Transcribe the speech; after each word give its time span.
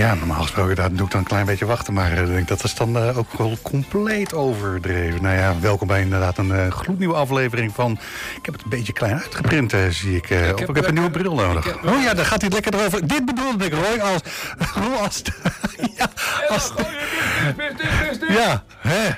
Ja, 0.00 0.14
normaal 0.14 0.42
gesproken 0.42 0.76
daar 0.76 0.92
doe 0.92 1.06
ik 1.06 1.12
dan 1.12 1.20
een 1.20 1.26
klein 1.26 1.46
beetje 1.46 1.66
wachten. 1.66 1.94
Maar 1.94 2.12
uh, 2.12 2.20
ik 2.20 2.26
denk 2.26 2.48
dat 2.48 2.64
is 2.64 2.74
dan 2.74 2.96
uh, 2.96 3.18
ook 3.18 3.32
wel 3.32 3.58
compleet 3.62 4.34
overdreven. 4.34 5.22
Nou 5.22 5.36
ja, 5.36 5.54
welkom 5.60 5.86
bij 5.86 6.00
inderdaad 6.00 6.38
een 6.38 6.48
uh, 6.48 6.70
gloednieuwe 6.70 7.14
aflevering 7.14 7.74
van... 7.74 7.92
Ik 8.36 8.44
heb 8.44 8.54
het 8.54 8.62
een 8.62 8.70
beetje 8.70 8.92
klein 8.92 9.14
uitgeprint, 9.14 9.74
zie 9.90 10.16
ik. 10.16 10.30
ik 10.30 10.58
heb, 10.58 10.68
ik 10.68 10.76
heb 10.76 10.86
een 10.86 10.94
nieuwe 10.94 11.10
bril 11.10 11.34
nodig. 11.34 11.64
Heb, 11.64 11.86
oh 11.86 12.02
ja, 12.02 12.14
daar 12.14 12.24
gaat 12.24 12.40
hij 12.40 12.50
lekker 12.50 12.74
erover. 12.74 13.06
Dit 13.06 13.24
bedoelde 13.24 13.64
ik, 13.64 13.72
Roy, 13.72 13.98
als... 14.00 14.22
als 15.02 15.22
ja, 15.96 16.10
als... 16.48 16.72
Ja, 18.28 18.64
hè. 18.78 19.08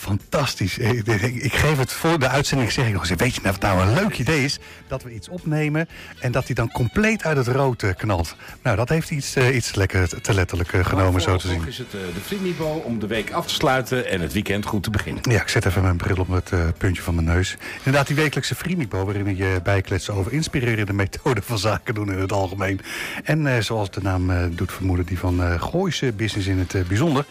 Fantastisch. 0.00 0.78
Ik, 0.78 1.06
ik, 1.22 1.52
geef 1.52 1.78
het 1.78 1.92
voor 1.92 2.18
de 2.18 2.28
uitzending, 2.28 2.72
zeg 2.72 2.86
ik 2.86 2.92
nog 2.92 3.08
eens, 3.08 3.18
weet 3.18 3.34
je 3.34 3.40
nou 3.42 3.56
wat 3.60 3.62
nou 3.62 3.88
een 3.88 3.94
leuk 3.94 4.18
idee 4.18 4.44
is? 4.44 4.58
Dat 4.88 5.02
we 5.02 5.14
iets 5.14 5.28
opnemen 5.28 5.88
en 6.20 6.32
dat 6.32 6.46
hij 6.46 6.54
dan 6.54 6.70
compleet 6.72 7.24
uit 7.24 7.36
het 7.36 7.46
rood 7.46 7.82
uh, 7.82 7.90
knalt. 7.96 8.36
Nou, 8.62 8.76
dat 8.76 8.88
heeft 8.88 9.10
iets, 9.10 9.36
uh, 9.36 9.54
iets 9.54 9.74
lekker 9.74 10.22
te 10.22 10.34
letterlijk 10.34 10.72
uh, 10.72 10.84
genomen, 10.84 11.20
zo 11.20 11.36
te 11.36 11.48
zien. 11.48 11.66
is 11.66 11.78
het 11.78 11.90
de 11.90 12.20
vriendniveau 12.22 12.84
om 12.84 12.98
de 12.98 13.06
week 13.06 13.30
af 13.30 13.46
te 13.46 13.54
sluiten 13.54 14.06
en 14.06 14.20
het 14.20 14.32
weekend 14.32 14.66
goed 14.66 14.82
te 14.82 14.90
beginnen. 14.90 15.30
Ja, 15.30 15.40
ik 15.40 15.48
zet 15.48 15.64
even 15.64 15.82
mijn 15.82 15.96
bril 15.96 16.16
op 16.16 16.28
het 16.28 16.78
puntje 16.78 17.02
van 17.02 17.14
mijn 17.14 17.26
neus. 17.26 17.56
Inderdaad, 17.76 18.06
die 18.06 18.16
wekelijkse 18.16 18.54
vriendniveau 18.54 19.04
waarin 19.04 19.36
je 19.36 19.60
bijkletsen 19.62 20.14
over 20.14 20.32
inspirerende 20.32 20.92
methoden 21.02 21.42
van 21.42 21.58
zaken 21.58 21.94
doen 21.94 22.12
in 22.12 22.18
het 22.18 22.32
algemeen. 22.32 22.80
En 23.24 23.64
zoals 23.64 23.90
de 23.90 24.00
naam 24.02 24.54
doet 24.56 24.72
vermoeden, 24.72 25.06
die 25.06 25.18
van 25.18 25.60
Gooise 25.60 26.12
business 26.12 26.46
in 26.46 26.58
het 26.58 26.88
bijzonder. 26.88 27.24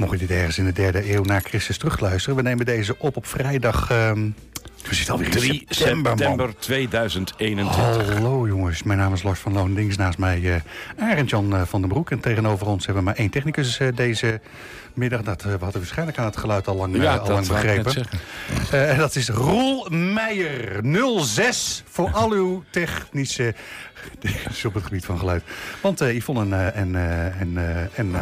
Mocht 0.00 0.20
je 0.20 0.26
dit 0.26 0.36
ergens 0.36 0.58
in 0.58 0.64
de 0.64 0.72
derde 0.72 1.14
eeuw 1.14 1.22
na 1.22 1.40
Christus 1.40 1.78
terugluisteren. 1.78 2.36
We 2.36 2.42
nemen 2.42 2.66
deze 2.66 2.94
op 2.98 3.16
op 3.16 3.26
vrijdag... 3.26 3.90
Um, 3.90 4.34
we 4.88 4.94
zitten 4.94 5.14
alweer 5.14 5.30
3 5.30 5.64
september, 5.68 6.10
september 6.10 6.58
2021. 6.58 8.14
Hallo 8.14 8.46
jongens, 8.46 8.82
mijn 8.82 8.98
naam 8.98 9.12
is 9.12 9.22
Lars 9.22 9.40
van 9.40 9.52
Loon. 9.52 9.74
Links 9.74 9.96
naast 9.96 10.18
mij 10.18 10.40
uh, 10.40 10.54
Arend-Jan 10.98 11.54
uh, 11.54 11.62
van 11.64 11.80
den 11.80 11.90
Broek. 11.90 12.10
En 12.10 12.20
tegenover 12.20 12.66
ons 12.66 12.86
hebben 12.86 13.02
we 13.02 13.08
maar 13.08 13.18
één 13.18 13.30
technicus 13.30 13.80
uh, 13.80 13.88
deze 13.94 14.40
middag. 14.94 15.22
Dat 15.22 15.42
we 15.42 15.48
hadden 15.48 15.72
waarschijnlijk 15.72 16.18
aan 16.18 16.24
het 16.24 16.36
geluid 16.36 16.68
al 16.68 16.76
lang, 16.76 16.96
ja, 16.96 17.16
al 17.16 17.30
lang 17.30 17.46
begrepen. 17.46 18.06
En 18.70 18.98
dat 18.98 19.16
is 19.16 19.28
Roel 19.28 19.88
Meijer, 19.90 20.80
06 21.24 21.82
voor 21.88 22.10
al 22.22 22.30
uw 22.30 22.62
technische 22.70 23.54
op 24.66 24.74
het 24.74 24.84
gebied 24.84 25.04
van 25.04 25.18
geluid. 25.18 25.42
Want 25.80 26.00
Yvonne 26.00 26.56
en, 26.56 26.72
en, 26.74 26.96
en, 27.38 27.90
en 27.94 28.12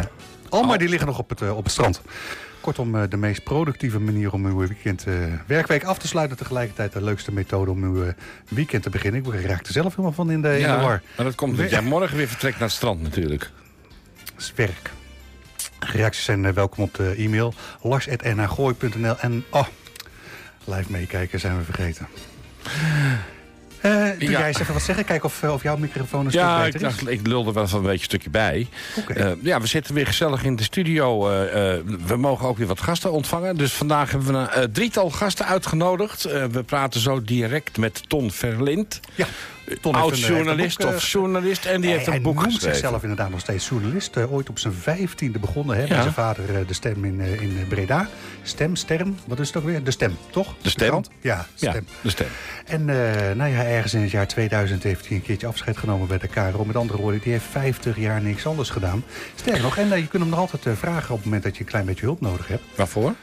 Alma 0.48 0.76
die 0.76 0.88
liggen 0.88 1.06
nog 1.06 1.18
op 1.18 1.28
het, 1.28 1.50
op 1.50 1.62
het 1.62 1.72
strand. 1.72 2.02
Kortom, 2.60 3.08
de 3.08 3.16
meest 3.16 3.42
productieve 3.42 4.00
manier 4.00 4.32
om 4.32 4.46
uw 4.46 4.56
weekend, 4.56 5.06
uh, 5.06 5.14
werkweek 5.46 5.84
af 5.84 5.98
te 5.98 6.06
sluiten. 6.06 6.36
Tegelijkertijd 6.36 6.92
de 6.92 7.02
leukste 7.02 7.32
methode 7.32 7.70
om 7.70 7.82
uw 7.82 8.04
uh, 8.04 8.08
weekend 8.48 8.82
te 8.82 8.90
beginnen. 8.90 9.24
Ik 9.24 9.44
raak 9.44 9.66
er 9.66 9.72
zelf 9.72 9.90
helemaal 9.90 10.12
van 10.12 10.30
in 10.30 10.42
de, 10.42 10.48
ja, 10.48 10.54
in 10.54 10.78
de 10.78 10.84
war. 10.84 11.02
Maar 11.16 11.26
dat 11.26 11.34
komt 11.34 11.52
omdat 11.52 11.70
jij 11.70 11.82
morgen 11.82 12.16
weer 12.16 12.28
vertrekt 12.28 12.58
naar 12.58 12.68
het 12.68 12.76
strand 12.76 13.02
natuurlijk. 13.02 13.50
Dat 14.24 14.42
is 14.42 14.52
werk. 14.54 14.90
Reacties 15.78 16.24
zijn 16.24 16.44
uh, 16.44 16.50
welkom 16.50 16.84
op 16.84 16.94
de 16.94 17.14
e-mail. 17.16 17.54
lars.nagooi.nl 17.82 19.18
En 19.18 19.44
oh, 19.50 19.66
live 20.64 20.92
meekijken 20.92 21.40
zijn 21.40 21.58
we 21.58 21.64
vergeten. 21.64 22.08
Uh, 23.82 24.08
doe 24.18 24.30
ja. 24.30 24.38
jij 24.38 24.48
even 24.48 24.72
wat 24.72 24.82
zeggen? 24.82 25.04
Kijken 25.04 25.28
of, 25.28 25.42
of 25.42 25.62
jouw 25.62 25.76
microfoon 25.76 26.26
een 26.26 26.32
ja, 26.32 26.60
stuk 26.60 26.72
beter 26.72 26.88
ik 26.88 26.96
dacht, 26.96 27.08
ik 27.10 27.26
lulde 27.26 27.52
wel 27.52 27.68
van 27.68 27.78
een 27.78 27.84
beetje 27.84 27.98
een 27.98 28.04
stukje 28.04 28.30
bij. 28.30 28.68
Okay. 28.96 29.30
Uh, 29.30 29.32
ja, 29.42 29.60
we 29.60 29.66
zitten 29.66 29.94
weer 29.94 30.06
gezellig 30.06 30.44
in 30.44 30.56
de 30.56 30.62
studio. 30.62 31.30
Uh, 31.30 31.34
we 32.06 32.16
mogen 32.16 32.48
ook 32.48 32.58
weer 32.58 32.66
wat 32.66 32.80
gasten 32.80 33.12
ontvangen. 33.12 33.56
Dus 33.56 33.72
vandaag 33.72 34.10
hebben 34.10 34.32
we 34.32 34.48
een 34.52 34.72
drietal 34.72 35.10
gasten 35.10 35.46
uitgenodigd. 35.46 36.22
we 36.22 36.62
praten 36.62 37.00
zo 37.00 37.22
direct 37.22 37.76
met 37.76 38.02
Ton 38.08 38.30
Verlind. 38.30 39.00
Ja. 39.14 39.26
Oud-journalist 39.82 40.84
of 40.84 41.06
journalist. 41.06 41.64
En 41.64 41.80
die 41.80 41.90
heeft 41.90 42.06
een 42.06 42.22
boek 42.22 42.42
geschreven. 42.42 42.68
Hij 42.68 42.78
zichzelf 42.78 43.02
inderdaad 43.02 43.30
nog 43.30 43.40
steeds 43.40 43.68
journalist. 43.68 44.16
ooit 44.16 44.48
op 44.48 44.58
zijn 44.58 44.74
vijftiende 44.74 45.38
begonnen. 45.38 45.76
Hè, 45.76 45.82
ja. 45.82 45.88
Bij 45.88 46.00
zijn 46.00 46.12
vader 46.12 46.66
de 46.66 46.74
stem 46.74 47.04
in, 47.04 47.20
in 47.20 47.66
Breda. 47.68 48.08
Stem, 48.42 48.76
sterm. 48.76 49.16
Wat 49.26 49.38
is 49.38 49.46
het 49.46 49.56
ook 49.56 49.64
weer? 49.64 49.84
De 49.84 49.90
stem, 49.90 50.16
toch? 50.30 50.54
De 50.62 50.70
stem? 50.70 51.02
De 51.02 51.08
ja, 51.20 51.46
stem. 51.54 51.72
Ja, 51.72 51.80
de 52.00 52.10
stem. 52.10 52.28
En 52.64 52.84
nou 53.36 53.50
ja, 53.50 53.64
ergens 53.64 53.94
in 53.94 54.00
het 54.00 54.10
jaar 54.10 54.26
2000 54.26 54.82
heeft 54.82 55.08
hij 55.08 55.16
een 55.16 55.22
keertje 55.22 55.46
afscheid 55.46 55.76
genomen 55.76 56.08
bij 56.08 56.18
de 56.18 56.28
KRO. 56.28 56.64
Met 56.64 56.76
andere 56.76 56.98
woorden, 56.98 57.20
die 57.20 57.32
heeft 57.32 57.44
50 57.50 57.96
jaar 57.96 58.22
niks 58.22 58.46
anders 58.46 58.70
gedaan. 58.70 59.04
Sterker 59.34 59.62
nog, 59.62 59.76
en 59.76 59.88
uh, 59.88 59.96
je 59.96 60.06
kunt 60.06 60.22
hem 60.22 60.30
nog 60.30 60.38
altijd 60.38 60.66
uh, 60.66 60.72
vragen 60.72 61.10
op 61.10 61.16
het 61.16 61.24
moment 61.24 61.42
dat 61.42 61.56
je 61.56 61.60
een 61.60 61.68
klein 61.68 61.86
beetje 61.86 62.04
hulp 62.04 62.20
nodig 62.20 62.48
hebt. 62.48 62.62
Waarvoor? 62.74 63.14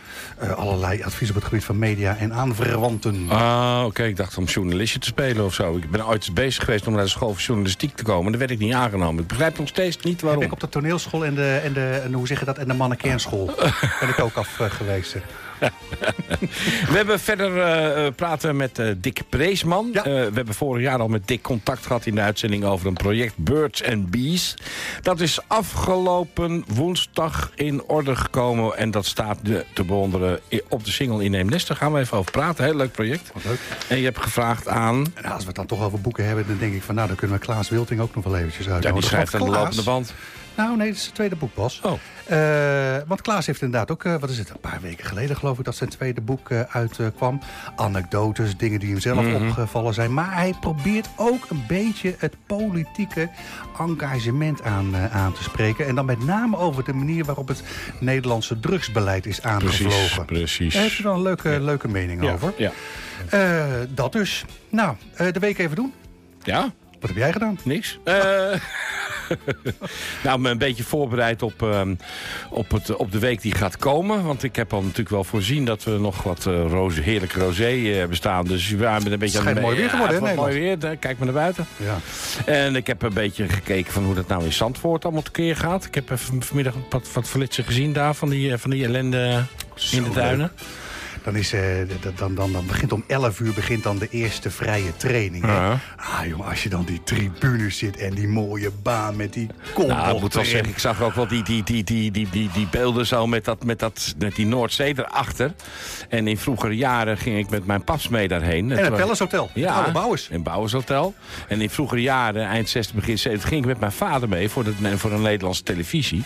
Uh, 0.43 0.51
allerlei 0.51 1.03
advies 1.03 1.29
op 1.29 1.35
het 1.35 1.43
gebied 1.43 1.63
van 1.63 1.79
media 1.79 2.17
en 2.17 2.33
aanverwanten. 2.33 3.25
Ah, 3.29 3.77
oké. 3.77 3.85
Okay. 3.85 4.07
Ik 4.07 4.15
dacht 4.15 4.37
om 4.37 4.43
journalistje 4.43 4.99
te 4.99 5.07
spelen 5.07 5.45
of 5.45 5.53
zo. 5.53 5.77
Ik 5.77 5.91
ben 5.91 6.07
ooit 6.07 6.33
bezig 6.35 6.63
geweest 6.63 6.87
om 6.87 6.93
naar 6.93 7.03
de 7.03 7.09
school 7.09 7.33
voor 7.33 7.41
journalistiek 7.41 7.95
te 7.95 8.03
komen. 8.03 8.31
Daar 8.31 8.39
werd 8.39 8.51
ik 8.51 8.59
niet 8.59 8.73
aangenomen. 8.73 9.21
Ik 9.21 9.27
begrijp 9.27 9.57
nog 9.57 9.67
steeds 9.67 9.97
niet 9.97 10.21
waarom. 10.21 10.43
Ik 10.43 10.51
op 10.51 10.59
de 10.59 10.69
toneelschool 10.69 11.25
en 11.25 11.35
de, 11.35 11.61
en 11.63 11.73
de 11.73 12.01
en 12.03 12.13
hoe 12.13 12.27
zeg 12.27 12.39
je 12.39 12.45
dat, 12.45 12.57
en 12.57 12.67
de 12.67 12.73
mannenkernschool 12.73 13.45
ben 13.99 14.09
ik 14.09 14.19
ook 14.19 14.35
af 14.35 14.55
geweest. 14.57 15.15
we 16.89 16.93
hebben 16.93 17.19
verder 17.19 17.57
uh, 17.57 18.11
praten 18.15 18.55
met 18.55 18.79
uh, 18.79 18.91
Dick 18.97 19.21
Preesman. 19.29 19.89
Ja. 19.93 19.99
Uh, 19.99 20.13
we 20.13 20.31
hebben 20.33 20.53
vorig 20.53 20.83
jaar 20.83 20.99
al 20.99 21.07
met 21.07 21.27
Dick 21.27 21.41
contact 21.41 21.85
gehad 21.85 22.05
in 22.05 22.15
de 22.15 22.21
uitzending 22.21 22.63
over 22.63 22.87
een 22.87 22.93
project 22.93 23.37
Birds 23.37 23.83
and 23.83 24.09
Bees. 24.09 24.57
Dat 25.01 25.19
is 25.19 25.39
afgelopen 25.47 26.63
woensdag 26.67 27.51
in 27.55 27.83
orde 27.83 28.15
gekomen. 28.15 28.77
En 28.77 28.91
dat 28.91 29.05
staat 29.05 29.39
te 29.73 29.83
bewonderen 29.83 30.39
op 30.69 30.85
de 30.85 30.91
single 30.91 31.43
Nest. 31.43 31.67
Daar 31.67 31.77
gaan 31.77 31.93
we 31.93 31.99
even 31.99 32.17
over 32.17 32.31
praten. 32.31 32.63
Heel 32.63 32.75
leuk 32.75 32.91
project. 32.91 33.31
Wat 33.33 33.43
leuk. 33.43 33.59
En 33.87 33.97
je 33.97 34.03
hebt 34.03 34.19
gevraagd 34.19 34.67
aan... 34.67 35.05
En 35.13 35.31
als 35.31 35.41
we 35.41 35.47
het 35.47 35.55
dan 35.55 35.65
toch 35.65 35.83
over 35.83 36.01
boeken 36.01 36.25
hebben, 36.25 36.47
dan 36.47 36.57
denk 36.57 36.73
ik 36.73 36.83
van... 36.83 36.95
nou, 36.95 37.07
dan 37.07 37.15
kunnen 37.15 37.37
we 37.37 37.45
Klaas 37.45 37.69
Wilting 37.69 37.99
ook 37.99 38.15
nog 38.15 38.23
wel 38.23 38.37
eventjes 38.37 38.69
uit. 38.69 38.83
Ja, 38.83 38.91
die 38.91 39.03
schrijft 39.03 39.35
aan 39.35 39.43
de 39.43 39.49
lopende 39.49 39.83
band. 39.83 40.13
Nou, 40.55 40.77
nee, 40.77 40.87
dat 40.87 40.97
is 40.97 41.05
het 41.05 41.15
tweede 41.15 41.35
boek, 41.35 41.53
Bas. 41.53 41.81
Oh. 41.83 41.93
Uh, 42.31 42.97
want 43.07 43.21
Klaas 43.21 43.45
heeft 43.45 43.61
inderdaad 43.61 43.91
ook, 43.91 44.03
uh, 44.03 44.15
wat 44.15 44.29
is 44.29 44.37
het, 44.37 44.49
een 44.49 44.59
paar 44.59 44.79
weken 44.81 45.05
geleden 45.05 45.35
geloof 45.35 45.59
ik... 45.59 45.65
dat 45.65 45.75
zijn 45.75 45.89
tweede 45.89 46.21
boek 46.21 46.49
uh, 46.49 46.61
uitkwam. 46.69 47.39
Anekdotes, 47.75 48.57
dingen 48.57 48.79
die 48.79 48.89
hem 48.89 48.99
zelf 48.99 49.25
mm 49.25 49.33
-hmm. 49.33 49.47
opgevallen 49.47 49.93
zijn. 49.93 50.13
Maar 50.13 50.33
hij 50.33 50.53
probeert 50.59 51.09
ook 51.15 51.49
een 51.49 51.63
beetje 51.67 52.15
het 52.17 52.35
politieke 52.45 53.29
engagement 53.79 54.61
aan, 54.63 54.95
aan 54.95 55.33
te 55.33 55.43
spreken. 55.43 55.87
En 55.87 55.95
dan 55.95 56.05
met 56.05 56.25
name 56.25 56.57
over 56.57 56.83
de 56.83 56.93
manier 56.93 57.25
waarop 57.25 57.47
het 57.47 57.63
Nederlandse 57.99 58.59
drugsbeleid 58.59 59.25
is 59.25 59.41
aangevlogen. 59.41 60.25
Precies, 60.25 60.25
precies. 60.25 60.73
Daar 60.73 60.81
heeft 60.81 60.99
u 60.99 61.03
dan 61.03 61.15
een 61.15 61.21
leuke, 61.21 61.49
ja. 61.49 61.59
leuke 61.59 61.87
mening 61.87 62.23
ja, 62.23 62.33
over. 62.33 62.53
Ja. 62.57 62.71
dat 63.89 64.11
dus. 64.11 64.45
Nou, 64.69 64.95
de 65.31 65.39
week 65.39 65.57
even 65.57 65.75
doen. 65.75 65.93
Ja. 66.43 66.73
Wat 67.05 67.13
heb 67.13 67.23
jij 67.23 67.33
gedaan? 67.33 67.57
Niks. 67.63 67.99
nou, 70.23 70.39
me 70.39 70.49
een 70.49 70.57
beetje 70.57 70.83
voorbereid 70.83 71.41
op, 71.41 71.61
uh, 71.61 71.81
op, 72.49 72.71
het, 72.71 72.95
op 72.95 73.11
de 73.11 73.19
week 73.19 73.41
die 73.41 73.55
gaat 73.55 73.77
komen. 73.77 74.23
Want 74.23 74.43
ik 74.43 74.55
heb 74.55 74.73
al 74.73 74.81
natuurlijk 74.81 75.09
wel 75.09 75.23
voorzien 75.23 75.65
dat 75.65 75.83
we 75.83 75.91
nog 75.91 76.23
wat 76.23 76.45
uh, 76.45 76.65
roze, 76.67 77.01
heerlijke 77.01 77.39
rosé 77.39 77.71
uh, 77.71 78.05
bestaan. 78.05 78.45
Dus 78.45 78.69
we 78.69 78.85
hebben 78.85 79.11
een 79.11 79.19
beetje... 79.19 79.37
Het 79.37 79.47
schijnt 79.47 79.61
mooi 79.61 79.77
weer 79.77 79.89
geworden, 79.89 80.23
hè? 80.23 80.35
mooi 80.35 80.59
weer. 80.59 80.77
Kijk 80.77 81.17
maar 81.17 81.25
naar 81.25 81.33
buiten. 81.33 81.67
Ja. 81.77 81.97
En 82.45 82.75
ik 82.75 82.87
heb 82.87 83.01
een 83.01 83.13
beetje 83.13 83.49
gekeken 83.49 83.93
van 83.93 84.03
hoe 84.03 84.15
dat 84.15 84.27
nou 84.27 84.43
in 84.43 84.53
Zandvoort 84.53 85.03
allemaal 85.03 85.21
tekeer 85.21 85.55
gaat. 85.55 85.85
Ik 85.85 85.95
heb 85.95 86.09
even 86.09 86.43
vanmiddag 86.43 86.73
wat, 86.89 87.13
wat 87.13 87.27
flitsen 87.27 87.63
gezien 87.63 87.93
daar 87.93 88.13
van 88.13 88.29
die, 88.29 88.57
van 88.57 88.69
die 88.69 88.83
ellende 88.83 89.43
in 89.91 90.03
de 90.03 90.11
duinen. 90.13 90.51
Dan, 91.25 91.35
is, 91.35 91.53
uh, 91.53 91.61
dan, 92.15 92.35
dan, 92.35 92.51
dan 92.51 92.65
begint 92.65 92.91
om 92.91 93.03
11 93.07 93.39
uur 93.39 93.53
begint 93.53 93.83
dan 93.83 93.97
de 93.97 94.07
eerste 94.09 94.51
vrije 94.51 94.95
training. 94.97 95.45
Ja. 95.45 95.79
Ah 95.95 96.25
jongen, 96.27 96.45
als 96.47 96.63
je 96.63 96.69
dan 96.69 96.83
die 96.85 97.03
tribunes 97.03 97.77
zit 97.77 97.97
en 97.97 98.13
die 98.13 98.27
mooie 98.27 98.71
baan 98.83 99.15
met 99.15 99.33
die 99.33 99.49
kom 99.73 99.87
nou, 99.87 100.15
ik 100.15 100.21
moet 100.21 100.33
wel 100.33 100.45
zeggen, 100.45 100.69
ik 100.69 100.79
zag 100.79 101.01
ook 101.01 101.13
wel 101.13 101.27
die, 101.27 101.43
die, 101.43 101.63
die, 101.63 101.83
die, 101.83 102.11
die, 102.11 102.29
die, 102.29 102.49
die 102.53 102.67
beelden 102.71 103.05
zo 103.07 103.27
met, 103.27 103.45
dat, 103.45 103.63
met, 103.63 103.79
dat, 103.79 104.15
met 104.17 104.35
die 104.35 104.45
Noordzee 104.45 104.93
erachter. 104.97 105.53
En 106.09 106.27
in 106.27 106.37
vroegere 106.37 106.75
jaren 106.75 107.17
ging 107.17 107.37
ik 107.37 107.49
met 107.49 107.65
mijn 107.65 107.83
paps 107.83 108.07
mee 108.07 108.27
daarheen. 108.27 108.71
En 108.71 108.83
het 108.83 108.95
Palace 108.95 109.23
Hotel, 109.23 109.49
ja, 109.53 109.67
het 109.67 109.75
oude 109.75 109.91
Bouwers. 109.91 110.29
in 110.29 110.43
Bouwers 110.43 110.73
Hotel. 110.73 111.13
En 111.47 111.61
in 111.61 111.69
vroegere 111.69 112.01
jaren, 112.01 112.47
eind 112.47 112.69
60, 112.69 112.95
begin 112.95 113.17
70, 113.19 113.49
ging 113.49 113.61
ik 113.61 113.67
met 113.67 113.79
mijn 113.79 113.91
vader 113.91 114.29
mee 114.29 114.49
voor, 114.49 114.63
de, 114.63 114.97
voor 114.97 115.11
een 115.11 115.21
Nederlandse 115.21 115.63
televisie. 115.63 116.23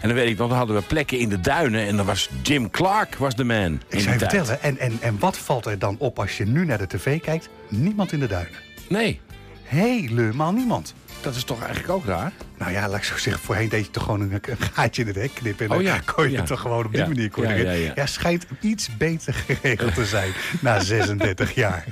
En 0.00 0.08
dan 0.08 0.16
weet 0.16 0.28
ik 0.28 0.38
nog, 0.38 0.48
dan 0.48 0.58
hadden 0.58 0.76
we 0.76 0.82
plekken 0.82 1.18
in 1.18 1.28
de 1.28 1.40
duinen 1.40 1.86
en 1.86 1.96
dan 1.96 2.06
was 2.06 2.28
Jim 2.42 2.70
Clark 2.70 3.16
was 3.16 3.34
de 3.34 3.44
man. 3.44 3.80
Ik 3.88 4.00
zou 4.00 4.18
je 4.18 4.41
vertellen, 4.46 4.78
en, 4.78 4.90
en, 4.90 4.98
en 5.00 5.18
wat 5.18 5.38
valt 5.38 5.66
er 5.66 5.78
dan 5.78 5.96
op 5.98 6.18
als 6.18 6.36
je 6.36 6.46
nu 6.46 6.64
naar 6.64 6.78
de 6.78 6.86
tv 6.86 7.20
kijkt? 7.20 7.48
Niemand 7.68 8.12
in 8.12 8.20
de 8.20 8.26
duinen. 8.26 8.58
Nee. 8.88 9.20
Helemaal 9.62 10.52
niemand. 10.52 10.94
Dat 11.20 11.34
is 11.34 11.44
toch 11.44 11.62
eigenlijk 11.62 11.92
ook 11.92 12.04
raar? 12.04 12.32
Nou 12.62 12.74
ja, 12.74 12.88
laat 12.88 12.98
ik 12.98 13.04
zo 13.04 13.16
zeggen, 13.16 13.42
voorheen 13.42 13.68
deed 13.68 13.84
je 13.84 13.90
toch 13.90 14.02
gewoon 14.02 14.20
een, 14.20 14.40
gaatje 14.72 15.02
in 15.02 15.08
het 15.08 15.16
hek 15.16 15.30
knippen. 15.34 15.66
En 15.66 15.76
oh 15.76 15.82
ja. 15.82 16.00
kon 16.14 16.30
je 16.30 16.36
het 16.36 16.46
toch 16.46 16.60
gewoon 16.60 16.84
op 16.84 16.92
die 16.92 17.06
manier. 17.06 17.94
Ja, 17.94 18.06
schijnt 18.06 18.46
iets 18.60 18.96
beter 18.96 19.34
geregeld 19.34 19.94
te 19.94 20.04
zijn 20.04 20.32
na 20.60 20.80
36 20.92 21.54
jaar. 21.54 21.84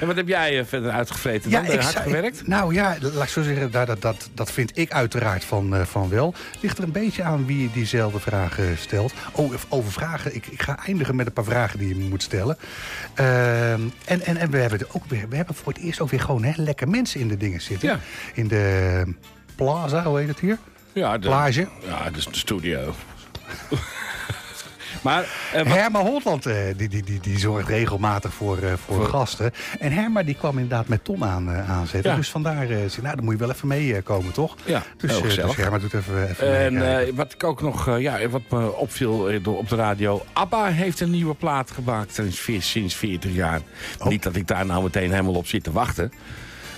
En 0.00 0.06
wat 0.06 0.16
heb 0.16 0.28
jij 0.28 0.58
eh, 0.58 0.64
verder 0.64 0.90
uitgevreten 0.90 1.50
dan? 1.50 1.64
Ja, 1.64 1.80
hard 1.80 1.96
gewerkt? 1.96 2.46
nou 2.46 2.74
ja, 2.74 2.96
laat 3.00 3.22
ik 3.22 3.28
zo 3.28 3.42
zeggen, 3.42 3.70
dat, 3.70 4.02
dat, 4.02 4.30
dat 4.34 4.52
vind 4.52 4.78
ik 4.78 4.92
uiteraard 4.92 5.44
van, 5.44 5.74
uh, 5.74 5.82
van 5.82 6.08
wel. 6.08 6.34
Ligt 6.60 6.78
er 6.78 6.84
een 6.84 6.92
beetje 6.92 7.22
aan 7.22 7.46
wie 7.46 7.70
diezelfde 7.72 8.20
vragen 8.20 8.78
stelt. 8.78 9.12
Oh, 9.32 9.54
over 9.68 9.92
vragen. 9.92 10.34
Ik, 10.34 10.46
ik 10.46 10.62
ga 10.62 10.78
eindigen 10.86 11.16
met 11.16 11.26
een 11.26 11.32
paar 11.32 11.44
vragen 11.44 11.78
die 11.78 11.88
je 11.88 12.04
moet 12.04 12.22
stellen. 12.22 12.56
Uh, 13.20 13.72
en, 13.72 13.92
en, 14.04 14.36
en 14.36 14.50
we 14.50 14.58
hebben 14.58 14.80
ook 14.92 15.04
weer, 15.08 15.28
we 15.28 15.36
hebben 15.36 15.54
voor 15.54 15.72
het 15.72 15.82
eerst 15.82 16.00
ook 16.00 16.10
weer 16.10 16.20
gewoon 16.20 16.44
hè, 16.44 16.52
lekker 16.56 16.88
mensen 16.88 17.20
in 17.20 17.28
de 17.28 17.36
dingen 17.36 17.60
zitten. 17.60 18.00
In 18.34 18.48
de 18.48 19.04
plaza, 19.56 20.04
hoe 20.04 20.18
heet 20.18 20.28
het 20.28 20.40
hier? 20.40 20.58
Ja, 20.92 21.18
de, 21.18 21.26
Plage. 21.26 21.68
Ja, 21.86 22.10
dus 22.10 22.26
de 22.26 22.36
studio. 22.36 22.94
Maar, 25.04 25.22
uh, 25.54 25.62
Herma 25.62 26.00
Holland 26.00 26.46
uh, 26.46 26.54
die, 26.76 26.88
die, 26.88 27.02
die, 27.02 27.20
die 27.20 27.38
zorgt 27.38 27.68
regelmatig 27.68 28.32
voor, 28.32 28.58
uh, 28.58 28.72
voor, 28.72 29.06
gasten. 29.06 29.52
En 29.78 29.92
Herma 29.92 30.22
die 30.22 30.34
kwam 30.34 30.58
inderdaad 30.58 30.88
met 30.88 31.04
Ton 31.04 31.24
aan, 31.24 31.50
aanzetten. 31.50 32.16
Dus 32.16 32.30
vandaar, 32.30 32.66
nou, 32.66 33.16
dan 33.16 33.24
moet 33.24 33.32
je 33.32 33.38
wel 33.38 33.50
even 33.50 33.68
meekomen, 33.68 34.32
toch? 34.32 34.56
Ja, 34.64 34.82
dus, 34.96 35.20
dus 35.20 35.56
Herma 35.56 35.78
doet 35.78 35.94
even, 35.94 36.28
even 36.28 36.76
En 36.76 37.14
wat 37.14 37.32
ik 37.32 37.44
ook 37.44 37.62
nog, 37.62 37.98
ja, 37.98 38.28
wat 38.28 38.42
me 38.50 38.72
opviel 38.72 39.40
op 39.44 39.68
de 39.68 39.76
radio. 39.76 40.24
ABBA 40.32 40.66
heeft 40.66 41.00
een 41.00 41.10
nieuwe 41.10 41.34
plaat 41.34 41.70
gemaakt 41.70 42.20
sinds 42.58 42.94
40 42.94 43.32
jaar. 43.32 43.60
Oh. 43.98 44.06
Niet 44.06 44.22
dat 44.22 44.36
ik 44.36 44.46
daar 44.46 44.66
nou 44.66 44.82
meteen 44.82 45.10
helemaal 45.10 45.34
op 45.34 45.46
zit 45.46 45.64
te 45.64 45.72
wachten. 45.72 46.12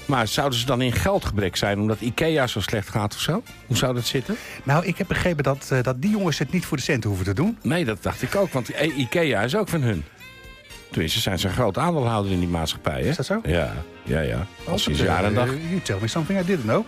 Maar 0.06 0.28
zouden 0.28 0.58
ze 0.58 0.66
dan 0.66 0.80
in 0.82 0.92
geldgebrek 0.92 1.56
zijn 1.56 1.80
omdat 1.80 2.00
Ikea 2.00 2.46
zo 2.46 2.60
slecht 2.60 2.88
gaat 2.88 3.14
of 3.14 3.20
zo? 3.20 3.42
Hoe 3.66 3.76
zou 3.76 3.94
dat 3.94 4.04
zitten? 4.04 4.36
Nou, 4.62 4.84
ik 4.84 4.98
heb 4.98 5.08
begrepen 5.08 5.44
dat, 5.44 5.68
uh, 5.72 5.82
dat 5.82 6.02
die 6.02 6.10
jongens 6.10 6.38
het 6.38 6.52
niet 6.52 6.66
voor 6.66 6.76
de 6.76 6.82
centen 6.82 7.08
hoeven 7.08 7.26
te 7.26 7.34
doen. 7.34 7.58
Nee, 7.62 7.84
dat 7.84 8.02
dacht 8.02 8.22
ik 8.22 8.34
ook, 8.34 8.52
want 8.52 8.68
Ikea 8.96 9.42
is 9.42 9.56
ook 9.56 9.68
van 9.68 9.82
hun. 9.82 10.04
Tenminste, 10.90 11.20
zijn 11.20 11.38
ze 11.38 11.46
een 11.48 11.54
groot 11.54 11.78
aandeelhouder 11.78 12.32
in 12.32 12.38
die 12.38 12.48
maatschappij, 12.48 13.00
hè? 13.00 13.08
Is 13.08 13.16
dat 13.16 13.26
zo? 13.26 13.40
Ja, 13.44 13.74
ja, 14.02 14.20
ja. 14.20 14.46
Al 14.68 14.78
sinds 14.78 15.00
jaar 15.00 15.24
en 15.24 15.34
dag. 15.34 15.46
You 15.46 15.80
tell 15.82 15.98
me 16.00 16.08
something 16.08 16.40
I 16.40 16.44
didn't 16.44 16.64
know. 16.64 16.84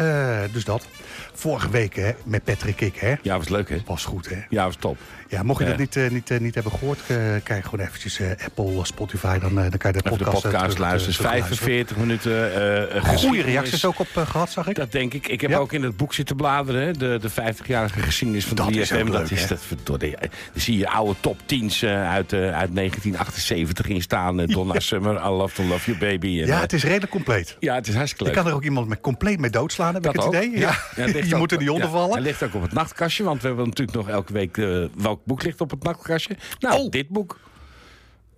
Uh, 0.00 0.38
dus 0.52 0.64
dat. 0.64 0.86
Vorige 1.32 1.70
week 1.70 1.94
hè, 1.94 2.10
met 2.24 2.44
Patrick 2.44 2.80
ik, 2.80 2.96
hè? 2.96 3.14
Ja, 3.22 3.36
was 3.36 3.48
leuk, 3.48 3.68
hè? 3.68 3.76
Was 3.86 4.04
goed, 4.04 4.28
hè? 4.28 4.36
Ja, 4.48 4.64
was 4.64 4.76
top. 4.76 4.98
Ja, 5.30 5.42
mocht 5.42 5.60
je 5.60 5.66
dat 5.66 5.78
niet, 5.78 5.96
uh, 5.96 6.10
niet, 6.10 6.30
uh, 6.30 6.38
niet 6.38 6.54
hebben 6.54 6.72
gehoord, 6.72 6.98
uh, 7.10 7.16
kijk 7.42 7.64
gewoon 7.64 7.86
eventjes 7.86 8.20
Apple, 8.44 8.84
Spotify. 8.84 9.38
Dan, 9.38 9.54
dan 9.54 9.70
kan 9.78 9.92
je 9.92 10.02
de 10.02 10.10
podcast, 10.10 10.42
de 10.42 10.48
podcast 10.48 10.78
luisteren. 10.78 11.30
45 11.30 11.96
minuten. 11.96 13.02
Goede 13.02 13.42
reacties 13.42 13.84
ook 13.84 13.98
op 13.98 14.08
gehad, 14.14 14.50
zag 14.50 14.68
ik. 14.68 14.74
Dat 14.74 14.92
denk 14.92 15.14
ik. 15.14 15.28
Ik 15.28 15.40
heb 15.40 15.54
ook 15.54 15.72
in 15.72 15.82
het 15.82 15.96
boek 15.96 16.14
zitten 16.14 16.36
bladeren. 16.36 16.98
De, 16.98 17.18
de 17.20 17.30
50-jarige 17.30 18.00
geschiedenis 18.00 18.44
van 18.44 18.56
de 18.56 18.80
IFM. 18.80 19.10
Dat 19.10 19.30
is 19.30 19.46
dat 19.46 19.60
verdorie. 19.62 20.16
Dan 20.20 20.30
zie 20.54 20.78
je 20.78 20.88
oude 20.88 21.14
top 21.20 21.38
10's 21.42 21.84
uit, 21.84 22.32
uit 22.32 22.74
1978 22.74 23.88
in 23.88 24.02
staan. 24.02 24.36
Donna 24.36 24.74
ja. 24.80 24.80
Summer, 24.80 25.14
I 25.14 25.28
Love 25.28 25.54
to 25.54 25.62
Love 25.62 25.86
You 25.90 25.98
Baby. 25.98 26.28
ja, 26.28 26.60
het 26.60 26.72
is 26.72 26.82
redelijk 26.82 27.12
compleet. 27.12 27.56
Ja, 27.60 27.74
het 27.74 27.88
is 27.88 27.94
hartstikke 27.94 28.24
leuk. 28.24 28.34
Je 28.34 28.40
kan 28.40 28.50
er 28.50 28.56
ook 28.56 28.64
iemand 28.64 28.88
met 28.88 29.00
compleet 29.00 29.38
mee 29.38 29.50
doodslaan, 29.50 29.94
heb 29.94 30.02
dat 30.02 30.14
ik 30.14 30.20
het 30.20 30.34
idee. 30.34 30.58
Ja. 30.58 30.74
je 31.28 31.36
moet 31.36 31.52
er 31.52 31.58
niet 31.58 31.70
onder 31.70 31.88
vallen. 31.88 32.12
Hij 32.12 32.22
ligt 32.22 32.42
ook 32.42 32.54
op 32.54 32.62
het 32.62 32.72
nachtkastje, 32.72 33.24
want 33.24 33.40
we 33.40 33.46
hebben 33.46 33.64
natuurlijk 33.64 33.96
nog 33.96 34.08
elke 34.08 34.32
week 34.32 34.56
welk 34.96 35.19
boek 35.24 35.42
ligt 35.42 35.60
op 35.60 35.70
het 35.70 35.82
nachtkastje? 35.82 36.36
Nou, 36.58 36.80
oh. 36.80 36.90
dit 36.90 37.08
boek. 37.08 37.40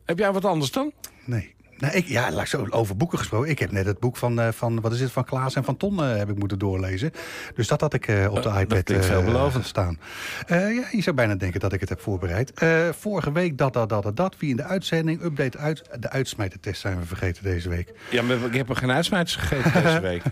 Heb 0.05 0.19
jij 0.19 0.33
wat 0.33 0.45
anders 0.45 0.71
dan? 0.71 0.93
Nee. 1.25 1.55
Nou, 1.83 1.95
ik, 1.95 2.07
ja, 2.07 2.31
laat 2.31 2.49
zo 2.49 2.67
over 2.71 2.97
boeken 2.97 3.19
gesproken. 3.19 3.51
Ik 3.51 3.59
heb 3.59 3.71
net 3.71 3.87
het 3.87 3.99
boek 3.99 4.17
van, 4.17 4.41
uh, 4.41 4.49
van 4.51 4.81
wat 4.81 4.93
is 4.93 5.01
het, 5.01 5.13
van 5.13 5.25
Klaas 5.25 5.55
en 5.55 5.65
van 5.65 5.77
Ton 5.77 5.95
uh, 5.95 6.17
heb 6.17 6.31
ik 6.31 6.39
moeten 6.39 6.59
doorlezen. 6.59 7.11
Dus 7.55 7.69
dat 7.69 7.81
had 7.81 7.95
ik 7.95 8.09
uh, 8.09 8.31
op 8.31 8.43
de 8.43 8.53
iPad 8.59 9.05
veelbelovend 9.05 9.67
staan. 9.67 9.99
ja, 10.47 10.89
je 10.91 11.03
zou 11.03 11.17
bijna 11.17 11.35
denken 11.35 11.61
dat 11.61 11.73
ik 11.73 11.81
het 11.81 11.89
heb 11.89 12.01
voorbereid. 12.01 12.53
vorige 12.99 13.33
week 13.33 13.59
dat, 13.59 13.73
dat, 13.73 13.89
dat, 13.89 14.17
dat, 14.17 14.37
Wie 14.39 14.51
in 14.51 14.57
de 14.57 14.65
uitzending, 14.65 15.23
update 15.23 15.59
uit. 15.59 15.83
De 16.01 16.11
uitsmijtertest 16.11 16.81
zijn 16.81 16.99
we 16.99 17.07
vergeten 17.07 17.43
deze 17.43 17.69
week. 17.69 17.93
Ja, 18.11 18.23
maar 18.23 18.37
ik 18.37 18.55
heb 18.55 18.69
er 18.69 18.77
geen 18.77 18.91
uitsmijters 18.91 19.37
gegeten 19.37 19.83
deze 19.83 20.01
week. 20.11 20.23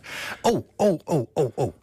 oh, 0.42 0.68
oh, 0.76 1.00
oh, 1.04 1.26
oh, 1.34 1.52
oh. 1.54 1.74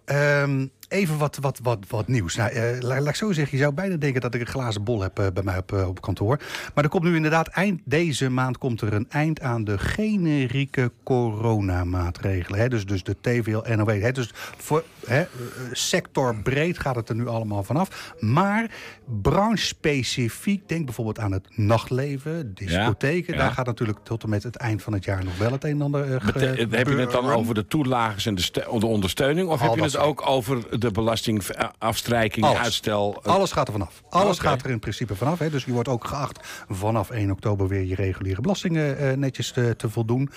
Um, 0.41 0.71
Even 0.87 1.17
wat, 1.17 1.37
wat, 1.41 1.59
wat, 1.63 1.79
wat 1.87 2.07
nieuws. 2.07 2.35
Nou, 2.35 2.53
uh, 2.53 2.79
laat, 2.79 3.07
ik 3.07 3.15
zo 3.15 3.31
zeggen, 3.31 3.57
je 3.57 3.63
zou 3.63 3.75
bijna 3.75 3.95
denken 3.95 4.21
dat 4.21 4.33
ik 4.33 4.41
een 4.41 4.47
glazen 4.47 4.83
bol 4.83 5.01
heb 5.01 5.19
uh, 5.19 5.27
bij 5.33 5.43
mij 5.43 5.57
op, 5.57 5.71
uh, 5.71 5.87
op 5.87 6.01
kantoor. 6.01 6.39
Maar 6.73 6.83
er 6.83 6.89
komt 6.89 7.03
nu 7.03 7.15
inderdaad 7.15 7.47
eind 7.47 7.81
deze 7.83 8.29
maand 8.29 8.57
komt 8.57 8.81
er 8.81 8.93
een 8.93 9.05
eind 9.09 9.41
aan 9.41 9.63
de 9.63 9.77
generieke 9.77 10.91
coronamaatregelen. 11.03 12.59
Hè? 12.59 12.67
Dus, 12.67 12.85
dus 12.85 13.03
de 13.03 13.15
TVL, 13.21 13.75
NOW. 13.75 14.01
Hè? 14.01 14.11
Dus 14.11 14.29
voor 14.57 14.83
hè, 15.07 15.25
sectorbreed 15.71 16.79
gaat 16.79 16.95
het 16.95 17.09
er 17.09 17.15
nu 17.15 17.27
allemaal 17.27 17.63
vanaf. 17.63 18.13
Maar 18.19 18.71
branche-specifiek, 19.21 20.69
denk 20.69 20.85
bijvoorbeeld 20.85 21.19
aan 21.19 21.31
het 21.31 21.57
nachtleven, 21.57 22.53
discotheken. 22.53 23.37
Daar 23.37 23.51
gaat 23.51 23.65
natuurlijk 23.65 23.99
tot 24.03 24.23
en 24.23 24.29
met 24.29 24.43
het 24.43 24.55
eind 24.55 24.81
van 24.81 24.93
het 24.93 25.05
jaar 25.05 25.23
nog 25.23 25.37
wel 25.37 25.51
het 25.51 25.63
een 25.63 25.69
en 25.69 25.81
ander 25.81 26.09
Heb 26.69 26.87
je 26.87 26.95
het 26.95 27.11
dan 27.11 27.29
over 27.29 27.53
de 27.53 27.67
toelagers 27.67 28.25
en 28.25 28.35
de, 28.35 28.51
de 28.79 28.85
ondersteuning? 28.85 29.49
Of 29.49 29.61
heb 29.61 29.75
je 29.75 29.81
het 29.81 29.97
ook 29.97 30.27
over 30.27 30.76
de 30.77 30.91
belastingafstrijking, 30.91 32.45
uitstel. 32.45 33.21
Eh, 33.23 33.33
Alles 33.33 33.51
gaat 33.51 33.67
er 33.67 33.73
vanaf. 33.73 34.03
Alles 34.09 34.39
gaat 34.39 34.63
er 34.63 34.69
in 34.69 34.79
principe 34.79 35.15
vanaf. 35.15 35.39
Hè. 35.39 35.49
Dus 35.49 35.65
je 35.65 35.71
wordt 35.71 35.89
ook 35.89 36.07
geacht 36.07 36.47
vanaf 36.69 37.09
1 37.09 37.31
oktober 37.31 37.67
weer 37.67 37.83
je 37.83 37.95
reguliere 37.95 38.41
belastingen 38.41 39.03
uh, 39.03 39.11
netjes 39.11 39.51
te, 39.51 39.75
te, 39.77 39.89
voldoen. 39.89 40.29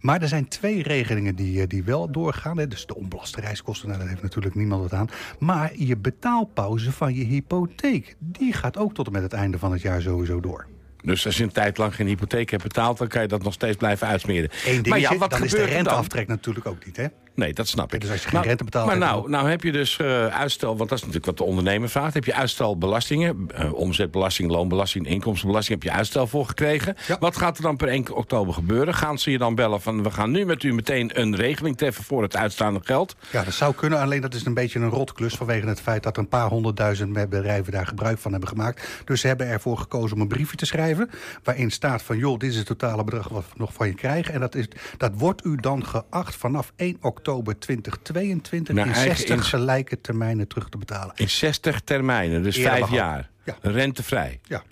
Maar 0.00 0.22
er 0.22 0.28
zijn 0.28 0.48
twee 0.48 0.82
regelingen 0.82 1.34
die, 1.34 1.60
eh, 1.60 1.68
die 1.68 1.84
wel 1.84 2.10
doorgaan. 2.10 2.58
Hè. 2.58 2.68
Dus 2.68 2.86
de 2.86 2.96
onbelaste 2.96 3.40
reiskosten, 3.40 3.88
nou, 3.88 4.00
daar 4.00 4.08
heeft 4.08 4.22
natuurlijk 4.22 4.54
niemand 4.54 4.82
wat 4.82 4.92
aan. 4.92 5.08
Maar 5.38 5.72
je 5.76 5.96
betaalpauze 5.96 6.92
van 6.92 7.14
je 7.14 7.24
hypotheek, 7.24 8.16
die 8.18 8.52
gaat 8.52 8.76
ook 8.76 8.94
tot 8.94 9.06
en 9.06 9.12
met 9.12 9.22
het 9.22 9.32
einde 9.32 9.58
van 9.58 9.72
het 9.72 9.82
jaar 9.82 10.02
sowieso 10.02 10.40
door. 10.40 10.66
Dus 11.02 11.26
als 11.26 11.36
je 11.36 11.42
een 11.42 11.52
tijd 11.52 11.78
lang 11.78 11.94
geen 11.94 12.06
hypotheek 12.06 12.50
hebt 12.50 12.62
betaald... 12.62 12.98
dan 12.98 13.08
kan 13.08 13.22
je 13.22 13.28
dat 13.28 13.42
nog 13.42 13.52
steeds 13.52 13.76
blijven 13.76 14.06
uitsmeren. 14.06 14.50
Eén 14.50 14.62
dingetje, 14.64 14.90
maar 14.90 15.00
ja, 15.00 15.16
wat 15.16 15.30
dan 15.30 15.44
is 15.44 15.50
de 15.50 15.64
renteaftrek 15.64 16.26
natuurlijk 16.26 16.66
ook 16.66 16.84
niet, 16.84 16.96
hè? 16.96 17.06
Nee, 17.36 17.52
dat 17.52 17.68
snap 17.68 17.94
ik. 17.94 18.00
Dus 18.00 18.10
als 18.10 18.22
je 18.22 18.28
geen 18.28 18.42
rente 18.42 18.64
betaalt... 18.64 18.86
Maar 18.86 18.98
nou, 18.98 19.30
nou 19.30 19.48
heb 19.48 19.62
je 19.62 19.72
dus 19.72 19.98
uh, 19.98 20.26
uitstel, 20.26 20.76
want 20.76 20.88
dat 20.88 20.98
is 20.98 21.04
natuurlijk 21.04 21.26
wat 21.26 21.36
de 21.36 21.44
ondernemer 21.44 21.88
vraagt. 21.88 22.14
Heb 22.14 22.24
je 22.24 22.34
uitstelbelastingen, 22.34 23.48
uh, 23.58 23.72
omzetbelasting, 23.72 24.50
loonbelasting, 24.50 25.06
inkomstenbelasting... 25.06 25.82
heb 25.82 25.92
je 25.92 25.98
uitstel 25.98 26.26
voor 26.26 26.46
gekregen. 26.46 26.96
Wat 27.20 27.36
gaat 27.36 27.56
er 27.56 27.62
dan 27.62 27.76
per 27.76 27.88
1 27.88 28.14
oktober 28.14 28.54
gebeuren? 28.54 28.94
Gaan 28.94 29.18
ze 29.18 29.30
je 29.30 29.38
dan 29.38 29.54
bellen 29.54 29.80
van... 29.80 30.02
we 30.02 30.10
gaan 30.10 30.30
nu 30.30 30.44
met 30.44 30.62
u 30.62 30.74
meteen 30.74 31.20
een 31.20 31.36
regeling 31.36 31.76
treffen 31.76 32.04
voor 32.04 32.22
het 32.22 32.36
uitstaande 32.36 32.80
geld? 32.82 33.16
Ja, 33.30 33.44
dat 33.44 33.54
zou 33.54 33.74
kunnen. 33.74 34.00
Alleen 34.00 34.20
dat 34.20 34.34
is 34.34 34.44
een 34.44 34.54
beetje 34.54 34.78
een 34.78 34.90
rotklus... 34.90 35.34
vanwege 35.34 35.66
het 35.66 35.80
feit 35.80 36.02
dat 36.02 36.16
er 36.16 36.22
een 36.22 36.28
paar 36.28 36.48
honderdduizend 36.48 37.12
bedrijven 37.12 37.72
daar 37.72 37.86
gebruik 37.86 38.18
van 38.18 38.30
hebben 38.30 38.48
gemaakt. 38.48 38.88
Dus 39.04 39.20
ze 39.20 39.26
hebben 39.26 39.46
ervoor 39.46 39.78
gekozen 39.78 40.16
om 40.16 40.22
een 40.22 40.28
briefje 40.28 40.56
te 40.56 40.66
schrijven... 40.66 41.10
waarin 41.42 41.70
staat 41.70 42.02
van, 42.02 42.18
joh, 42.18 42.38
dit 42.38 42.50
is 42.50 42.56
het 42.56 42.66
totale 42.66 43.04
bedrag 43.04 43.28
wat 43.28 43.44
we 43.52 43.58
nog 43.58 43.72
van 43.72 43.86
je 43.86 43.94
krijgen. 43.94 44.34
En 44.34 44.40
dat, 44.40 44.54
is, 44.54 44.68
dat 44.96 45.12
wordt 45.14 45.44
u 45.44 45.56
dan 45.56 45.86
geacht 45.86 46.36
vanaf 46.36 46.72
1 46.76 46.96
oktober 47.00 47.24
oktober 47.26 47.58
2022 47.58 48.76
in 48.76 48.94
60 48.94 49.48
gelijke 49.48 50.00
termijnen 50.00 50.48
terug 50.48 50.68
te 50.68 50.78
betalen. 50.78 51.12
In 51.16 51.30
60 51.30 51.80
termijnen, 51.80 52.42
dus 52.42 52.56
vijf 52.56 52.90
jaar. 52.90 53.30
Ja. 53.44 53.56
Rentevrij. 53.60 54.40
Ja, 54.42 54.62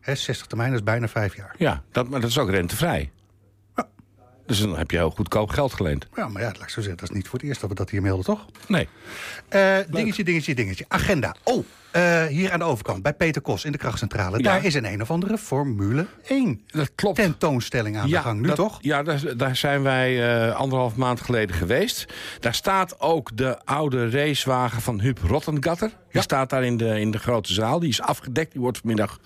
He, 0.00 0.14
60 0.14 0.46
termijnen 0.46 0.76
is 0.76 0.82
bijna 0.82 1.08
vijf 1.08 1.36
jaar. 1.36 1.54
Ja, 1.58 1.82
dat, 1.92 2.08
maar 2.08 2.20
dat 2.20 2.30
is 2.30 2.38
ook 2.38 2.50
rentevrij. 2.50 3.10
Dus 4.46 4.60
dan 4.60 4.76
heb 4.76 4.90
je 4.90 4.96
heel 4.96 5.10
goedkoop 5.10 5.50
geld 5.50 5.72
geleend. 5.72 6.06
Ja, 6.14 6.28
maar 6.28 6.42
ja, 6.42 6.48
laat 6.48 6.62
ik 6.62 6.68
zo 6.68 6.80
zeggen, 6.80 6.96
dat 6.96 7.10
is 7.10 7.16
niet 7.16 7.28
voor 7.28 7.38
het 7.38 7.48
eerst 7.48 7.60
dat 7.60 7.70
we 7.70 7.76
dat 7.76 7.90
hier 7.90 8.02
melden, 8.02 8.24
toch? 8.24 8.44
Nee. 8.68 8.88
Uh, 9.50 9.76
dingetje, 9.90 10.24
dingetje, 10.24 10.54
dingetje. 10.54 10.84
Agenda. 10.88 11.34
Oh, 11.42 11.64
uh, 11.96 12.24
hier 12.24 12.52
aan 12.52 12.58
de 12.58 12.64
overkant, 12.64 13.02
bij 13.02 13.14
Peter 13.14 13.42
Kos 13.42 13.64
in 13.64 13.72
de 13.72 13.78
krachtcentrale. 13.78 14.42
Daar 14.42 14.64
is 14.64 14.74
een 14.74 14.84
een 14.84 15.02
of 15.02 15.10
andere 15.10 15.38
Formule 15.38 16.06
1 16.26 16.60
dat 16.66 16.90
klopt. 16.94 17.16
tentoonstelling 17.16 17.96
aan 17.96 18.08
de 18.08 18.20
gang. 18.20 18.40
Nu 18.40 18.50
toch? 18.50 18.78
Ja, 18.80 19.02
daar, 19.02 19.36
daar 19.36 19.56
zijn 19.56 19.82
wij 19.82 20.46
uh, 20.48 20.54
anderhalf 20.54 20.96
maand 20.96 21.20
geleden 21.20 21.56
geweest. 21.56 22.06
Daar 22.40 22.54
staat 22.54 23.00
ook 23.00 23.36
de 23.36 23.64
oude 23.64 24.10
racewagen 24.10 24.82
van 24.82 25.00
Huub 25.00 25.18
Rottengatter. 25.18 25.90
Die 26.12 26.22
staat 26.22 26.50
daar 26.50 26.64
in 26.64 26.76
de, 26.76 27.00
in 27.00 27.10
de 27.10 27.18
grote 27.18 27.52
zaal. 27.52 27.78
Die 27.78 27.88
is 27.88 28.00
afgedekt. 28.00 28.52
Die 28.52 28.60
wordt 28.60 28.78
vanmiddag 28.78 29.18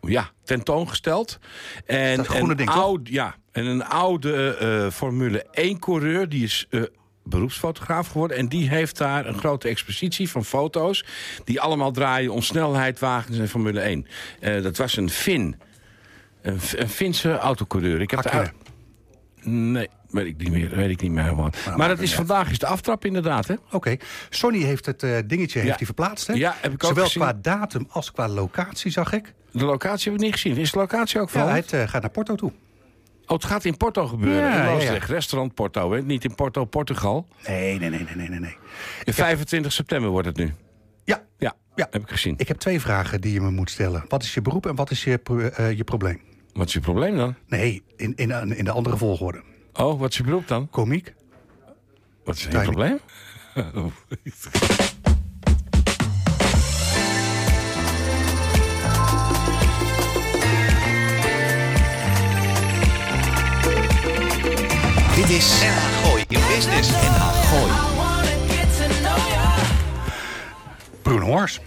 ja, 0.00 0.30
tentoongesteld. 0.44 1.38
En, 1.86 2.16
dat 2.16 2.26
groene 2.26 2.54
ding, 2.54 2.70
oud, 2.70 3.08
Ja, 3.08 3.36
en 3.52 3.66
een 3.66 3.84
oude 3.84 4.58
uh, 4.62 4.90
Formule 4.92 5.46
1-coureur... 5.60 6.28
die 6.28 6.44
is 6.44 6.66
uh, 6.70 6.82
beroepsfotograaf 7.24 8.08
geworden. 8.08 8.36
En 8.36 8.48
die 8.48 8.68
heeft 8.68 8.98
daar 8.98 9.26
een 9.26 9.38
grote 9.38 9.68
expositie 9.68 10.30
van 10.30 10.44
foto's... 10.44 11.04
die 11.44 11.60
allemaal 11.60 11.92
draaien 11.92 12.32
om 12.32 12.42
snelheidwagens 12.42 13.38
en 13.38 13.48
Formule 13.48 13.80
1. 13.80 14.06
Uh, 14.40 14.62
dat 14.62 14.76
was 14.76 14.96
een 14.96 15.10
Fin. 15.10 15.60
Een, 16.42 16.58
een 16.76 16.88
Finse 16.88 17.38
autocoureur. 17.38 18.00
Ik 18.00 18.10
heb 18.10 18.22
daar... 18.22 18.52
Nee, 19.42 19.88
weet 20.10 20.26
ik 20.26 20.36
niet 20.36 20.50
meer. 20.50 20.76
Weet 20.76 20.90
ik 20.90 21.00
niet 21.00 21.10
meer 21.10 21.22
helemaal. 21.22 21.50
Nou, 21.64 21.76
maar 21.76 21.88
dat 21.88 21.98
is 21.98 22.14
vandaag 22.14 22.50
is 22.50 22.58
de 22.58 22.66
aftrap 22.66 23.04
inderdaad, 23.04 23.46
hè? 23.46 23.54
Oké. 23.70 23.96
Sony 24.30 24.58
heeft 24.58 24.86
het 24.86 25.02
uh, 25.02 25.18
dingetje 25.26 25.60
heeft 25.60 25.84
verplaatst, 25.84 26.26
hè? 26.26 26.32
Ja, 26.32 26.56
heb 26.60 26.72
ik 26.72 26.84
ook 26.84 26.90
Zowel 26.90 27.08
qua 27.08 27.32
datum 27.32 27.86
als 27.88 28.12
qua 28.12 28.28
locatie, 28.28 28.90
zag 28.90 29.12
ik. 29.12 29.34
De 29.52 29.64
locatie 29.64 30.10
heb 30.10 30.20
ik 30.20 30.26
niet 30.26 30.34
gezien. 30.34 30.56
Is 30.56 30.72
de 30.72 30.78
locatie 30.78 31.20
ook 31.20 31.28
van? 31.28 31.46
Ja, 31.46 31.54
het 31.54 31.72
uh, 31.72 31.88
gaat 31.88 32.00
naar 32.00 32.10
Porto 32.10 32.34
toe. 32.34 32.52
Oh, 33.26 33.36
het 33.36 33.44
gaat 33.44 33.64
in 33.64 33.76
Porto 33.76 34.06
gebeuren. 34.06 34.50
Ja, 34.50 34.68
in 34.68 34.80
ja, 34.80 34.98
Restaurant 35.06 35.54
Porto, 35.54 35.92
hè? 35.92 36.02
Niet 36.02 36.24
in 36.24 36.34
Porto, 36.34 36.64
Portugal. 36.64 37.26
Nee, 37.46 37.78
nee, 37.78 37.90
nee, 37.90 38.06
nee, 38.16 38.28
nee. 38.28 38.40
nee. 38.40 38.56
25 39.04 39.72
september 39.72 40.10
wordt 40.10 40.26
het 40.26 40.36
nu. 40.36 40.54
Ja. 41.04 41.22
Ja, 41.38 41.54
ja, 41.74 41.86
heb 41.90 42.02
ik 42.02 42.10
gezien. 42.10 42.34
Ik 42.36 42.48
heb 42.48 42.56
twee 42.56 42.80
vragen 42.80 43.20
die 43.20 43.32
je 43.32 43.40
me 43.40 43.50
moet 43.50 43.70
stellen. 43.70 44.04
Wat 44.08 44.22
is 44.22 44.34
je 44.34 44.42
beroep 44.42 44.66
en 44.66 44.74
wat 44.74 44.90
is 44.90 45.04
je, 45.04 45.20
uh, 45.30 45.72
je 45.72 45.84
probleem? 45.84 46.20
Wat 46.52 46.66
is 46.66 46.72
je 46.72 46.80
probleem 46.80 47.16
dan? 47.16 47.34
Nee, 47.46 47.82
in, 47.96 48.12
in, 48.16 48.56
in 48.56 48.64
de 48.64 48.70
andere 48.70 48.96
volgorde. 48.96 49.42
Oh, 49.72 50.00
wat 50.00 50.10
is 50.10 50.16
je 50.16 50.22
beroep 50.22 50.48
dan? 50.48 50.68
Komiek. 50.70 51.14
Wat 52.24 52.36
is 52.36 52.42
je 52.42 52.48
probleem? 52.48 53.00
Dit 65.14 65.30
is 65.30 65.60
NH 65.60 66.02
Gooi 66.02 66.24
in 66.28 66.40
Business. 66.54 66.90
NH 66.90 67.50
Gooi. 67.50 67.72
Bruno 71.02 71.26
Hors. 71.26 71.60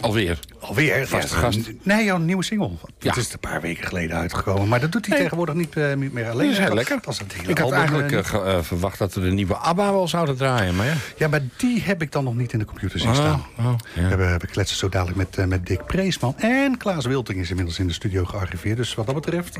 Alweer. 0.00 0.38
Alweer? 0.58 1.06
Vaste 1.06 1.34
gast. 1.34 1.70
Nee, 1.82 2.04
jouw 2.04 2.18
nieuwe 2.18 2.44
single. 2.44 2.70
Ja. 2.98 3.08
Het 3.08 3.16
is 3.16 3.32
een 3.32 3.38
paar 3.38 3.60
weken 3.60 3.86
geleden 3.86 4.16
uitgekomen. 4.16 4.68
Maar 4.68 4.80
dat 4.80 4.92
doet 4.92 5.06
hij 5.06 5.18
tegenwoordig 5.18 5.54
niet 5.54 5.76
uh, 5.76 5.94
meer 5.94 6.30
alleen. 6.30 6.46
Dat 6.46 6.58
is 6.58 6.58
heel 6.58 6.74
lekker. 6.74 6.98
Dat 7.02 7.22
ik 7.46 7.58
had 7.58 7.72
eigenlijk 7.72 8.10
uh, 8.12 8.62
verwacht 8.62 8.98
dat 8.98 9.14
we 9.14 9.20
de 9.20 9.30
nieuwe 9.30 9.54
ABBA 9.54 9.92
wel 9.92 10.08
zouden 10.08 10.36
draaien. 10.36 10.76
Maar 10.76 10.86
ja. 10.86 10.94
ja, 11.16 11.28
maar 11.28 11.40
die 11.56 11.82
heb 11.82 12.02
ik 12.02 12.12
dan 12.12 12.24
nog 12.24 12.34
niet 12.34 12.52
in 12.52 12.58
de 12.58 12.64
computer 12.64 12.98
zien 12.98 13.08
oh, 13.08 13.14
staan. 13.14 13.44
Oh, 13.58 13.74
ja. 13.94 14.02
we, 14.02 14.08
hebben, 14.08 14.38
we 14.38 14.46
kletsen 14.46 14.76
zo 14.76 14.88
dadelijk 14.88 15.16
met, 15.16 15.48
met 15.48 15.66
Dick 15.66 15.86
Preesman. 15.86 16.38
En 16.38 16.76
Klaas 16.76 17.06
Wilting 17.06 17.40
is 17.40 17.50
inmiddels 17.50 17.78
in 17.78 17.86
de 17.86 17.92
studio 17.92 18.24
gearriveerd. 18.24 18.76
Dus 18.76 18.94
wat 18.94 19.06
dat 19.06 19.14
betreft 19.14 19.58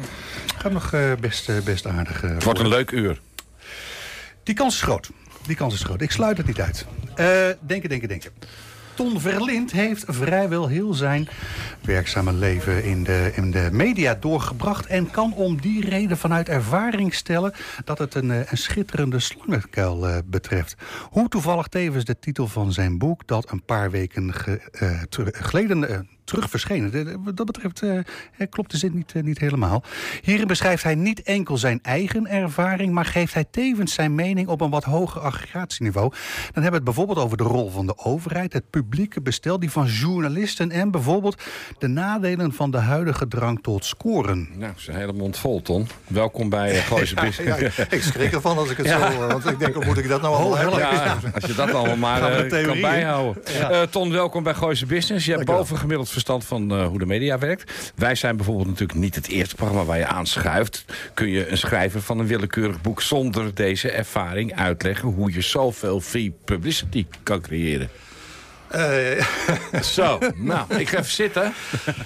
gaat 0.57 0.73
nog 0.73 0.95
best, 1.21 1.65
best 1.65 1.87
aardig. 1.87 2.21
het 2.21 2.45
wordt 2.45 2.59
een 2.59 2.69
leuk 2.69 2.91
uur. 2.91 3.21
Die 4.43 4.55
kans 4.55 4.75
is 4.75 4.83
groot. 4.83 5.11
Die 5.47 5.57
kans 5.57 5.75
is 5.75 5.83
groot. 5.83 6.01
Ik 6.01 6.11
sluit 6.11 6.37
het 6.37 6.47
niet 6.47 6.61
uit. 6.61 6.87
denken, 7.61 7.89
denken, 7.89 8.09
denken. 8.09 8.31
Ton 9.01 9.21
Verlind 9.21 9.73
heeft 9.73 10.05
vrijwel 10.07 10.69
heel 10.69 10.95
zijn 10.95 11.29
werkzame 11.81 12.33
leven 12.33 12.85
in 12.85 13.05
de, 13.05 13.33
in 13.35 13.51
de 13.51 13.69
media 13.73 14.15
doorgebracht... 14.15 14.87
en 14.87 15.11
kan 15.11 15.35
om 15.35 15.61
die 15.61 15.89
reden 15.89 16.17
vanuit 16.17 16.49
ervaring 16.49 17.15
stellen 17.15 17.53
dat 17.85 17.99
het 17.99 18.15
een, 18.15 18.31
eh, 18.31 18.39
een 18.51 18.59
schitterende 18.59 19.19
slangenkuil 19.19 20.09
uh, 20.09 20.17
betreft. 20.25 20.75
Hoe 21.11 21.29
toevallig 21.29 21.67
tevens 21.67 22.05
de 22.05 22.19
titel 22.19 22.47
van 22.47 22.73
zijn 22.73 22.99
boek... 22.99 23.27
dat 23.27 23.51
een 23.51 23.63
paar 23.63 23.91
weken 23.91 24.35
ge, 24.35 24.61
uh, 24.83 25.31
geleden 25.33 26.09
terug 26.31 26.51
verschenen. 26.51 27.23
Wat 27.25 27.37
dat 27.37 27.47
betreft 27.47 27.83
uh, 27.83 28.01
klopt 28.51 28.71
de 28.71 28.77
zin 28.77 28.95
niet, 28.95 29.15
uh, 29.15 29.23
niet 29.23 29.39
helemaal. 29.39 29.83
Hierin 30.23 30.47
beschrijft 30.47 30.83
hij 30.83 30.95
niet 30.95 31.23
enkel 31.23 31.57
zijn 31.57 31.79
eigen 31.83 32.27
ervaring... 32.27 32.93
maar 32.93 33.05
geeft 33.05 33.35
hij 33.35 33.45
tevens 33.51 33.95
zijn 33.95 34.15
mening 34.15 34.49
op 34.49 34.61
een 34.61 34.71
wat 34.71 34.85
hoger 34.85 35.21
aggregatieniveau. 35.21 36.11
Dan 36.11 36.63
hebben 36.63 36.71
we 36.71 36.77
het 36.77 36.85
bijvoorbeeld 36.85 37.19
over 37.19 37.37
de 37.37 37.45
rol 37.45 37.71
van 37.71 37.87
de 37.87 37.99
overheid... 37.99 38.53
het 38.53 38.71
publieke 38.71 39.21
bestel, 39.21 39.59
die 39.59 39.71
van 39.71 39.87
journalisten... 39.87 40.71
en 40.71 40.91
bijvoorbeeld 40.91 41.43
de 41.79 41.87
nadelen 41.87 42.53
van 42.53 42.71
de 42.71 42.79
huidige 42.79 43.29
drang 43.29 43.63
tot 43.63 43.85
scoren. 43.85 44.49
Nou, 44.57 44.73
zijn 44.77 44.97
hele 44.97 45.13
mond 45.13 45.39
vol, 45.39 45.63
Ton. 45.63 45.89
Welkom 46.07 46.49
bij 46.49 46.75
uh, 46.75 46.79
Gooise 46.79 47.15
ja, 47.45 47.57
Ik 47.91 48.03
schrik 48.03 48.33
ervan 48.33 48.59
als 48.59 48.71
ik 48.71 48.77
het 48.77 48.89
zo 48.97 48.99
hoor. 48.99 49.27
Want 49.27 49.47
ik 49.47 49.59
denk, 49.59 49.75
hoe 49.75 49.85
moet 49.85 49.99
ik 49.99 50.09
dat 50.09 50.23
nou 50.23 50.35
allemaal 50.35 50.57
hebben? 50.57 51.33
als 51.35 51.45
je 51.45 51.55
dat 51.55 51.73
allemaal 51.73 51.97
maar 52.21 52.47
kan 52.47 52.81
bijhouden. 52.81 53.43
Ton, 53.91 54.11
welkom 54.11 54.43
bij 54.43 54.55
Gooise 54.55 54.87
Business. 54.87 55.27
Je 55.27 55.33
hebt 55.33 55.45
bovengemiddeld 55.45 56.09
verstand 56.25 56.45
van 56.45 56.79
uh, 56.79 56.87
hoe 56.87 56.99
de 56.99 57.07
media 57.07 57.39
werkt. 57.39 57.93
Wij 57.97 58.15
zijn 58.15 58.37
bijvoorbeeld 58.37 58.69
natuurlijk 58.69 58.99
niet 58.99 59.15
het 59.15 59.29
eerste 59.29 59.55
programma 59.55 59.85
waar 59.85 59.99
je 59.99 60.07
aanschuift. 60.07 60.85
Kun 61.15 61.29
je 61.29 61.49
een 61.49 61.59
schrijver 61.59 62.03
van 62.03 62.19
een 62.19 62.27
willekeurig 62.27 62.81
boek 62.81 63.03
zonder 63.03 63.55
deze 63.55 63.91
ervaring 63.91 64.57
uitleggen... 64.57 65.09
hoe 65.09 65.33
je 65.33 65.41
zoveel 65.41 66.01
free 66.01 66.35
publicity 66.45 67.07
kan 67.23 67.41
creëren? 67.41 67.89
Uh, 68.75 69.25
Zo, 69.97 70.19
nou, 70.35 70.75
ik 70.75 70.89
ga 70.89 70.99
even 70.99 71.11
zitten. 71.11 71.53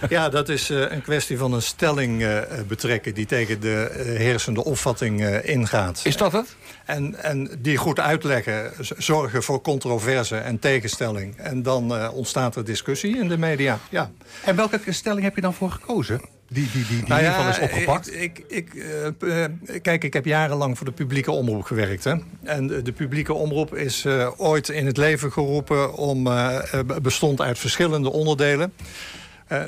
Ja, 0.09 0.29
dat 0.29 0.49
is 0.49 0.71
uh, 0.71 0.91
een 0.91 1.03
kwestie 1.03 1.39
van 1.39 1.53
een 1.53 1.63
stelling 1.63 2.23
uh, 2.23 2.39
betrekken... 2.67 3.15
die 3.15 3.27
tegen 3.27 3.61
de 3.61 4.05
heersende 4.19 4.65
opvatting 4.65 5.27
ingaat. 5.43 6.01
Is 6.05 6.17
dat 6.17 6.33
het? 6.33 6.57
En, 6.85 7.23
en 7.23 7.51
die 7.59 7.77
goed 7.77 8.01
uitleggen, 8.01 8.73
zorgen 8.97 9.43
voor 9.43 9.61
controverse 9.61 10.37
en 10.37 10.59
tegenstelling. 10.59 11.37
En 11.37 11.63
dan 11.63 12.11
ontstaat 12.11 12.57
er 12.57 12.65
discussie 12.65 13.19
in 13.19 13.29
de 13.29 13.39
media, 13.39 13.79
ja. 13.91 14.11
En 14.45 14.57
welke 14.57 14.93
stelling 14.93 15.23
heb 15.23 15.35
je 15.35 15.41
dan 15.41 15.55
voor 15.55 15.71
gekozen? 15.71 16.21
die, 16.55 16.71
die, 16.73 16.87
die, 16.87 16.99
die 16.99 17.09
nou 17.09 17.23
ja, 17.23 17.49
is 17.49 17.59
opgepakt? 17.59 18.15
Ik, 18.15 18.45
ik, 18.49 18.75
uh, 18.75 19.45
kijk, 19.83 20.05
ik 20.05 20.13
heb 20.13 20.25
jarenlang 20.25 20.77
voor 20.77 20.87
de 20.87 20.93
publieke 20.93 21.31
omroep 21.31 21.63
gewerkt. 21.63 22.05
Hè? 22.05 22.15
En 22.43 22.67
de, 22.67 22.83
de 22.83 22.93
publieke 22.93 23.33
omroep 23.33 23.75
is 23.75 24.05
uh, 24.05 24.31
ooit 24.37 24.69
in 24.69 24.87
het 24.87 24.97
leven 24.97 25.33
geroepen... 25.33 25.95
om 25.95 26.29
bestond 27.03 27.41
uit 27.41 27.59
verschillende 27.59 28.11
onderdelen. 28.11 28.73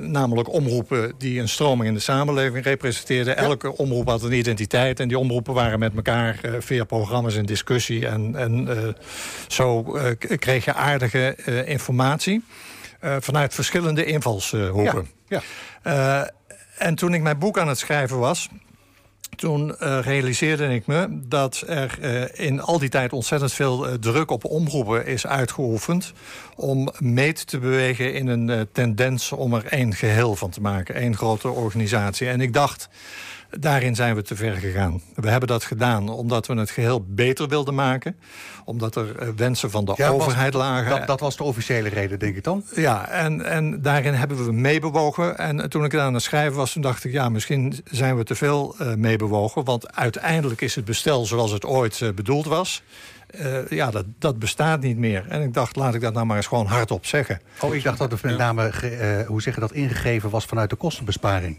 Namelijk 0.01 0.53
omroepen 0.53 1.15
die 1.19 1.41
een 1.41 1.49
stroming 1.49 1.89
in 1.89 1.95
de 1.95 2.01
samenleving 2.01 2.65
representeerden. 2.65 3.37
Elke 3.37 3.77
omroep 3.77 4.09
had 4.09 4.23
een 4.23 4.33
identiteit 4.33 5.01
en 5.01 5.09
die 5.09 5.19
omroepen 5.19 5.55
waren 5.55 5.79
met 5.79 5.95
elkaar 5.97 6.41
via 6.59 6.85
programma's 6.85 7.35
in 7.35 7.47
discussie. 7.47 8.07
En, 8.07 8.37
en 8.37 8.97
zo 9.49 9.83
kreeg 10.19 10.65
je 10.65 10.75
aardige 10.75 11.37
informatie 11.67 12.45
vanuit 13.01 13.55
verschillende 13.55 14.05
invalshoeken. 14.05 15.07
Ja, 15.29 15.43
ja. 15.83 16.31
En 16.79 16.95
toen 16.95 17.15
ik 17.15 17.23
mijn 17.23 17.39
boek 17.39 17.59
aan 17.59 17.69
het 17.69 17.79
schrijven 17.79 18.19
was... 18.19 18.49
Toen 19.37 19.69
uh, 19.69 19.99
realiseerde 20.03 20.75
ik 20.75 20.87
me 20.87 21.07
dat 21.11 21.65
er 21.67 21.99
uh, 22.01 22.47
in 22.47 22.61
al 22.61 22.79
die 22.79 22.89
tijd 22.89 23.13
ontzettend 23.13 23.53
veel 23.53 23.89
uh, 23.89 23.95
druk 23.95 24.31
op 24.31 24.45
omroepen 24.45 25.07
is 25.07 25.27
uitgeoefend... 25.27 26.13
om 26.57 26.93
mee 26.99 27.33
te 27.33 27.59
bewegen 27.59 28.15
in 28.15 28.27
een 28.27 28.69
tendens 28.73 29.33
om 29.33 29.55
er 29.55 29.65
één 29.65 29.95
geheel 29.95 30.37
van 30.37 30.51
te 30.51 30.61
maken. 30.61 30.95
één 30.95 31.17
grote 31.17 31.49
organisatie. 31.49 32.29
En 32.29 32.41
ik 32.41 32.53
dacht, 32.53 32.89
Daarin 33.51 33.95
zijn 33.95 34.15
we 34.15 34.23
te 34.23 34.37
ver 34.37 34.57
gegaan. 34.57 35.03
We 35.15 35.29
hebben 35.29 35.49
dat 35.49 35.65
gedaan 35.65 36.09
omdat 36.09 36.47
we 36.47 36.55
het 36.55 36.71
geheel 36.71 37.05
beter 37.09 37.49
wilden 37.49 37.75
maken. 37.75 38.17
Omdat 38.65 38.97
er 38.97 39.19
eh, 39.19 39.29
wensen 39.37 39.71
van 39.71 39.85
de 39.85 40.09
overheid 40.09 40.55
lagen. 40.55 40.91
Dat, 40.91 41.07
dat, 41.07 41.21
was 41.21 41.37
de 41.37 41.43
officiële 41.43 41.89
reden, 41.89 42.19
denk 42.19 42.37
ik 42.37 42.45
dan? 42.45 42.65
Ja, 42.75 43.09
en, 43.09 43.45
en 43.45 43.83
daarin 43.83 44.15
hebben 44.15 44.45
we 44.45 44.53
meebewogen. 44.53 45.39
En 45.39 45.71
toen 45.71 45.85
ik 45.85 45.95
aan 45.95 46.15
het 46.15 46.23
schrijven 46.23 46.57
was, 46.57 46.73
toen 46.73 46.83
dacht 46.83 47.05
ik... 47.05 47.13
ja, 47.13 47.29
misschien 47.29 47.75
zijn 47.91 48.17
we 48.17 48.25
te 48.25 48.35
veel 48.35 48.77
uh, 48.81 48.95
meebewogen. 48.95 49.65
Want 49.65 49.97
uiteindelijk 49.97 50.61
is 50.61 50.75
het 50.75 50.85
bestel 50.85 51.27
zoals 51.27 51.51
het 51.51 51.65
ooit 51.65 52.01
uh, 52.01 52.13
bedoeld 52.13 52.47
was... 52.47 52.83
Uh, 53.41 53.69
ja, 53.69 53.91
dat, 53.91 54.05
dat 54.19 54.39
bestaat 54.39 54.81
niet 54.81 54.97
meer. 54.97 55.25
En 55.29 55.43
ik 55.43 55.55
dacht, 55.55 55.77
laat 55.77 55.95
ik 55.95 56.01
dat 56.01 56.15
nou 56.15 56.27
maar 56.27 56.37
eens 56.37 56.47
gewoon 56.47 56.67
hardop 56.67 57.07
zeggen. 57.07 57.41
Oh, 57.61 57.75
ik 57.75 57.83
dacht 57.83 57.99
dat 57.99 58.11
het 58.11 58.23
met 58.23 58.39
name, 58.39 58.73
uh, 58.83 59.27
hoe 59.27 59.43
zeg 59.43 59.55
je 59.55 59.61
dat, 59.61 59.73
ingegeven 59.73 60.31
was 60.31 60.45
vanuit 60.45 60.71
de 60.71 60.77
kostenbesparing. 60.77 61.59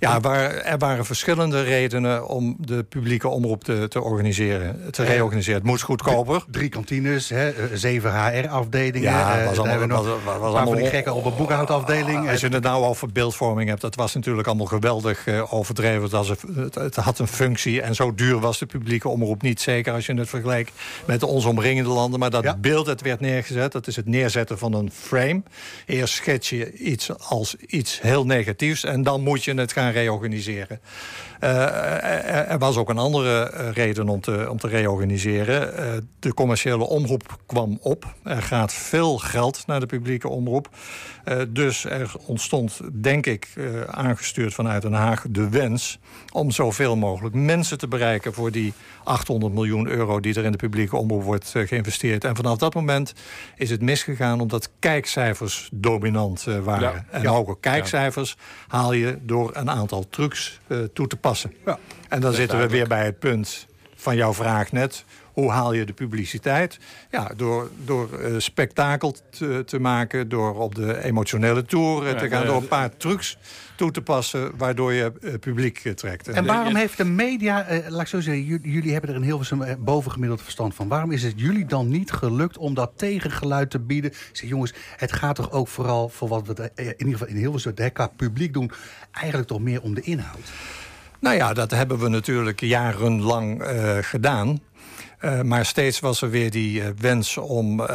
Ja, 0.00 0.20
waar, 0.20 0.54
er 0.54 0.78
waren 0.78 1.04
verschillende 1.04 1.62
redenen 1.62 2.28
om 2.28 2.56
de 2.58 2.82
publieke 2.82 3.28
omroep 3.28 3.64
te, 3.64 3.88
te 3.88 4.00
organiseren, 4.00 4.90
te 4.90 5.04
reorganiseren. 5.04 5.58
Het 5.58 5.68
moest 5.68 5.82
goedkoper. 5.82 6.44
Drie 6.50 6.68
kantines, 6.68 7.28
hè, 7.28 7.50
eh, 7.50 7.64
zeven 7.74 8.24
HR-afdelingen. 8.24 9.10
Ja, 9.10 9.38
eh, 9.38 9.46
was 9.46 9.58
allemaal, 9.58 9.88
was, 9.88 10.06
was, 10.24 10.38
was 10.38 10.54
allemaal 10.54 10.88
gekken 10.88 11.14
op 11.14 11.24
een 11.24 11.36
boekhoudafdeling. 11.36 12.30
Als 12.30 12.40
je 12.40 12.48
het 12.48 12.62
nou 12.62 12.84
over 12.84 13.12
beeldvorming 13.12 13.68
hebt, 13.68 13.80
dat 13.80 13.94
was 13.94 14.14
natuurlijk 14.14 14.46
allemaal 14.46 14.66
geweldig 14.66 15.26
overdreven. 15.50 16.10
Was 16.10 16.28
het, 16.28 16.42
het, 16.74 16.96
had 16.96 17.18
een 17.18 17.28
functie 17.28 17.82
en 17.82 17.94
zo 17.94 18.14
duur 18.14 18.38
was 18.38 18.58
de 18.58 18.66
publieke 18.66 19.08
omroep 19.08 19.42
niet. 19.42 19.60
Zeker 19.60 19.92
als 19.92 20.06
je 20.06 20.14
het 20.14 20.28
vergelijkt 20.28 20.72
met 21.04 21.22
onze 21.22 21.48
omringende 21.48 21.90
landen. 21.90 22.20
Maar 22.20 22.30
dat 22.30 22.60
beeld 22.60 22.86
dat 22.86 23.00
werd 23.00 23.20
neergezet, 23.20 23.72
dat 23.72 23.86
is 23.86 23.96
het 23.96 24.06
neerzetten 24.06 24.58
van 24.58 24.74
een 24.74 24.90
frame. 24.92 25.42
Eerst 25.86 26.14
schets 26.14 26.48
je 26.48 26.72
iets 26.72 27.18
als 27.18 27.54
iets 27.54 28.00
heel 28.00 28.26
negatiefs 28.26 28.84
en 28.84 29.02
dan 29.02 29.20
moet 29.20 29.44
je 29.44 29.54
het 29.54 29.72
gaan 29.72 29.88
reorganiseren. 29.92 30.80
Uh, 31.40 32.50
er 32.50 32.58
was 32.58 32.76
ook 32.76 32.88
een 32.88 32.98
andere 32.98 33.50
eh, 33.50 33.70
reden 33.72 34.08
om 34.08 34.20
te, 34.20 34.46
om 34.50 34.58
te 34.58 34.68
reorganiseren. 34.68 35.72
Uh, 35.78 35.92
de 36.18 36.34
commerciële 36.34 36.84
omroep 36.84 37.38
kwam 37.46 37.78
op. 37.82 38.14
Er 38.24 38.42
gaat 38.42 38.72
veel 38.72 39.18
geld 39.18 39.62
naar 39.66 39.80
de 39.80 39.86
publieke 39.86 40.28
omroep. 40.28 40.68
Dus 41.48 41.84
er 41.84 42.12
ontstond, 42.26 42.80
denk 42.92 43.26
ik, 43.26 43.48
aangestuurd 43.86 44.54
vanuit 44.54 44.82
Den 44.82 44.92
Haag... 44.92 45.24
de 45.28 45.48
wens 45.48 45.98
om 46.32 46.50
zoveel 46.50 46.96
mogelijk 46.96 47.34
mensen 47.34 47.78
te 47.78 47.88
bereiken... 47.88 48.34
voor 48.34 48.50
die 48.50 48.72
800 49.04 49.52
miljoen 49.52 49.88
euro 49.88 50.20
die 50.20 50.34
er 50.34 50.44
in 50.44 50.52
de 50.52 50.58
publieke 50.58 50.96
omroep 50.96 51.22
wordt 51.22 51.52
geïnvesteerd. 51.54 52.24
En 52.24 52.36
vanaf 52.36 52.58
dat 52.58 52.74
moment 52.74 53.14
is 53.56 53.70
het 53.70 53.82
misgegaan 53.82 54.40
omdat 54.40 54.70
kijkcijfers 54.78 55.68
dominant 55.72 56.46
waren. 56.62 57.06
en 57.10 57.22
ja. 57.22 57.30
hoge 57.30 57.56
kijkcijfers 57.60 58.36
haal 58.68 58.92
je 58.92 59.18
door 59.22 59.50
een 59.54 59.70
aantal 59.70 60.08
trucs 60.08 60.60
toe 60.92 61.06
te 61.06 61.16
passen. 61.16 61.29
Ja. 61.64 61.78
En 62.08 62.20
dan 62.20 62.32
zitten 62.32 62.58
we 62.58 62.68
weer 62.68 62.88
bij 62.88 63.04
het 63.04 63.18
punt 63.18 63.66
van 63.94 64.16
jouw 64.16 64.34
vraag 64.34 64.72
net. 64.72 65.04
Hoe 65.32 65.50
haal 65.50 65.72
je 65.72 65.84
de 65.84 65.92
publiciteit? 65.92 66.78
Ja, 67.10 67.30
door, 67.36 67.70
door 67.84 68.08
spektakel 68.38 69.14
te, 69.30 69.62
te, 69.66 69.78
maken, 69.78 70.28
door 70.28 70.54
op 70.54 70.74
de 70.74 71.04
emotionele 71.04 71.64
toer 71.64 72.14
te 72.14 72.28
gaan, 72.28 72.46
door 72.46 72.56
een 72.56 72.68
paar 72.68 72.96
trucs 72.96 73.38
toe 73.80 73.90
te 73.90 74.02
passen... 74.02 74.52
waardoor 74.56 74.92
je 74.92 75.12
uh, 75.20 75.34
publiek 75.34 75.84
uh, 75.84 75.92
trekt. 75.92 76.28
En 76.28 76.46
waarom 76.46 76.74
heeft 76.74 76.96
de 76.96 77.04
media, 77.04 77.70
uh, 77.70 77.88
laat 77.88 78.00
ik 78.00 78.06
zo 78.06 78.20
zeggen... 78.20 78.44
jullie, 78.44 78.70
jullie 78.70 78.92
hebben 78.92 79.10
er 79.10 79.16
een 79.16 79.22
heel 79.22 79.44
veel 79.44 79.76
bovengemiddeld 79.78 80.42
verstand 80.42 80.74
van. 80.74 80.88
Waarom 80.88 81.12
is 81.12 81.22
het 81.22 81.32
jullie 81.36 81.66
dan 81.66 81.88
niet 81.88 82.12
gelukt 82.12 82.58
om 82.58 82.74
dat 82.74 82.90
tegengeluid 82.96 83.70
te 83.70 83.78
bieden? 83.78 84.12
Zeg, 84.32 84.48
jongens, 84.48 84.74
het 84.96 85.12
gaat 85.12 85.34
toch 85.34 85.52
ook 85.52 85.68
vooral 85.68 86.08
voor 86.08 86.28
wat 86.28 86.46
we 86.46 86.70
in 86.74 86.94
ieder 86.98 87.12
geval 87.12 87.28
in 87.28 87.36
heel 87.36 87.50
veel 87.50 87.72
soort 87.74 88.16
publiek 88.16 88.52
doen... 88.52 88.70
eigenlijk 89.10 89.48
toch 89.48 89.60
meer 89.60 89.82
om 89.82 89.94
de 89.94 90.00
inhoud? 90.00 90.52
Nou 91.20 91.36
ja, 91.36 91.52
dat 91.52 91.70
hebben 91.70 91.98
we 91.98 92.08
natuurlijk 92.08 92.60
jarenlang 92.60 93.62
gedaan. 94.00 94.60
Uh, 95.24 95.40
maar 95.40 95.66
steeds 95.66 96.00
was 96.00 96.22
er 96.22 96.30
weer 96.30 96.50
die 96.50 96.80
uh, 96.80 96.86
wens 96.98 97.36
om 97.36 97.86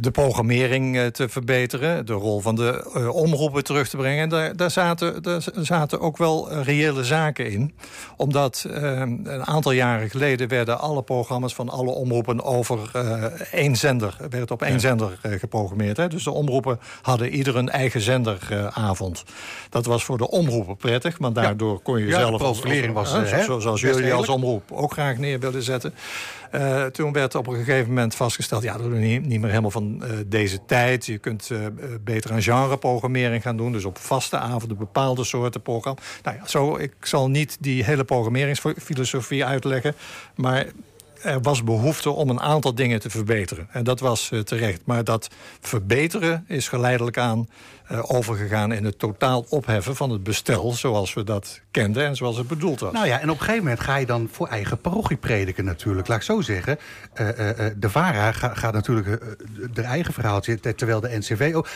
de 0.00 0.10
programmering 0.10 1.12
te 1.12 1.28
verbeteren. 1.28 2.06
De 2.06 2.12
rol 2.12 2.40
van 2.40 2.54
de 2.54 3.10
omroepen 3.12 3.64
terug 3.64 3.88
te 3.88 3.96
brengen. 3.96 4.22
En 4.22 4.28
daar, 4.28 4.56
daar, 4.56 4.70
zaten, 4.70 5.22
daar 5.22 5.42
zaten 5.60 6.00
ook 6.00 6.16
wel 6.16 6.52
reële 6.52 7.04
zaken 7.04 7.50
in. 7.50 7.74
Omdat 8.16 8.66
een 8.68 9.46
aantal 9.46 9.72
jaren 9.72 10.10
geleden 10.10 10.48
werden 10.48 10.80
alle 10.80 11.02
programma's 11.02 11.54
van 11.54 11.68
alle 11.68 11.90
omroepen 11.90 12.44
over 12.44 12.90
één 13.52 13.76
zender. 13.76 14.16
Werd 14.30 14.50
op 14.50 14.62
één 14.62 14.72
ja. 14.72 14.78
zender 14.78 15.18
geprogrammeerd. 15.22 15.96
Hè? 15.96 16.08
Dus 16.08 16.24
de 16.24 16.30
omroepen 16.30 16.78
hadden 17.02 17.28
ieder 17.28 17.56
een 17.56 17.68
eigen 17.68 18.00
zenderavond. 18.00 19.24
dat 19.70 19.86
was 19.86 20.04
voor 20.04 20.18
de 20.18 20.30
omroepen 20.30 20.76
prettig. 20.76 21.18
Want 21.18 21.34
daardoor 21.34 21.80
kon 21.82 21.98
je 21.98 22.06
ja, 22.06 22.18
zelf... 22.18 22.36
profilering 22.36 22.94
was... 22.94 23.14
zoals 23.58 23.80
jullie 23.80 24.14
als 24.14 24.28
omroep 24.28 24.72
ook 24.72 24.92
graag 24.92 25.18
neer 25.18 25.40
willen 25.40 25.62
zetten. 25.62 25.94
Uh, 26.54 26.84
toen 26.84 27.12
werd 27.12 27.34
op 27.34 27.46
een 27.46 27.54
gegeven 27.54 27.88
moment 27.88 28.14
vastgesteld... 28.14 28.62
ja, 28.62 28.76
dat 28.76 28.92
is 28.92 28.98
niet, 28.98 29.40
meer 29.40 29.48
helemaal 29.48 29.70
van 29.70 30.02
uh, 30.02 30.10
deze 30.26 30.58
tijd. 30.66 31.06
Je 31.06 31.18
kunt 31.18 31.50
uh, 31.52 31.58
beter 32.00 32.30
een 32.30 32.42
genreprogrammering 32.42 33.42
gaan 33.42 33.56
doen. 33.56 33.72
Dus 33.72 33.84
op 33.84 33.98
vaste 33.98 34.38
avonden 34.38 34.76
bepaalde 34.76 35.24
soorten 35.24 35.62
programma. 35.62 36.00
Nou 36.22 36.36
ja, 36.36 36.46
zo, 36.46 36.76
ik 36.76 36.94
zal 37.00 37.30
niet 37.30 37.56
die 37.60 37.84
hele 37.84 38.04
programmeringsfilosofie 38.04 39.44
uitleggen... 39.44 39.94
maar 40.34 40.66
er 41.22 41.40
was 41.40 41.64
behoefte 41.64 42.10
om 42.10 42.30
een 42.30 42.40
aantal 42.40 42.74
dingen 42.74 43.00
te 43.00 43.10
verbeteren. 43.10 43.68
En 43.70 43.84
dat 43.84 44.00
was 44.00 44.30
terecht. 44.44 44.80
Maar 44.84 45.04
dat 45.04 45.28
verbeteren 45.60 46.44
is 46.48 46.68
geleidelijk 46.68 47.18
aan 47.18 47.48
overgegaan 47.88 48.72
in 48.72 48.84
het 48.84 48.98
totaal 48.98 49.46
opheffen 49.48 49.96
van 49.96 50.10
het 50.10 50.22
bestel... 50.22 50.72
zoals 50.72 51.14
we 51.14 51.24
dat 51.24 51.60
kenden 51.70 52.06
en 52.06 52.16
zoals 52.16 52.36
het 52.36 52.48
bedoeld 52.48 52.80
was. 52.80 52.92
Nou 52.92 53.06
ja, 53.06 53.20
en 53.20 53.30
op 53.30 53.36
een 53.36 53.40
gegeven 53.40 53.62
moment 53.62 53.80
ga 53.80 53.96
je 53.96 54.06
dan 54.06 54.28
voor 54.32 54.48
eigen 54.48 54.78
parochie 54.78 55.16
prediken 55.16 55.64
natuurlijk. 55.64 56.08
Laat 56.08 56.16
ik 56.16 56.24
zo 56.24 56.40
zeggen, 56.40 56.78
uh, 57.20 57.28
uh, 57.28 57.66
de 57.76 57.90
VARA 57.90 58.32
gaat, 58.32 58.58
gaat 58.58 58.72
natuurlijk 58.72 59.36
de 59.72 59.82
eigen 59.82 60.12
verhaaltje... 60.12 60.74
terwijl 60.74 61.00
de 61.00 61.16
NCV 61.18 61.52
ook... 61.54 61.68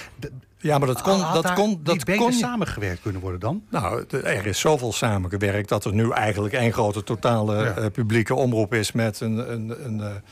Ja, 0.60 0.78
maar 0.78 0.88
dat 0.88 1.02
kon... 1.02 1.18
dat 1.32 1.52
kon, 1.52 1.80
dat 1.82 2.16
kon 2.16 2.32
samengewerkt 2.32 3.00
kunnen 3.00 3.20
worden 3.20 3.40
dan? 3.40 3.62
Nou, 3.70 4.04
er 4.10 4.46
is 4.46 4.60
zoveel 4.60 4.92
samengewerkt... 4.92 5.68
dat 5.68 5.84
er 5.84 5.92
nu 5.92 6.10
eigenlijk 6.10 6.54
één 6.54 6.72
grote 6.72 7.02
totale 7.02 7.74
ja. 7.76 7.88
publieke 7.88 8.34
omroep 8.34 8.74
is... 8.74 8.92
met 8.92 9.20
een, 9.20 9.52
een, 9.52 9.84
een 9.84 10.22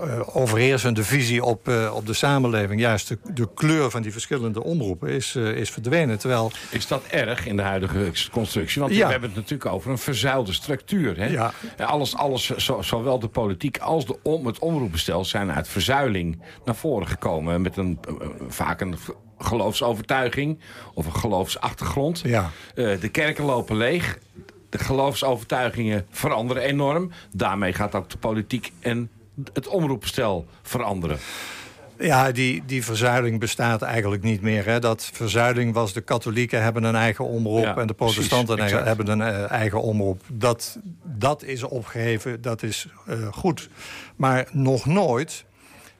uh, 0.00 0.36
overheersende 0.36 1.04
visie 1.04 1.44
op, 1.44 1.68
uh, 1.68 1.94
op 1.94 2.06
de 2.06 2.12
samenleving. 2.12 2.80
Juist 2.80 3.08
de, 3.08 3.18
de, 3.34 3.48
kleur 3.54 3.90
van 3.90 4.02
die 4.02 4.12
verschillende 4.12 4.62
omroepen 4.62 5.08
is, 5.08 5.34
uh, 5.34 5.56
is 5.56 5.70
verdwenen. 5.70 6.18
Terwijl... 6.18 6.52
Is 6.70 6.86
dat 6.86 7.04
erg 7.04 7.46
in 7.46 7.56
de 7.56 7.62
huidige 7.62 8.10
constructie? 8.32 8.80
Want 8.80 8.94
ja. 8.94 9.04
we 9.04 9.10
hebben 9.10 9.28
het 9.28 9.38
natuurlijk 9.38 9.70
over 9.70 9.90
een 9.90 9.98
verzuilde 9.98 10.52
structuur. 10.52 11.18
Hè? 11.18 11.26
Ja. 11.26 11.52
Alles, 11.78 12.16
alles 12.16 12.56
zo, 12.56 12.82
zowel 12.82 13.18
de 13.18 13.28
politiek 13.28 13.78
als 13.78 14.06
de 14.06 14.16
om, 14.22 14.46
het 14.46 14.58
omroepbestel... 14.58 15.24
zijn 15.24 15.52
uit 15.52 15.68
verzuiling 15.68 16.42
naar 16.64 16.76
voren 16.76 17.08
gekomen. 17.08 17.62
Met 17.62 17.76
een, 17.76 17.98
vaak 18.48 18.80
een 18.80 18.96
geloofsovertuiging 19.38 20.58
of 20.94 21.06
een 21.06 21.14
geloofsachtergrond. 21.14 22.20
Ja. 22.20 22.50
de 22.74 23.08
kerken 23.08 23.44
lopen 23.44 23.76
leeg. 23.76 24.18
De 24.68 24.78
geloofsovertuigingen 24.78 26.06
veranderen 26.10 26.62
enorm. 26.62 27.10
Daarmee 27.32 27.72
gaat 27.72 27.94
ook 27.94 28.10
de 28.10 28.18
politiek 28.18 28.72
en 28.80 29.10
het 29.52 29.68
omroepstel 29.68 30.46
veranderen? 30.62 31.18
Ja, 31.98 32.32
die, 32.32 32.62
die 32.66 32.84
verzuiling 32.84 33.40
bestaat 33.40 33.82
eigenlijk 33.82 34.22
niet 34.22 34.40
meer. 34.40 34.66
Hè. 34.66 34.78
Dat 34.78 35.10
verzuiling 35.12 35.74
was 35.74 35.92
de 35.92 36.00
katholieken 36.00 36.62
hebben 36.62 36.84
een 36.84 36.94
eigen 36.94 37.24
omroep... 37.24 37.64
Ja, 37.64 37.76
en 37.76 37.86
de 37.86 37.94
protestanten 37.94 38.56
precies, 38.56 38.78
hebben 38.78 39.08
een 39.08 39.20
uh, 39.20 39.50
eigen 39.50 39.82
omroep. 39.82 40.22
Dat, 40.32 40.78
dat 41.02 41.42
is 41.42 41.62
opgeheven, 41.62 42.42
dat 42.42 42.62
is 42.62 42.88
uh, 43.08 43.26
goed. 43.32 43.68
Maar 44.16 44.48
nog 44.52 44.86
nooit 44.86 45.44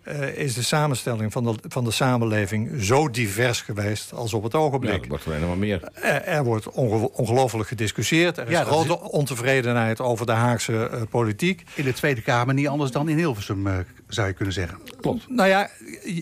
uh, 0.09 0.37
is 0.37 0.55
de 0.55 0.63
samenstelling 0.63 1.33
van 1.33 1.45
de, 1.45 1.55
van 1.69 1.85
de 1.85 1.91
samenleving 1.91 2.71
zo 2.85 3.11
divers 3.11 3.61
geweest 3.61 4.13
als 4.13 4.35
op 4.35 4.43
het 4.43 4.55
ogenblik. 4.55 4.93
Ja, 4.93 4.99
dat 4.99 5.09
wordt 5.09 5.27
alleen 5.27 5.47
maar 5.47 5.59
meer. 5.59 5.81
Er, 5.95 6.23
er 6.23 6.45
wordt 6.45 6.71
onge 6.71 7.13
ongelooflijk 7.13 7.69
gediscussieerd. 7.69 8.39
Er 8.39 8.47
is 8.47 8.53
ja, 8.53 8.65
grote 8.65 8.93
is... 8.93 9.11
ontevredenheid 9.11 10.01
over 10.01 10.27
de 10.27 10.33
Haagse 10.33 10.91
uh, 10.93 11.03
politiek. 11.11 11.65
In 11.75 11.85
de 11.85 11.93
Tweede 11.93 12.21
Kamer 12.21 12.55
niet 12.55 12.69
anders 12.69 12.91
dan 12.91 13.09
in 13.09 13.17
Hilversum, 13.17 13.67
uh, 13.67 13.75
zou 14.15 14.29
je 14.29 14.35
kunnen 14.35 14.55
zeggen. 14.55 14.79
Klopt. 15.01 15.29
Nou 15.29 15.49
ja, 15.49 15.71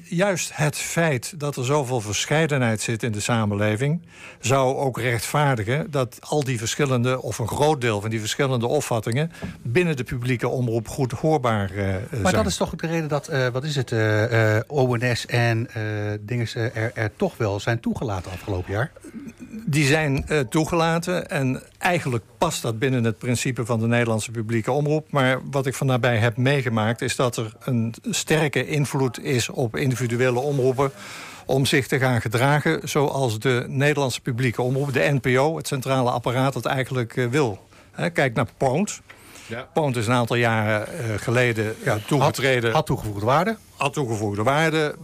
juist 0.05 0.50
het 0.55 0.76
feit 0.76 1.40
dat 1.40 1.57
er 1.57 1.64
zoveel 1.64 2.00
verscheidenheid 2.00 2.81
zit 2.81 3.02
in 3.02 3.12
de 3.12 3.20
samenleving... 3.20 4.02
zou 4.40 4.76
ook 4.76 4.98
rechtvaardigen 4.98 5.90
dat 5.90 6.18
al 6.20 6.44
die 6.44 6.59
verschillende... 6.59 7.22
of 7.22 7.38
een 7.38 7.48
groot 7.48 7.81
deel 7.81 8.00
van 8.00 8.11
die 8.11 8.20
verschillende 8.20 8.66
opvattingen... 8.66 9.33
binnen 9.62 9.96
de 9.96 10.05
publieke 10.05 10.48
omroep 10.48 10.88
goed 10.88 11.12
hoorbaar 11.12 11.70
zijn. 11.74 12.22
Maar 12.22 12.33
dat 12.33 12.46
is 12.46 12.57
toch 12.57 12.74
de 12.74 12.87
reden 12.87 13.09
dat... 13.09 13.31
wat 13.52 13.64
is 13.64 13.76
het, 13.76 13.90
uh, 13.90 14.33
uh, 14.33 14.61
ONS 14.66 15.26
en 15.26 15.68
uh, 15.76 15.85
dingen 16.20 16.46
er, 16.55 16.90
er 16.94 17.11
toch 17.16 17.37
wel 17.37 17.61
zijn 17.61 17.81
toegelaten 17.81 18.33
afgelopen 18.33 18.72
jaar? 18.72 18.92
Die 19.66 19.87
zijn 19.87 20.24
toegelaten 20.48 21.28
en 21.28 21.62
eigenlijk 21.83 22.25
past 22.38 22.62
dat 22.62 22.79
binnen 22.79 23.05
het 23.05 23.18
principe 23.18 23.64
van 23.66 23.81
de 23.81 23.87
Nederlandse 23.87 24.31
publieke 24.31 24.73
omroep. 24.73 25.11
Maar 25.11 25.40
wat 25.51 25.66
ik 25.66 25.75
van 25.75 25.87
daarbij 25.87 26.16
heb 26.16 26.37
meegemaakt 26.37 27.03
is 27.03 27.16
dat 27.16 27.37
er 27.37 27.53
een 27.61 27.95
sterke 28.11 28.66
invloed 28.66 29.25
is 29.25 29.49
op 29.49 29.77
individuele 29.77 30.40
omroepen 30.40 30.92
om 31.47 31.66
zich 31.66 31.87
te 31.87 31.99
gaan 31.99 32.21
gedragen 32.21 32.88
zoals 32.88 33.38
de 33.38 33.64
Nederlandse 33.68 34.21
publieke 34.21 34.62
omroep, 34.62 34.92
de 34.92 35.18
NPO, 35.21 35.57
het 35.57 35.66
centrale 35.66 36.11
apparaat, 36.11 36.55
het 36.55 36.66
eigenlijk 36.66 37.12
wil. 37.31 37.66
kijk 38.12 38.35
naar 38.35 38.49
Poont. 38.57 39.01
Ja. 39.47 39.68
Is 39.92 40.07
een 40.07 40.12
aantal 40.12 40.37
jaren 40.37 40.88
uh, 40.95 41.14
geleden 41.16 41.75
ja, 41.85 41.99
toegetreden. 42.07 42.64
Had, 42.64 42.73
had 42.73 42.87
toegevoegde 42.87 43.27
waarde 43.27 43.57
had 43.83 43.92
toegevoegde 43.92 44.42
waarde, 44.42 44.95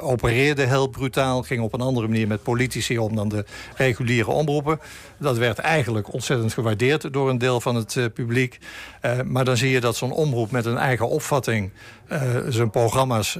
opereerde 0.00 0.66
heel 0.66 0.86
brutaal... 0.86 1.42
ging 1.42 1.62
op 1.62 1.72
een 1.72 1.80
andere 1.80 2.08
manier 2.08 2.26
met 2.26 2.42
politici 2.42 2.98
om 2.98 3.16
dan 3.16 3.28
de 3.28 3.44
reguliere 3.76 4.30
omroepen. 4.30 4.80
Dat 5.18 5.38
werd 5.38 5.58
eigenlijk 5.58 6.12
ontzettend 6.12 6.52
gewaardeerd 6.52 7.12
door 7.12 7.30
een 7.30 7.38
deel 7.38 7.60
van 7.60 7.74
het 7.74 7.94
uh, 7.94 8.04
publiek. 8.14 8.58
Uh, 9.02 9.20
maar 9.24 9.44
dan 9.44 9.56
zie 9.56 9.70
je 9.70 9.80
dat 9.80 9.96
zo'n 9.96 10.12
omroep 10.12 10.50
met 10.50 10.64
een 10.64 10.78
eigen 10.78 11.08
opvatting... 11.08 11.70
Uh, 12.12 12.20
zijn 12.48 12.70
programma's 12.70 13.38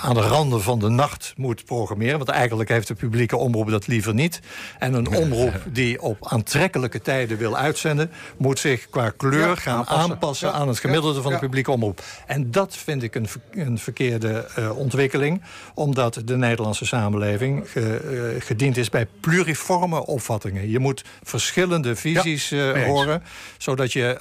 aan 0.00 0.14
de 0.14 0.20
randen 0.20 0.62
van 0.62 0.78
de 0.78 0.88
nacht 0.88 1.34
moet 1.36 1.64
programmeren. 1.64 2.16
Want 2.16 2.28
eigenlijk 2.28 2.68
heeft 2.68 2.88
de 2.88 2.94
publieke 2.94 3.36
omroep 3.36 3.70
dat 3.70 3.86
liever 3.86 4.14
niet. 4.14 4.40
En 4.78 4.94
een 4.94 5.08
omroep 5.08 5.54
die 5.72 6.02
op 6.02 6.16
aantrekkelijke 6.20 7.00
tijden 7.00 7.38
wil 7.38 7.56
uitzenden... 7.56 8.10
moet 8.36 8.58
zich 8.58 8.90
qua 8.90 9.10
kleur 9.10 9.48
ja, 9.48 9.54
gaan 9.54 9.76
aanpassen, 9.76 10.12
aanpassen 10.12 10.48
ja, 10.48 10.54
aan 10.54 10.68
het 10.68 10.78
gemiddelde 10.78 11.22
van 11.22 11.32
de 11.32 11.38
publieke 11.38 11.70
omroep. 11.70 12.02
En 12.26 12.50
dat 12.50 12.76
vind 12.76 13.02
ik 13.02 13.14
een, 13.14 13.28
een 13.50 13.75
verkeerde 13.78 14.48
uh, 14.58 14.78
ontwikkeling. 14.78 15.42
Omdat 15.74 16.20
de 16.24 16.36
Nederlandse 16.36 16.86
samenleving 16.86 17.70
ge, 17.70 18.34
uh, 18.34 18.40
gediend 18.40 18.76
is 18.76 18.88
bij 18.88 19.06
pluriforme 19.20 20.06
opvattingen. 20.06 20.70
Je 20.70 20.78
moet 20.78 21.04
verschillende 21.22 21.96
visies 21.96 22.48
ja, 22.48 22.84
horen. 22.84 23.22
Zodat 23.58 23.92
je, 23.92 24.20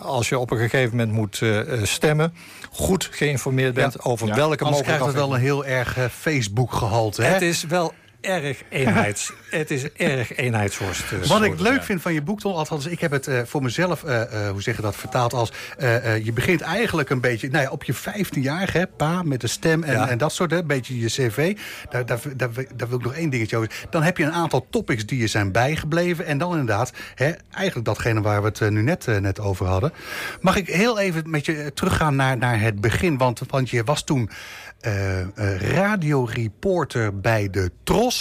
als 0.00 0.28
je 0.28 0.38
op 0.38 0.50
een 0.50 0.58
gegeven 0.58 0.96
moment 0.96 1.12
moet 1.12 1.42
stemmen... 1.82 2.34
goed 2.70 3.08
geïnformeerd 3.12 3.74
bent 3.74 3.92
ja. 3.92 4.00
over 4.02 4.26
welke 4.26 4.40
mogelijkheden... 4.40 4.66
Anders 4.66 4.86
krijgt 4.86 5.04
het 5.04 5.14
wel 5.14 5.34
een 5.34 5.40
heel 5.40 5.64
erg 5.64 6.12
Facebook-gehalte. 6.12 7.22
Het 7.22 7.42
is 7.42 7.64
wel 7.64 7.92
erg 8.22 8.62
eenheids. 8.68 9.32
het 9.50 9.70
is 9.70 9.92
erg 9.92 10.36
eenheidsworst. 10.36 11.12
Uh, 11.12 11.24
Wat 11.24 11.42
ik 11.42 11.60
leuk 11.60 11.82
vind 11.82 12.02
van 12.02 12.12
je 12.12 12.22
boek, 12.22 12.40
Ton, 12.40 12.54
althans, 12.54 12.86
ik 12.86 13.00
heb 13.00 13.10
het 13.10 13.28
uh, 13.28 13.40
voor 13.44 13.62
mezelf, 13.62 14.02
uh, 14.02 14.48
hoe 14.50 14.62
zeg 14.62 14.76
je 14.76 14.82
dat, 14.82 14.96
vertaald 14.96 15.32
als... 15.32 15.52
je 16.22 16.30
begint 16.34 16.60
eigenlijk 16.60 17.10
een 17.10 17.20
beetje, 17.20 17.48
nou 17.50 17.64
ja, 17.64 17.70
op 17.70 17.84
je 17.84 17.94
15 17.94 18.42
jaar, 18.42 18.72
hè, 18.72 18.86
pa, 18.86 19.22
met 19.22 19.40
de 19.40 19.46
stem 19.46 19.82
en, 19.82 19.92
ja. 19.92 20.08
en 20.08 20.18
dat 20.18 20.32
soort, 20.32 20.50
hè, 20.50 20.58
een 20.58 20.66
beetje 20.66 20.98
je 20.98 21.06
cv. 21.06 21.56
Daar, 21.90 22.06
daar, 22.06 22.18
daar, 22.36 22.50
daar, 22.76 22.88
wil 22.88 22.98
ik 22.98 23.04
nog 23.04 23.14
één 23.14 23.30
dingetje 23.30 23.56
over. 23.56 23.70
Dan 23.90 24.02
heb 24.02 24.16
je 24.16 24.24
een 24.24 24.32
aantal 24.32 24.66
topics 24.70 25.06
die 25.06 25.18
je 25.18 25.26
zijn 25.26 25.52
bijgebleven. 25.52 26.26
En 26.26 26.38
dan 26.38 26.50
inderdaad, 26.50 26.92
hè, 27.14 27.32
eigenlijk 27.50 27.86
datgene 27.86 28.20
waar 28.20 28.42
we 28.42 28.48
het 28.48 28.70
nu 28.70 28.82
net, 28.82 29.06
net 29.20 29.40
over 29.40 29.66
hadden. 29.66 29.92
Mag 30.40 30.56
ik 30.56 30.66
heel 30.66 30.98
even 30.98 31.30
met 31.30 31.46
je 31.46 31.72
teruggaan 31.74 32.16
naar, 32.16 32.38
naar 32.38 32.60
het 32.60 32.80
begin? 32.80 33.18
Want, 33.18 33.40
want 33.48 33.70
je 33.70 33.84
was 33.84 34.04
toen 34.04 34.30
radioreporter 35.58 37.20
bij 37.20 37.50
de 37.50 37.70
Tros. 37.84 38.11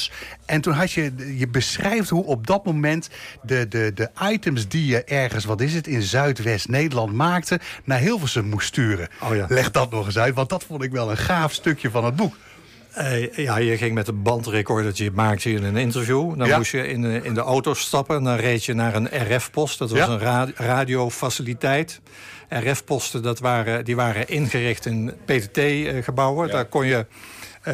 En 0.46 0.62
toen 0.62 0.74
had 0.74 0.92
je, 0.92 1.36
je 1.38 1.48
beschrijft 1.48 2.10
hoe 2.10 2.26
op 2.26 2.48
dat 2.48 2.66
moment 2.66 3.10
de, 3.42 3.68
de, 3.68 3.92
de 3.94 4.10
items 4.32 4.68
die 4.68 4.86
je 4.86 5.04
ergens, 5.04 5.46
wat 5.46 5.62
is 5.62 5.74
het, 5.74 5.88
in 5.88 6.02
Zuidwest-Nederland 6.02 7.14
maakte, 7.14 7.60
naar 7.84 8.00
Hilversum 8.00 8.46
moest 8.46 8.68
sturen. 8.68 9.08
Oh 9.24 9.36
ja. 9.36 9.46
Leg 9.50 9.72
dat 9.72 9.92
nog 9.92 10.06
eens 10.06 10.18
uit, 10.18 10.36
want 10.36 10.50
dat 10.50 10.64
vond 10.64 10.84
ik 10.84 10.92
wel 10.92 11.12
een 11.12 11.18
gaaf 11.18 11.54
stukje 11.54 11.90
van 11.90 12.06
het 12.06 12.16
boek. 12.16 12.36
Uh, 12.98 13.34
ja, 13.34 13.58
je 13.58 13.78
ging 13.78 13.94
met 13.94 14.08
een 14.08 14.22
bandrecordertje, 14.22 15.12
maakte 15.12 15.52
je 15.52 15.58
een 15.58 15.78
interview. 15.78 16.38
Dan 16.38 16.58
moest 16.58 16.72
je 16.72 16.88
in 16.88 17.02
de, 17.02 17.20
in 17.24 17.34
de 17.34 17.42
auto 17.42 17.74
stappen. 17.74 18.24
Dan 18.24 18.36
reed 18.36 18.66
je 18.66 18.74
naar 18.74 18.96
een 18.96 19.36
RF-post. 19.36 19.80
Dat 19.80 19.92
was 19.92 20.08
een 20.08 20.54
radiofaciliteit. 20.56 22.02
RF-posten 22.50 23.22
dat 23.22 23.40
waren, 23.40 23.86
die 23.86 23.96
waren 23.96 24.28
ingericht 24.28 24.86
in 24.86 25.14
PTT-gebouwen. 25.26 26.50
Daar 26.50 26.66
kon 26.66 26.86
je 26.86 26.96
eh, 26.96 27.04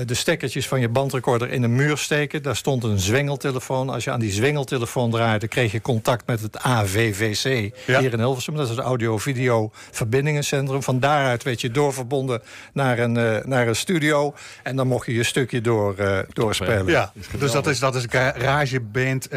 de 0.05 0.13
stekkertjes 0.13 0.67
van 0.67 0.79
je 0.79 0.89
bandrecorder 0.89 1.51
in 1.51 1.63
een 1.63 1.75
muur 1.75 1.97
steken. 1.97 2.43
Daar 2.43 2.55
stond 2.55 2.83
een 2.83 2.99
zwengeltelefoon. 2.99 3.89
Als 3.89 4.03
je 4.03 4.11
aan 4.11 4.19
die 4.19 4.31
zwengeltelefoon 4.31 5.11
draaide, 5.11 5.47
kreeg 5.47 5.71
je 5.71 5.81
contact 5.81 6.27
met 6.27 6.41
het 6.41 6.57
AVVC 6.57 7.43
hier 7.85 8.13
in 8.13 8.19
Hilversum. 8.19 8.55
Dat 8.55 8.69
is 8.69 8.75
het 8.75 8.85
audio-video 8.85 9.71
verbindingencentrum. 9.91 10.83
Van 10.83 10.99
daaruit 10.99 11.43
werd 11.43 11.61
je 11.61 11.71
doorverbonden 11.71 12.41
naar 12.73 12.99
een, 12.99 13.17
uh, 13.17 13.37
naar 13.45 13.67
een 13.67 13.75
studio. 13.75 14.33
En 14.63 14.75
dan 14.75 14.87
mocht 14.87 15.05
je 15.05 15.13
je 15.13 15.23
stukje 15.23 15.61
door, 15.61 15.95
uh, 15.99 16.19
doorspelen. 16.33 16.85
Ja, 16.85 17.11
dus 17.39 17.51
dat 17.51 17.67
is, 17.67 17.79
dat 17.79 17.95
is 17.95 18.05
garageband 18.09 19.29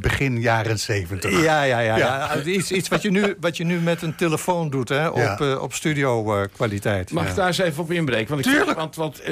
begin 0.00 0.40
jaren 0.40 0.78
zeventig. 0.78 1.42
Ja, 1.42 1.62
ja, 1.62 1.78
ja. 1.78 1.96
ja. 1.96 2.42
Iets, 2.42 2.72
iets 2.72 2.88
wat, 2.88 3.02
je 3.02 3.10
nu, 3.10 3.34
wat 3.40 3.56
je 3.56 3.64
nu 3.64 3.80
met 3.80 4.02
een 4.02 4.14
telefoon 4.14 4.70
doet, 4.70 4.88
hè, 4.88 5.08
op, 5.08 5.58
op 5.60 5.72
studio 5.72 6.46
kwaliteit. 6.52 7.10
Mag 7.10 7.28
ik 7.28 7.34
daar 7.34 7.46
eens 7.46 7.58
even 7.58 7.82
op 7.82 7.90
inbreken? 7.90 8.28
Want 8.28 8.46
ik 8.46 8.52
Tuurlijk. 8.52 8.78
want, 8.78 8.96
want 8.96 9.22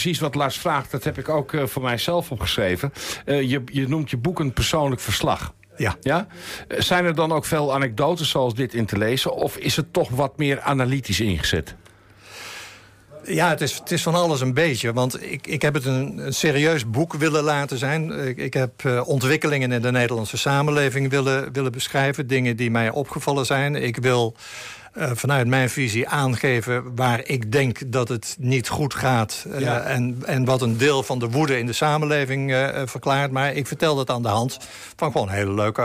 precies 0.00 0.20
wat 0.20 0.34
Lars 0.34 0.58
vraagt, 0.58 0.90
dat 0.90 1.04
heb 1.04 1.18
ik 1.18 1.28
ook 1.28 1.52
uh, 1.52 1.66
voor 1.66 1.82
mijzelf 1.82 2.30
opgeschreven. 2.30 2.92
Uh, 3.26 3.50
je, 3.50 3.62
je 3.64 3.88
noemt 3.88 4.10
je 4.10 4.16
boek 4.16 4.38
een 4.38 4.52
persoonlijk 4.52 5.00
verslag. 5.00 5.54
Ja. 5.76 5.96
ja. 6.00 6.26
Eh, 6.68 6.80
zijn 6.80 7.04
er 7.04 7.14
dan 7.14 7.32
ook 7.32 7.44
veel 7.44 7.74
anekdotes 7.74 8.30
zoals 8.30 8.54
dit 8.54 8.74
in 8.74 8.86
te 8.86 8.98
lezen? 8.98 9.34
Of 9.34 9.56
is 9.56 9.76
het 9.76 9.92
toch 9.92 10.08
wat 10.08 10.38
meer 10.38 10.60
analytisch 10.60 11.20
ingezet? 11.20 11.74
Ja, 13.24 13.48
het 13.48 13.60
is, 13.60 13.78
het 13.78 13.90
is 13.90 14.02
van 14.02 14.14
alles 14.14 14.40
een 14.40 14.54
beetje. 14.54 14.92
Want 14.92 15.22
ik, 15.22 15.46
ik 15.46 15.62
heb 15.62 15.74
het 15.74 15.84
een, 15.84 16.18
een 16.18 16.34
serieus 16.34 16.90
boek 16.90 17.14
willen 17.14 17.42
laten 17.42 17.78
zijn. 17.78 18.28
Ik, 18.28 18.36
ik 18.36 18.54
heb 18.54 18.82
uh, 18.82 19.08
ontwikkelingen 19.08 19.72
in 19.72 19.82
de 19.82 19.90
Nederlandse 19.90 20.36
samenleving 20.36 21.10
willen, 21.10 21.52
willen 21.52 21.72
beschrijven. 21.72 22.26
Dingen 22.26 22.56
die 22.56 22.70
mij 22.70 22.90
opgevallen 22.90 23.46
zijn. 23.46 23.74
Ik 23.74 23.96
wil 23.96 24.36
uh, 24.98 25.10
vanuit 25.14 25.46
mijn 25.46 25.70
visie 25.70 26.08
aangeven 26.08 26.94
waar 26.94 27.20
ik 27.24 27.52
denk 27.52 27.92
dat 27.92 28.08
het 28.08 28.36
niet 28.38 28.68
goed 28.68 28.94
gaat. 28.94 29.44
Uh, 29.48 29.60
ja. 29.60 29.80
en, 29.80 30.22
en 30.26 30.44
wat 30.44 30.62
een 30.62 30.76
deel 30.76 31.02
van 31.02 31.18
de 31.18 31.28
woede 31.28 31.58
in 31.58 31.66
de 31.66 31.72
samenleving 31.72 32.50
uh, 32.50 32.68
verklaart. 32.84 33.30
Maar 33.30 33.54
ik 33.54 33.66
vertel 33.66 33.94
dat 33.94 34.10
aan 34.10 34.22
de 34.22 34.28
hand 34.28 34.58
van 34.96 35.12
gewoon 35.12 35.28
hele 35.28 35.54
leuke 35.54 35.82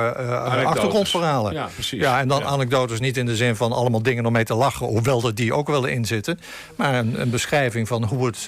achtergrondverhalen. 0.66 1.54
Ja, 1.54 1.70
precies. 1.74 2.00
Ja, 2.02 2.20
en 2.20 2.28
dan 2.28 2.40
ja. 2.40 2.46
anekdotes 2.46 3.00
niet 3.00 3.18
in 3.18 3.26
de 3.26 3.36
zin 3.36 3.56
van 3.56 3.72
allemaal 3.72 4.02
dingen 4.02 4.26
om 4.26 4.34
mee 4.34 4.44
te 4.44 4.54
lachen. 4.54 4.88
Hoewel 4.88 5.26
er 5.26 5.36
die 5.36 5.54
ook 5.54 5.68
wel 5.68 5.86
in 5.86 6.06
zitten. 6.06 6.40
Maar 6.76 6.94
een, 6.94 7.22
een 7.22 7.30
beschrijving 7.30 7.88
van 7.88 8.04
hoe 8.04 8.26
het 8.26 8.48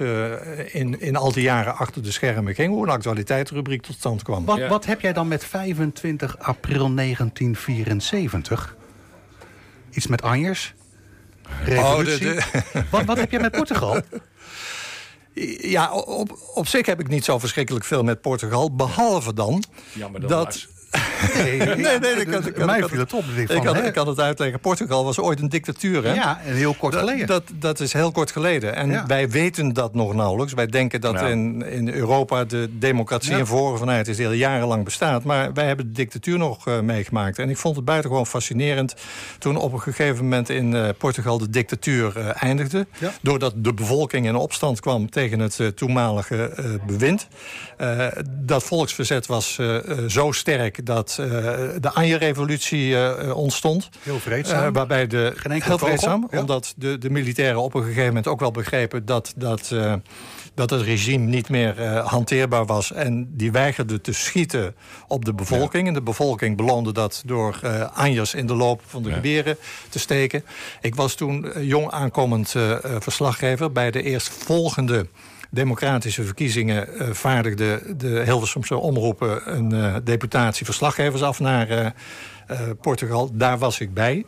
in, 0.71 1.01
in 1.01 1.15
al 1.15 1.31
die 1.31 1.43
jaren 1.43 1.75
achter 1.75 2.03
de 2.03 2.11
schermen 2.11 2.55
ging. 2.55 2.73
Hoe 2.73 2.83
een 2.83 2.91
actualiteitsrubriek 2.91 3.81
tot 3.81 3.95
stand 3.95 4.23
kwam. 4.23 4.45
Wat, 4.45 4.57
ja. 4.57 4.67
wat 4.67 4.85
heb 4.85 5.01
jij 5.01 5.13
dan 5.13 5.27
met 5.27 5.45
25 5.45 6.37
april 6.39 6.95
1974? 6.95 8.75
Iets 9.93 10.07
met 10.07 10.21
Anjers? 10.21 10.73
Revolutie? 11.63 12.29
Oh, 12.29 12.35
de, 12.35 12.59
de... 12.73 12.83
Wat, 12.91 13.05
wat 13.05 13.17
heb 13.17 13.31
je 13.31 13.39
met 13.39 13.51
Portugal? 13.51 14.01
Ja, 15.57 15.93
op, 15.93 16.39
op 16.53 16.67
zich 16.67 16.85
heb 16.85 16.99
ik 16.99 17.07
niet 17.07 17.23
zo 17.23 17.39
verschrikkelijk 17.39 17.85
veel 17.85 18.03
met 18.03 18.21
Portugal. 18.21 18.75
Behalve 18.75 19.33
dan, 19.33 19.63
Jammer 19.93 20.19
dan 20.19 20.29
dat... 20.29 20.67
Nee, 21.33 21.57
nee, 21.57 21.99
nee, 21.99 22.25
kan, 22.25 22.65
mij 22.65 22.83
viel 22.83 22.99
het 22.99 23.13
op. 23.13 23.23
Ik, 23.35 23.61
kan, 23.61 23.83
ik 23.83 23.93
kan 23.93 24.07
het 24.07 24.19
uitleggen. 24.19 24.59
Portugal 24.59 25.03
was 25.03 25.19
ooit 25.19 25.41
een 25.41 25.49
dictatuur. 25.49 26.03
Hè? 26.03 26.13
Ja, 26.13 26.41
en 26.45 26.53
heel 26.53 26.73
kort 26.73 26.95
geleden. 26.95 27.27
Dat, 27.27 27.47
dat, 27.47 27.61
dat 27.61 27.79
is 27.79 27.93
heel 27.93 28.11
kort 28.11 28.31
geleden. 28.31 28.75
En 28.75 28.89
ja. 28.89 29.05
wij 29.05 29.29
weten 29.29 29.73
dat 29.73 29.93
nog 29.93 30.13
nauwelijks. 30.13 30.53
Wij 30.53 30.67
denken 30.67 31.01
dat 31.01 31.13
ja. 31.13 31.27
in, 31.27 31.65
in 31.65 31.89
Europa 31.89 32.45
de 32.45 32.69
democratie 32.71 33.31
ja. 33.31 33.37
en 33.37 33.47
voren 33.47 33.79
vanuit 33.79 34.07
is 34.07 34.17
die 34.17 34.25
al 34.25 34.31
jarenlang 34.31 34.83
bestaat. 34.83 35.23
Maar 35.23 35.53
wij 35.53 35.65
hebben 35.65 35.85
de 35.85 35.91
dictatuur 35.91 36.37
nog 36.37 36.67
uh, 36.67 36.79
meegemaakt. 36.79 37.39
En 37.39 37.49
ik 37.49 37.57
vond 37.57 37.75
het 37.75 37.85
buitengewoon 37.85 38.25
fascinerend 38.25 38.95
toen 39.39 39.57
op 39.57 39.73
een 39.73 39.81
gegeven 39.81 40.23
moment 40.23 40.49
in 40.49 40.73
uh, 40.73 40.89
Portugal 40.97 41.37
de 41.37 41.49
dictatuur 41.49 42.17
uh, 42.17 42.43
eindigde. 42.43 42.87
Doordat 43.21 43.53
de 43.55 43.73
bevolking 43.73 44.25
in 44.25 44.35
opstand 44.35 44.79
kwam 44.79 45.09
tegen 45.09 45.39
het 45.39 45.71
toenmalige 45.75 46.79
bewind. 46.85 47.27
dat 48.27 48.63
volksverzet 48.63 49.25
was 49.25 49.59
zo 50.07 50.31
sterk 50.31 50.82
dat 50.83 51.15
de 51.79 51.91
Anje-revolutie 51.93 52.89
uh, 52.89 53.35
ontstond. 53.35 53.89
Heel 53.99 54.19
vreedzaam. 54.19 54.67
Uh, 54.67 54.73
waarbij 54.73 55.07
de, 55.07 55.33
heel 55.43 55.77
vreedzaam, 55.77 56.27
ja. 56.31 56.39
omdat 56.39 56.73
de, 56.77 56.97
de 56.97 57.09
militairen 57.09 57.61
op 57.61 57.73
een 57.73 57.83
gegeven 57.83 58.05
moment 58.05 58.27
ook 58.27 58.39
wel 58.39 58.51
begrepen 58.51 59.05
dat, 59.05 59.33
dat, 59.35 59.75
dat 60.53 60.69
het 60.69 60.81
regime 60.81 61.25
niet 61.25 61.49
meer 61.49 61.81
hanteerbaar 61.91 62.65
was. 62.65 62.91
En 62.91 63.27
die 63.37 63.51
weigerden 63.51 64.01
te 64.01 64.13
schieten 64.13 64.75
op 65.07 65.25
de 65.25 65.33
bevolking. 65.33 65.83
Ja. 65.83 65.87
En 65.87 65.93
de 65.93 66.01
bevolking 66.01 66.57
beloonde 66.57 66.93
dat 66.93 67.23
door 67.25 67.59
Anjers 67.93 68.33
in 68.33 68.47
de 68.47 68.55
loop 68.55 68.81
van 68.85 69.03
de 69.03 69.09
ja. 69.09 69.15
geweren 69.15 69.57
te 69.89 69.99
steken. 69.99 70.43
Ik 70.81 70.95
was 70.95 71.15
toen 71.15 71.51
jong 71.59 71.91
aankomend 71.91 72.55
verslaggever 72.99 73.71
bij 73.71 73.91
de 73.91 74.03
eerstvolgende 74.03 75.07
democratische 75.53 76.23
verkiezingen 76.23 76.87
uh, 76.93 77.09
vaardigde 77.09 77.95
de 77.97 78.21
Hilversumse 78.25 78.77
omroepen 78.77 79.55
een 79.57 79.73
uh, 79.73 79.95
deputatie 80.03 80.65
verslaggevers 80.65 81.21
af 81.21 81.39
naar 81.39 81.69
uh, 81.71 82.57
Portugal. 82.81 83.29
Daar 83.33 83.57
was 83.57 83.79
ik 83.79 83.93
bij. 83.93 84.25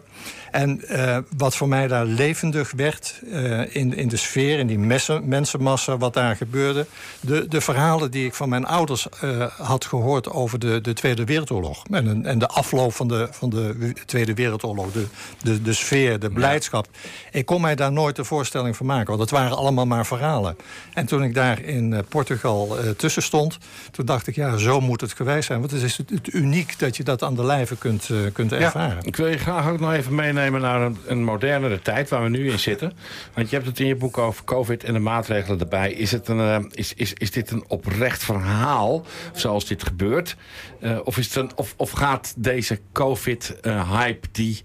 En 0.56 0.82
uh, 0.92 1.18
wat 1.38 1.56
voor 1.56 1.68
mij 1.68 1.88
daar 1.88 2.06
levendig 2.06 2.72
werd 2.76 3.22
uh, 3.24 3.76
in, 3.76 3.94
in 3.94 4.08
de 4.08 4.18
sfeer, 4.18 4.60
in 4.60 4.68
die 4.68 4.80
messen, 4.80 5.28
mensenmassa, 5.28 5.98
wat 5.98 6.14
daar 6.14 6.36
gebeurde. 6.36 6.86
De, 7.20 7.48
de 7.48 7.62
verhalen 7.62 8.12
die 8.12 8.26
ik 8.26 8.34
van 8.34 8.50
mijn 8.50 8.66
ouders 8.66 9.08
uh, 9.24 9.46
had 9.58 9.86
gehoord 9.86 10.30
over 10.30 10.60
de, 10.60 10.82
de 10.82 10.94
Tweede 10.94 11.26
Wereldoorlog. 11.26 11.84
En, 11.90 12.26
en 12.26 12.40
de 12.40 12.48
afloop 12.48 12.94
van 12.94 13.08
de, 13.08 13.28
van 13.32 13.50
de 13.50 13.94
Tweede 14.06 14.34
Wereldoorlog. 14.34 14.92
De, 14.92 15.06
de, 15.42 15.62
de 15.62 15.74
sfeer, 15.74 16.20
de 16.20 16.30
blijdschap. 16.30 16.88
Ik 17.32 17.46
kon 17.46 17.62
mij 17.62 17.76
daar 17.76 17.92
nooit 17.92 18.16
de 18.16 18.24
voorstelling 18.24 18.76
van 18.76 18.86
maken. 18.86 19.08
Want 19.08 19.20
het 19.20 19.30
waren 19.30 19.58
allemaal 19.58 19.86
maar 19.86 20.06
verhalen. 20.06 20.58
En 20.94 21.06
toen 21.06 21.24
ik 21.24 21.34
daar 21.34 21.62
in 21.62 22.06
Portugal 22.10 22.78
tussen 22.98 23.24
stond, 23.24 23.58
toen 23.92 24.06
dacht 24.06 24.28
ik, 24.28 24.36
ja, 24.36 24.58
zo 24.58 24.82
moet 24.82 25.02
het 25.02 25.14
geweest 25.14 25.46
zijn. 25.48 25.60
Want 25.60 25.72
het 25.72 25.82
is 25.82 25.98
het, 25.98 26.10
het 26.10 26.34
uniek 26.34 26.80
dat 26.80 26.98
je 26.98 27.04
dat 27.04 27.24
aan 27.24 27.36
de 27.36 27.46
lijve 27.46 27.76
kunt, 27.76 28.10
kunt 28.34 28.52
ervaren. 28.52 28.96
Ja, 28.96 29.04
ik 29.04 29.16
wil 29.16 29.28
je 29.28 29.38
graag 29.38 29.70
ook 29.70 29.80
nog 29.80 29.94
even 29.94 30.16
meenemen 30.16 30.44
naar 30.52 30.82
een, 30.82 30.98
een, 31.06 31.24
modernere 31.24 31.82
tijd 31.82 32.10
waar 32.10 32.24
we 32.24 32.30
nu 32.30 32.52
in 32.52 32.60
zitten. 32.60 32.94
Want 33.34 33.50
je 33.50 33.56
hebt 33.56 33.68
het 33.68 33.80
in 33.80 33.88
je 33.88 33.96
boek 33.96 34.18
over 34.18 34.44
COVID 34.44 34.84
en 34.84 34.94
de 34.94 35.00
maatregelen 35.00 35.60
erbij. 35.60 35.92
Is, 35.92 36.12
het 36.12 36.28
een, 36.28 36.38
uh, 36.38 36.58
is, 36.72 36.94
is, 36.94 37.14
is 37.14 37.32
dit 37.32 37.52
een 37.52 37.64
oprecht 37.68 38.24
verhaal 38.24 39.06
zoals 39.34 39.66
dit 39.66 39.84
gebeurt? 39.84 40.36
Uh, 40.82 41.00
of, 41.04 41.18
is 41.18 41.26
het 41.26 41.36
een, 41.36 41.52
of, 41.56 41.74
of 41.78 41.92
gaat 41.92 42.34
deze 42.38 42.80
COVID-hype 42.92 44.28
die 44.32 44.62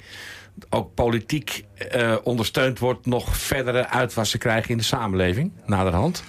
ook 0.71 0.95
politiek 0.95 1.65
ondersteund 2.23 2.79
wordt... 2.79 3.07
nog 3.07 3.37
verdere 3.37 3.89
uitwassen 3.89 4.39
krijgen 4.39 4.71
in 4.71 4.77
de 4.77 4.83
samenleving 4.83 5.53
naderhand? 5.67 6.23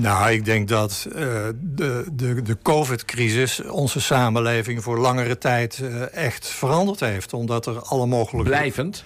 Nou, 0.00 0.30
ik 0.30 0.44
denk 0.44 0.68
dat 0.68 1.06
uh, 1.08 1.14
de, 1.60 2.06
de, 2.12 2.42
de 2.42 2.56
COVID-crisis 2.62 3.60
onze 3.60 4.00
samenleving 4.00 4.82
voor 4.82 4.98
langere 4.98 5.38
tijd 5.38 5.78
uh, 5.82 6.14
echt 6.14 6.46
veranderd 6.46 7.00
heeft. 7.00 7.32
Omdat 7.32 7.66
er 7.66 7.80
alle 7.80 8.06
mogelijke... 8.06 8.50
Blijvend? 8.50 9.04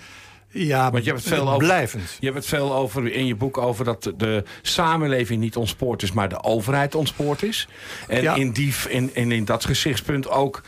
Ja, 0.49 0.91
Want 0.91 1.05
je 1.05 1.11
hebt 1.11 1.25
het 1.25 1.35
veel 1.35 1.47
over, 1.47 1.59
blijvend. 1.59 2.17
Je 2.21 2.27
hebt 2.27 2.39
het 2.39 2.47
veel 2.47 2.75
over 2.75 3.13
in 3.13 3.27
je 3.27 3.35
boek 3.35 3.59
over 3.59 3.85
dat 3.85 4.13
de 4.17 4.45
samenleving 4.63 5.41
niet 5.41 5.57
ontspoord 5.57 6.03
is, 6.03 6.13
maar 6.13 6.29
de 6.29 6.43
overheid 6.43 6.95
ontspoord 6.95 7.43
is. 7.43 7.69
En 8.09 8.23
ja. 8.23 8.35
in, 8.35 8.51
die, 8.51 8.75
in, 8.89 9.11
in, 9.15 9.33
in 9.33 9.45
dat 9.45 9.65
gezichtspunt 9.65 10.29
ook 10.29 10.63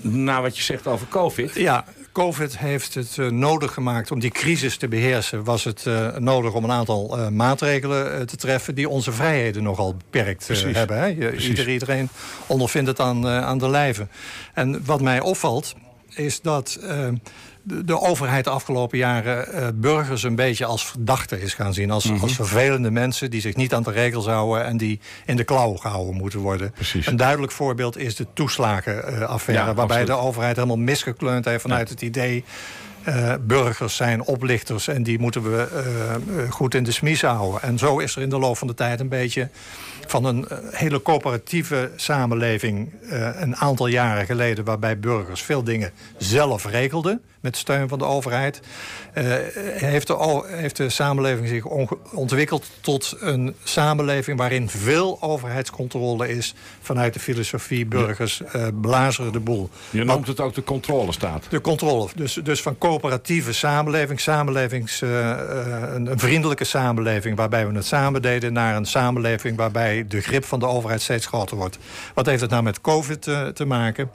naar 0.00 0.42
wat 0.42 0.56
je 0.56 0.62
zegt 0.62 0.86
over 0.86 1.06
COVID. 1.08 1.54
Ja, 1.54 1.84
COVID 2.12 2.58
heeft 2.58 2.94
het 2.94 3.16
uh, 3.16 3.30
nodig 3.30 3.72
gemaakt 3.72 4.10
om 4.10 4.20
die 4.20 4.30
crisis 4.30 4.76
te 4.76 4.88
beheersen. 4.88 5.44
Was 5.44 5.64
het 5.64 5.84
uh, 5.88 6.16
nodig 6.16 6.54
om 6.54 6.64
een 6.64 6.70
aantal 6.70 7.18
uh, 7.18 7.28
maatregelen 7.28 8.26
te 8.26 8.36
treffen... 8.36 8.74
die 8.74 8.88
onze 8.88 9.12
vrijheden 9.12 9.62
nogal 9.62 9.94
beperkt 9.94 10.48
hebben. 10.48 10.98
Hè? 10.98 11.36
Iedereen 11.36 12.08
ondervindt 12.46 12.88
het 12.88 13.00
aan, 13.00 13.26
aan 13.26 13.58
de 13.58 13.68
lijve. 13.68 14.06
En 14.54 14.84
wat 14.84 15.00
mij 15.00 15.20
opvalt 15.20 15.74
is 16.08 16.40
dat 16.40 16.78
de, 17.84 18.00
overheid 18.00 18.44
de 18.44 18.50
afgelopen 18.50 18.98
jaren 18.98 19.54
uh, 19.54 19.66
burgers 19.74 20.22
een 20.22 20.34
beetje 20.34 20.64
als 20.64 20.86
verdachten 20.86 21.40
is 21.40 21.54
gaan 21.54 21.74
zien. 21.74 21.90
Als, 21.90 22.04
mm 22.04 22.12
-hmm. 22.12 22.22
als 22.22 22.34
vervelende 22.34 22.90
mensen 22.90 23.30
die 23.30 23.40
zich 23.40 23.56
niet 23.56 23.74
aan 23.74 23.82
de 23.82 23.90
regels 23.90 24.26
houden... 24.26 24.64
en 24.64 24.76
die 24.76 25.00
in 25.26 25.36
de 25.36 25.44
klauw 25.44 25.76
gehouden 25.76 26.14
moeten 26.14 26.40
worden. 26.40 26.70
Precies. 26.70 27.06
Een 27.06 27.16
duidelijk 27.16 27.52
voorbeeld 27.52 27.98
is 27.98 28.16
de 28.16 28.26
toeslagenaffaire... 28.32 29.64
Ja, 29.64 29.74
waarbij 29.74 30.00
absoluut. 30.00 30.06
de 30.06 30.26
overheid 30.26 30.56
helemaal 30.56 30.78
misgekleund 30.78 31.44
heeft 31.44 31.62
vanuit 31.62 31.88
ja. 31.88 31.94
het 31.94 32.02
idee... 32.02 32.44
burgers 33.40 33.96
zijn 33.96 34.22
oplichters 34.22 34.88
en 34.88 35.02
die 35.02 35.18
moeten 35.18 35.42
we 35.42 35.68
goed 36.48 36.74
in 36.74 36.84
de 36.84 36.92
smies 36.92 37.22
houden. 37.22 37.62
En 37.62 37.78
zo 37.78 37.98
is 37.98 38.16
er 38.16 38.22
in 38.22 38.30
de 38.30 38.38
loop 38.38 38.56
van 38.56 38.66
de 38.66 38.74
tijd 38.74 39.00
een 39.00 39.08
beetje 39.08 39.48
van 40.06 40.24
een 40.24 40.46
hele 40.70 41.02
coöperatieve 41.02 41.90
samenleving 41.96 42.92
een 43.36 43.56
aantal 43.56 43.86
jaren 43.86 44.26
geleden... 44.26 44.64
waarbij 44.64 44.98
burgers 44.98 45.42
veel 45.42 45.64
dingen 45.64 45.90
zelf 46.18 46.64
regelden 46.64 47.22
met 47.40 47.56
steun 47.56 47.88
van 47.88 47.98
de 47.98 48.04
overheid... 48.04 48.60
Heeft, 49.12 50.06
de, 50.06 50.42
heeft 50.46 50.76
de 50.76 50.88
samenleving 50.88 51.48
zich 51.48 51.64
ontwikkeld 52.12 52.66
tot 52.80 53.16
een 53.20 53.54
samenleving... 53.64 54.38
waarin 54.38 54.68
veel 54.68 55.22
overheidscontrole 55.22 56.28
is 56.28 56.54
vanuit 56.80 57.14
de 57.14 57.20
filosofie... 57.20 57.86
burgers 57.86 58.42
blazeren 58.80 59.32
de 59.32 59.40
boel. 59.40 59.70
Je 59.90 60.04
noemt 60.04 60.26
het 60.26 60.40
ook 60.40 60.54
de 60.54 60.64
controlestaat. 60.64 61.46
De 61.48 61.60
controle. 61.60 62.08
Dus, 62.14 62.34
dus 62.34 62.62
van 62.62 62.78
coöperatieve 62.90 63.52
samenleving, 63.52 64.20
samenlevings, 64.20 65.02
uh, 65.02 65.10
een, 65.94 66.06
een, 66.06 66.18
vriendelijke 66.18 66.64
samenleving... 66.64 67.36
waarbij 67.36 67.66
we 67.66 67.74
het 67.74 67.86
samen 67.86 68.22
deden, 68.22 68.52
naar 68.52 68.76
een 68.76 68.86
samenleving... 68.86 69.56
waarbij 69.56 70.04
de 70.08 70.20
grip 70.20 70.44
van 70.44 70.58
de 70.58 70.66
overheid 70.66 71.00
steeds 71.00 71.26
groter 71.26 71.56
wordt. 71.56 71.78
Wat 72.14 72.26
heeft 72.26 72.40
het 72.40 72.50
nou 72.50 72.62
met 72.62 72.80
covid 72.80 73.22
te 73.54 73.64
maken? 73.66 74.10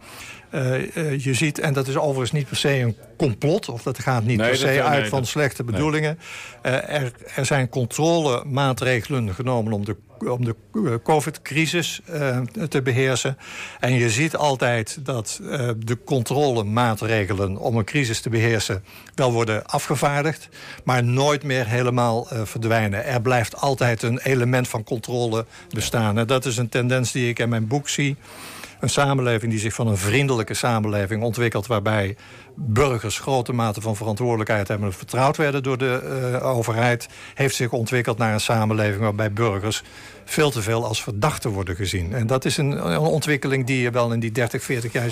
Uh, 0.52 0.96
uh, 0.96 1.24
je 1.24 1.34
ziet, 1.34 1.60
en 1.60 1.74
dat 1.74 1.88
is 1.88 1.98
overigens 1.98 2.32
niet 2.32 2.48
per 2.48 2.58
se 2.58 2.80
een 2.80 2.96
complot... 3.18 3.70
of 3.70 3.84
dat 3.84 4.00
gaat 4.00 4.24
niet 4.24 4.38
per 4.38 4.56
se 4.56 4.84
uit 4.84 5.08
van 5.08 5.26
slechte 5.26 5.64
bedoelingen. 5.64 6.20
Uh, 6.66 6.90
er, 6.90 7.12
er, 7.36 7.46
zijn 7.46 7.70
controlemaatregelen 7.70 9.34
genomen 9.34 9.74
om 9.74 9.86
de, 9.86 9.96
om 10.20 10.46
de 10.46 10.56
covid-crisis 11.04 12.02
te 12.70 12.82
beheersen. 12.82 13.38
En 13.80 13.94
je 13.94 14.10
ziet 14.10 14.36
altijd 14.36 14.98
dat 15.04 15.40
de 15.78 15.98
controlemaatregelen 16.06 17.58
om 17.58 17.78
een 17.78 17.86
crisis 17.86 18.22
te 18.22 18.30
beheersen... 18.30 18.84
wel 19.16 19.32
worden 19.32 19.66
afgevaardigd, 19.66 20.50
maar 20.84 21.04
nooit 21.04 21.44
meer 21.44 21.68
helemaal 21.68 22.28
verdwijnen. 22.44 23.06
Er 23.06 23.22
blijft 23.22 23.58
altijd 23.58 24.04
een 24.04 24.20
element 24.20 24.68
van 24.68 24.84
controle 24.84 25.46
bestaan. 25.70 26.18
En 26.18 26.28
dat 26.28 26.46
is 26.46 26.58
een 26.58 26.70
tendens 26.70 27.12
die 27.12 27.30
ik 27.30 27.40
in 27.40 27.50
mijn 27.50 27.68
boek 27.68 27.90
zie... 27.90 28.16
Een 28.80 28.90
samenleving 28.90 29.52
die 29.52 29.60
zich 29.60 29.74
van 29.74 29.88
een 29.88 29.98
vriendelijke 29.98 30.54
samenleving 30.54 31.24
ontwikkelt... 31.24 31.68
waarbij 31.68 32.16
burgers 32.56 33.20
grote 33.20 33.54
mate 33.54 33.82
van 33.82 33.96
verantwoordelijkheid 33.96 34.68
hebben... 34.68 34.94
vertrouwd 34.94 35.38
werden 35.38 35.64
door 35.64 35.78
de 35.78 36.30
uh, 36.42 36.46
overheid... 36.46 37.08
heeft 37.34 37.56
zich 37.56 37.72
ontwikkeld 37.72 38.18
naar 38.18 38.34
een 38.34 38.40
samenleving 38.40 39.02
waarbij 39.02 39.34
burgers 39.34 39.84
veel 40.26 40.52
te 40.52 40.62
veel 40.62 40.86
als 40.86 41.04
verdachten 41.04 41.50
worden 41.50 41.76
gezien. 41.76 42.14
En 42.14 42.28
dat 42.28 42.46
is 42.46 42.58
een, 42.58 42.92
een 42.92 42.98
ontwikkeling 42.98 43.66
die 43.66 43.82
je 43.82 43.92
wel 43.92 44.14
in 44.14 44.20
die 44.20 44.32
30, 44.32 44.64
40 44.64 44.92
jaar 44.92 45.10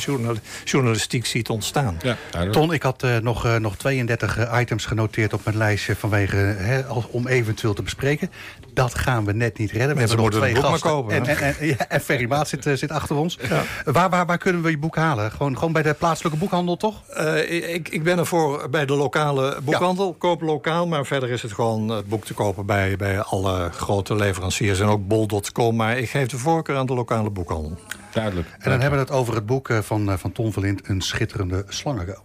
journalistiek 0.63 1.25
ziet 1.25 1.49
ontstaan. 1.49 1.97
Ja, 2.01 2.17
Ton, 2.51 2.73
ik 2.73 2.83
had 2.83 3.03
uh, 3.03 3.17
nog, 3.17 3.45
uh, 3.45 3.55
nog 3.55 3.77
32 3.77 4.59
items 4.59 4.85
genoteerd 4.85 5.33
op 5.33 5.41
mijn 5.45 5.57
lijstje... 5.57 5.95
vanwege, 5.95 6.35
hè, 6.37 6.81
om 7.09 7.27
eventueel 7.27 7.73
te 7.73 7.81
bespreken. 7.81 8.31
Dat 8.73 8.95
gaan 8.95 9.25
we 9.25 9.33
net 9.33 9.57
niet 9.57 9.71
redden. 9.71 9.93
We 9.93 9.99
hebben 9.99 10.17
nog 10.17 10.29
twee 10.29 10.55
gasten. 10.55 10.89
Kopen, 10.89 11.15
en, 11.15 11.25
en, 11.25 11.55
en, 11.57 11.67
ja, 11.67 11.87
en 11.87 12.01
Ferry 12.01 12.27
Maat 12.27 12.47
zit, 12.47 12.69
zit 12.73 12.91
achter 12.91 13.15
ons. 13.15 13.39
Ja. 13.49 13.63
Waar, 13.91 14.09
waar, 14.09 14.25
waar 14.25 14.37
kunnen 14.37 14.61
we 14.61 14.69
je 14.69 14.77
boek 14.77 14.95
halen? 14.95 15.31
Gewoon, 15.31 15.57
gewoon 15.57 15.73
bij 15.73 15.81
de 15.81 15.93
plaatselijke 15.93 16.37
boekhandel, 16.37 16.77
toch? 16.77 17.01
Uh, 17.17 17.73
ik, 17.73 17.89
ik 17.89 18.03
ben 18.03 18.17
ervoor 18.17 18.69
bij 18.69 18.85
de 18.85 18.93
lokale 18.93 19.57
boekhandel. 19.63 20.07
Ja. 20.07 20.15
Koop 20.17 20.41
lokaal, 20.41 20.87
maar 20.87 21.05
verder 21.05 21.29
is 21.29 21.41
het 21.41 21.53
gewoon 21.53 21.89
het 21.89 22.07
boek 22.07 22.25
te 22.25 22.33
kopen... 22.33 22.65
bij, 22.65 22.95
bij 22.95 23.21
alle 23.21 23.69
grote 23.71 24.15
leveranciers 24.15 24.79
en 24.79 24.87
ook 24.87 25.02
bol.com. 25.07 25.75
Maar 25.75 25.97
ik 25.97 26.09
geef 26.09 26.27
de 26.27 26.37
voorkeur 26.37 26.77
aan 26.77 26.85
de 26.85 26.93
lokale 26.93 27.29
boekhandel. 27.29 27.77
Duidelijk. 28.11 28.47
En 28.47 28.69
dan 28.69 28.81
hebben 28.81 28.99
we 28.99 29.05
het 29.05 29.13
over 29.13 29.35
het 29.35 29.45
boek 29.45 29.69
van, 29.81 30.19
van 30.19 30.31
Ton 30.31 30.51
Verlind... 30.51 30.87
Een 30.87 31.01
schitterende 31.01 31.65
slangengo. 31.67 32.21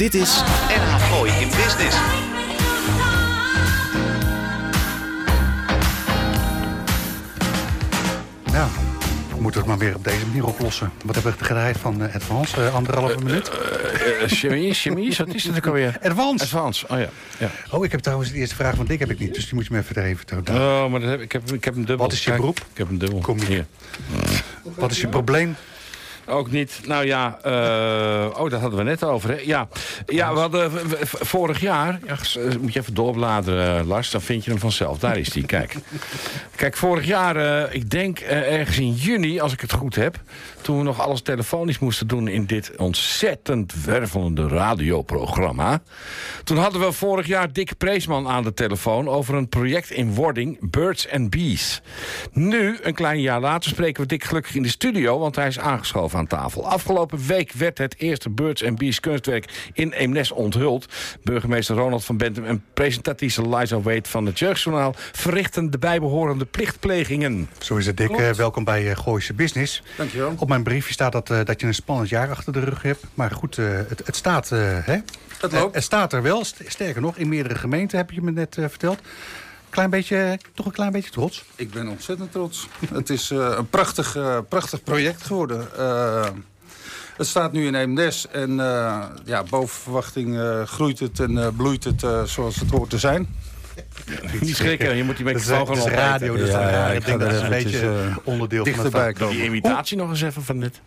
Dit 0.00 0.14
is 0.14 0.42
NH 0.68 1.10
Gooi 1.10 1.32
in 1.32 1.48
Business. 1.48 2.19
We 9.40 9.46
moeten 9.46 9.64
het 9.64 9.70
maar 9.70 9.86
weer 9.88 9.96
op 9.96 10.04
deze 10.04 10.26
manier 10.26 10.46
oplossen. 10.46 10.92
Wat 11.04 11.14
hebben 11.14 11.32
we 11.32 11.44
gedraaid 11.44 11.78
van 11.78 12.02
uh, 12.02 12.14
Advance? 12.14 12.60
Uh, 12.60 12.74
anderhalve 12.74 13.14
uh, 13.18 13.22
minuut? 13.22 13.50
chemie, 14.26 14.74
chemie, 14.74 15.14
wat 15.18 15.34
is 15.34 15.44
het 15.44 15.56
ook 15.56 15.66
alweer? 15.66 15.98
Advance. 16.02 16.44
Advance, 16.44 16.86
oh 16.88 16.98
ja. 16.98 17.08
ja. 17.38 17.50
Oh, 17.70 17.84
ik 17.84 17.90
heb 17.90 18.00
trouwens 18.00 18.30
de 18.30 18.38
eerste 18.38 18.54
vraag 18.54 18.74
van 18.74 18.86
Dick 18.86 18.98
heb 18.98 19.10
ik 19.10 19.18
niet. 19.18 19.34
Dus 19.34 19.44
die 19.44 19.54
moet 19.54 19.66
je 19.66 19.72
me 19.72 19.78
even 19.78 20.02
even 20.02 20.26
tonen. 20.26 20.54
Oh, 20.54 20.90
maar 20.90 21.00
dat 21.00 21.10
heb, 21.10 21.20
ik, 21.20 21.32
heb, 21.32 21.52
ik 21.52 21.64
heb 21.64 21.74
een 21.74 21.84
dubbel. 21.84 22.06
Wat 22.06 22.12
is 22.12 22.24
je 22.24 22.30
beroep? 22.30 22.58
Ik 22.58 22.78
heb 22.78 22.88
een 22.88 22.98
dubbel. 22.98 23.20
Kom 23.20 23.40
hier. 23.40 23.66
Wat 24.62 24.90
is 24.90 25.00
je 25.00 25.08
probleem? 25.08 25.56
Ook 26.30 26.50
niet. 26.50 26.80
Nou 26.86 27.06
ja, 27.06 27.38
uh, 27.46 28.40
oh, 28.40 28.50
dat 28.50 28.60
hadden 28.60 28.78
we 28.78 28.84
net 28.84 29.04
over. 29.04 29.46
Ja. 29.46 29.68
ja, 30.06 30.32
we 30.32 30.38
hadden 30.38 30.70
vorig 31.04 31.60
jaar... 31.60 32.00
Ja, 32.06 32.16
moet 32.60 32.72
je 32.72 32.80
even 32.80 32.94
doorbladeren, 32.94 33.86
Lars. 33.86 34.10
Dan 34.10 34.20
vind 34.20 34.44
je 34.44 34.50
hem 34.50 34.60
vanzelf. 34.60 34.98
Daar 34.98 35.16
is 35.18 35.34
hij, 35.34 35.42
kijk. 35.42 35.74
Kijk, 36.56 36.76
vorig 36.76 37.06
jaar, 37.06 37.72
ik 37.74 37.90
denk 37.90 38.18
ergens 38.18 38.78
in 38.78 38.92
juni, 38.92 39.40
als 39.40 39.52
ik 39.52 39.60
het 39.60 39.72
goed 39.72 39.94
heb... 39.94 40.20
toen 40.60 40.78
we 40.78 40.84
nog 40.84 41.00
alles 41.00 41.22
telefonisch 41.22 41.78
moesten 41.78 42.06
doen... 42.06 42.28
in 42.28 42.46
dit 42.46 42.72
ontzettend 42.76 43.84
wervelende 43.84 44.48
radioprogramma... 44.48 45.82
toen 46.44 46.56
hadden 46.56 46.80
we 46.80 46.92
vorig 46.92 47.26
jaar 47.26 47.52
Dick 47.52 47.76
Preesman 47.78 48.28
aan 48.28 48.42
de 48.42 48.54
telefoon... 48.54 49.08
over 49.08 49.34
een 49.34 49.48
project 49.48 49.90
in 49.90 50.14
wording, 50.14 50.70
Birds 50.70 51.10
and 51.10 51.30
Bees. 51.30 51.82
Nu, 52.32 52.78
een 52.82 52.94
klein 52.94 53.20
jaar 53.20 53.40
later, 53.40 53.70
spreken 53.70 54.02
we 54.02 54.08
Dick 54.08 54.24
gelukkig 54.24 54.54
in 54.54 54.62
de 54.62 54.68
studio... 54.68 55.18
want 55.18 55.36
hij 55.36 55.46
is 55.46 55.58
aangeschoven 55.58 56.18
aan 56.20 56.26
tafel. 56.26 56.68
Afgelopen 56.68 57.26
week 57.26 57.52
werd 57.52 57.78
het 57.78 57.94
eerste 57.98 58.30
Birds 58.30 58.64
and 58.64 58.78
Bees 58.78 59.00
kunstwerk 59.00 59.70
in 59.72 59.92
Eemnes 59.92 60.32
onthuld. 60.32 60.86
Burgemeester 61.22 61.76
Ronald 61.76 62.04
van 62.04 62.16
Bentum 62.16 62.44
en 62.44 62.64
presentatrice 62.74 63.48
Liza 63.48 63.80
Wade 63.80 64.08
van 64.08 64.26
het 64.26 64.38
Jeugdjournaal... 64.38 64.94
verrichten 64.96 65.70
de 65.70 65.78
bijbehorende 65.78 66.44
plichtplegingen. 66.44 67.48
Zo 67.58 67.76
is 67.76 67.86
het, 67.86 67.96
Dick. 67.96 68.18
Uh, 68.18 68.30
welkom 68.30 68.64
bij 68.64 68.84
uh, 68.84 68.96
Gooise 68.96 69.34
Business. 69.34 69.82
Dankjewel. 69.96 70.34
Op 70.36 70.48
mijn 70.48 70.62
briefje 70.62 70.92
staat 70.92 71.12
dat, 71.12 71.30
uh, 71.30 71.38
dat 71.44 71.60
je 71.60 71.66
een 71.66 71.74
spannend 71.74 72.08
jaar 72.08 72.30
achter 72.30 72.52
de 72.52 72.60
rug 72.60 72.82
hebt. 72.82 73.04
Maar 73.14 73.30
goed, 73.30 73.56
het, 73.56 74.02
het, 74.04 74.16
staat... 74.16 74.48
hè? 74.48 74.98
Het 75.40 75.52
loopt. 75.52 75.74
het 75.74 75.84
staat 75.84 76.12
er 76.12 76.22
wel. 76.22 76.44
Sterker 76.44 77.00
nog, 77.00 77.16
in 77.16 77.28
meerdere 77.28 77.54
gemeenten 77.54 77.98
heb 77.98 78.10
je 78.10 78.22
me 78.22 78.30
net 78.30 78.56
verteld 78.60 79.00
klein 79.70 79.90
beetje, 79.90 80.38
toch 80.54 80.66
een 80.66 80.72
klein 80.72 80.92
beetje 80.92 81.10
trots? 81.10 81.44
Ik 81.54 81.70
ben 81.70 81.88
ontzettend 81.88 82.32
trots. 82.32 82.68
het 82.94 83.10
is 83.10 83.30
uh, 83.30 83.54
een 83.56 83.68
prachtig, 83.68 84.16
uh, 84.16 84.38
prachtig 84.48 84.82
project 84.82 85.22
geworden. 85.22 85.68
Uh, 85.78 86.26
het 87.16 87.26
staat 87.26 87.52
nu 87.52 87.66
in 87.66 87.74
Eemnes 87.74 88.28
en 88.28 88.56
ja, 89.24 89.42
boven 89.50 89.80
verwachting 89.82 90.38
groeit 90.64 90.98
het 90.98 91.20
en 91.20 91.54
bloeit 91.56 91.84
het 91.84 92.04
zoals 92.24 92.56
het 92.56 92.70
hoort 92.70 92.90
te 92.90 92.98
zijn. 92.98 93.28
Niet 94.40 94.56
schrikken, 94.56 94.96
je 94.96 95.04
moet 95.04 95.16
die 95.16 95.24
microfoon 95.24 95.66
gewoon 95.66 95.80
op 95.82 95.88
radio. 95.88 96.36
Dus 96.36 96.50
ja, 96.50 96.70
ja, 96.70 96.86
ik 96.86 97.04
denk 97.04 97.20
dat 97.20 97.30
het 97.30 97.42
een 97.42 97.48
beetje 97.48 97.78
is, 97.78 98.14
onderdeel 98.24 98.64
dichterbij 98.64 99.14
van 99.16 99.30
Die 99.30 99.44
imitatie 99.44 99.96
nog 99.96 100.10
eens 100.10 100.22
even 100.22 100.42
van 100.42 100.60
dit. 100.60 100.80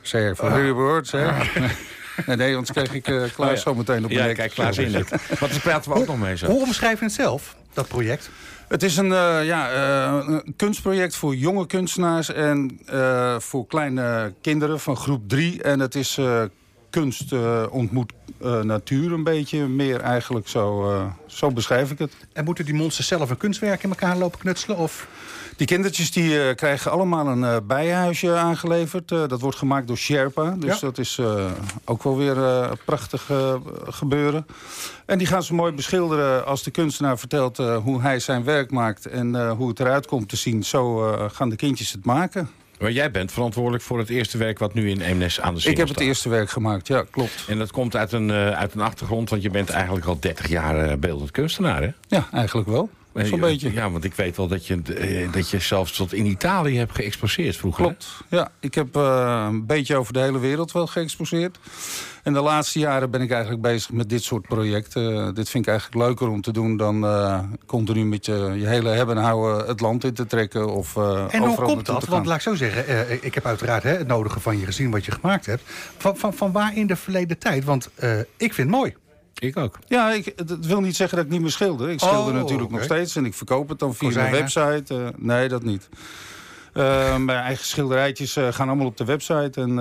Zeg, 0.00 0.36
van 0.36 0.64
jullie 0.64 1.04
zeg. 1.04 1.52
Nee, 2.26 2.36
nee, 2.36 2.56
anders 2.56 2.72
krijg 2.72 2.94
ik 2.94 3.08
uh, 3.08 3.22
Klaas 3.34 3.48
oh, 3.50 3.54
ja. 3.54 3.56
zo 3.56 3.74
meteen 3.74 4.04
op 4.04 4.10
de 4.10 4.16
ja, 4.16 4.24
nek. 4.24 4.34
kijk, 4.34 4.52
Klaas 4.52 4.78
in 4.78 4.94
het. 5.00 5.10
Maar 5.10 5.48
daar 5.48 5.60
praten 5.60 5.92
we 5.92 5.98
ook 5.98 6.06
nog 6.06 6.18
mee 6.18 6.36
zo. 6.36 6.46
Hoe 6.46 6.62
omschrijf 6.62 6.98
je 6.98 7.04
het 7.04 7.14
zelf, 7.14 7.56
dat 7.72 7.88
project? 7.88 8.30
Het 8.70 8.82
is 8.82 8.96
een, 8.96 9.06
uh, 9.06 9.44
ja, 9.44 9.72
uh, 9.72 10.24
een 10.26 10.54
kunstproject 10.56 11.16
voor 11.16 11.36
jonge 11.36 11.66
kunstenaars 11.66 12.32
en 12.32 12.80
uh, 12.92 13.38
voor 13.38 13.66
kleine 13.66 14.34
kinderen 14.40 14.80
van 14.80 14.96
groep 14.96 15.28
3. 15.28 15.62
En 15.62 15.80
het 15.80 15.94
is 15.94 16.18
kunst 16.90 17.32
ontmoet 17.70 18.12
natuur 18.62 19.12
een 19.12 19.24
beetje 19.24 19.66
meer 19.66 20.00
eigenlijk. 20.00 20.48
Zo, 20.48 20.92
zo 21.26 21.50
beschrijf 21.50 21.90
ik 21.90 21.98
het. 21.98 22.12
En 22.32 22.44
moeten 22.44 22.64
die 22.64 22.74
monsters 22.74 23.06
zelf 23.06 23.30
een 23.30 23.36
kunstwerk 23.36 23.82
in 23.82 23.88
elkaar 23.88 24.16
lopen 24.16 24.38
knutselen? 24.38 24.76
Of? 24.76 25.08
Die 25.56 25.66
kindertjes 25.66 26.12
die, 26.12 26.32
uh, 26.34 26.54
krijgen 26.54 26.90
allemaal 26.90 27.26
een 27.26 27.66
bijenhuisje 27.66 28.34
aangeleverd. 28.34 29.08
Dat 29.08 29.40
wordt 29.40 29.56
gemaakt 29.56 29.86
door 29.86 29.96
Sherpa. 29.96 30.50
Dus 30.58 30.74
ja. 30.74 30.86
dat 30.86 30.98
is 30.98 31.20
ook 31.84 32.02
wel 32.02 32.16
weer 32.16 32.36
prachtig 32.84 33.30
gebeuren. 33.84 34.46
En 35.06 35.18
die 35.18 35.26
gaan 35.26 35.42
ze 35.42 35.54
mooi 35.54 35.72
beschilderen 35.72 36.46
als 36.46 36.62
de 36.62 36.70
kunstenaar 36.70 37.18
vertelt 37.18 37.56
hoe 37.56 38.00
hij 38.00 38.18
zijn 38.18 38.44
werk 38.44 38.70
maakt... 38.70 39.06
en 39.06 39.50
hoe 39.50 39.68
het 39.68 39.80
eruit 39.80 40.06
komt 40.06 40.28
te 40.28 40.36
zien. 40.36 40.64
Zo 40.64 41.12
gaan 41.32 41.48
de 41.48 41.56
kindjes 41.56 41.92
het 41.92 42.04
maken. 42.04 42.50
Maar 42.80 42.92
jij 42.92 43.10
bent 43.10 43.32
verantwoordelijk 43.32 43.82
voor 43.82 43.98
het 43.98 44.08
eerste 44.08 44.38
werk 44.38 44.58
wat 44.58 44.74
nu 44.74 44.90
in 44.90 45.00
Eemnes 45.00 45.40
aan 45.40 45.54
de 45.54 45.70
Ik 45.70 45.76
heb 45.76 45.88
het 45.88 46.00
eerste 46.00 46.28
werk 46.28 46.50
gemaakt, 46.50 46.86
ja, 46.86 47.04
klopt. 47.10 47.44
En 47.48 47.58
dat 47.58 47.70
komt 47.70 47.96
uit 47.96 48.12
een, 48.12 48.28
uh, 48.28 48.50
uit 48.50 48.74
een 48.74 48.80
achtergrond, 48.80 49.30
want 49.30 49.42
je 49.42 49.50
bent 49.50 49.70
eigenlijk 49.70 50.06
al 50.06 50.20
30 50.20 50.48
jaar 50.48 50.90
uh, 50.90 50.96
beeldend 50.96 51.30
kunstenaar, 51.30 51.82
hè? 51.82 51.90
Ja, 52.08 52.28
eigenlijk 52.32 52.68
wel. 52.68 52.90
Zo'n 53.14 53.40
beetje. 53.40 53.72
Ja, 53.72 53.90
want 53.90 54.04
ik 54.04 54.14
weet 54.14 54.36
wel 54.36 54.48
dat 54.48 54.66
je, 54.66 54.82
dat 55.30 55.50
je 55.50 55.58
zelfs 55.58 55.92
tot 55.92 56.12
in 56.12 56.26
Italië 56.26 56.76
hebt 56.76 56.94
geëxposeerd 56.94 57.56
vroeger. 57.56 57.84
Klopt, 57.84 58.06
ja. 58.28 58.50
Ik 58.60 58.74
heb 58.74 58.94
een 58.94 59.66
beetje 59.66 59.96
over 59.96 60.12
de 60.12 60.20
hele 60.20 60.38
wereld 60.38 60.72
wel 60.72 60.86
geëxposeerd. 60.86 61.58
En 62.22 62.32
de 62.32 62.40
laatste 62.40 62.78
jaren 62.78 63.10
ben 63.10 63.20
ik 63.20 63.30
eigenlijk 63.30 63.62
bezig 63.62 63.92
met 63.92 64.08
dit 64.08 64.22
soort 64.22 64.48
projecten. 64.48 65.34
dit 65.34 65.50
vind 65.50 65.64
ik 65.66 65.70
eigenlijk 65.70 66.06
leuker 66.06 66.28
om 66.28 66.40
te 66.40 66.52
doen 66.52 66.76
dan 66.76 67.06
continu 67.66 68.04
met 68.04 68.26
je, 68.26 68.52
je 68.56 68.66
hele 68.66 68.88
hebben 68.88 69.16
en 69.16 69.22
houden 69.22 69.66
het 69.66 69.80
land 69.80 70.04
in 70.04 70.14
te 70.14 70.26
trekken. 70.26 70.74
Of, 70.74 70.96
en 70.96 71.42
hoe 71.42 71.56
komt 71.56 71.86
dat? 71.86 72.04
Want 72.04 72.26
laat 72.26 72.36
ik 72.36 72.42
zo 72.42 72.54
zeggen, 72.54 73.24
ik 73.24 73.34
heb 73.34 73.46
uiteraard 73.46 73.82
hè, 73.82 73.96
het 73.96 74.06
nodige 74.06 74.40
van 74.40 74.58
je 74.58 74.64
gezien 74.64 74.90
wat 74.90 75.04
je 75.04 75.12
gemaakt 75.12 75.46
hebt. 75.46 75.62
Van, 75.96 76.16
van, 76.16 76.34
van 76.34 76.52
waar 76.52 76.76
in 76.76 76.86
de 76.86 76.96
verleden 76.96 77.38
tijd? 77.38 77.64
Want 77.64 77.90
ik 78.36 78.54
vind 78.54 78.56
het 78.56 78.68
mooi. 78.68 78.94
Ik 79.40 79.56
ook. 79.56 79.78
Ja, 79.86 80.12
ik, 80.12 80.48
dat 80.48 80.66
wil 80.66 80.80
niet 80.80 80.96
zeggen 80.96 81.16
dat 81.16 81.26
ik 81.26 81.32
niet 81.32 81.40
meer 81.40 81.50
schilder. 81.50 81.90
Ik 81.90 82.00
schilder 82.00 82.34
oh, 82.34 82.40
natuurlijk 82.40 82.70
nog 82.70 82.82
steeds 82.82 83.16
en 83.16 83.24
ik 83.24 83.34
verkoop 83.34 83.68
het 83.68 83.78
dan 83.78 83.94
via 83.94 84.10
mijn 84.10 84.32
website. 84.32 84.94
Uh, 84.94 85.08
nee, 85.16 85.48
dat 85.48 85.62
niet. 85.62 85.88
Uh, 86.74 87.16
mijn 87.16 87.38
eigen 87.38 87.66
schilderijtjes 87.66 88.36
uh, 88.36 88.52
gaan 88.52 88.68
allemaal 88.68 88.86
op 88.86 88.96
de 88.96 89.04
website. 89.04 89.60
En 89.60 89.74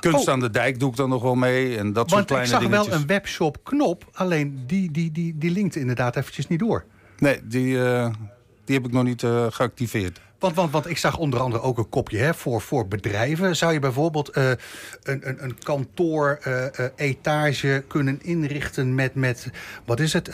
kunst 0.00 0.26
oh. 0.26 0.32
aan 0.32 0.40
de 0.40 0.50
dijk 0.50 0.80
doe 0.80 0.90
ik 0.90 0.96
dan 0.96 1.08
nog 1.08 1.22
wel 1.22 1.34
mee. 1.34 1.78
En 1.78 1.92
dat 1.92 2.10
soort 2.10 2.24
kleine 2.24 2.48
ik 2.48 2.60
zag 2.60 2.70
wel 2.70 2.92
een 2.92 3.06
webshop 3.06 3.58
knop. 3.62 4.08
Alleen 4.12 4.64
die, 4.66 4.90
die, 4.90 5.12
die, 5.12 5.38
die 5.38 5.50
linkt 5.50 5.76
inderdaad 5.76 6.16
eventjes 6.16 6.46
niet 6.46 6.58
door. 6.58 6.84
Nee, 7.18 7.40
die, 7.44 7.78
die 8.64 8.76
heb 8.76 8.86
ik 8.86 8.92
nog 8.92 9.04
niet 9.04 9.24
geactiveerd. 9.50 10.20
Want, 10.38 10.56
want, 10.56 10.72
want 10.72 10.90
ik 10.90 10.98
zag 10.98 11.18
onder 11.18 11.40
andere 11.40 11.62
ook 11.62 11.78
een 11.78 11.88
kopje 11.88 12.18
hè, 12.18 12.34
voor, 12.34 12.60
voor 12.60 12.88
bedrijven. 12.88 13.56
Zou 13.56 13.72
je 13.72 13.78
bijvoorbeeld 13.78 14.36
uh, 14.36 14.48
een, 15.02 15.28
een, 15.28 15.44
een 15.44 15.58
kantoor-etage 15.58 17.66
uh, 17.66 17.78
kunnen 17.88 18.18
inrichten 18.22 18.94
met, 18.94 19.14
met 19.14 19.50
wat 19.84 20.00
is 20.00 20.12
het, 20.12 20.30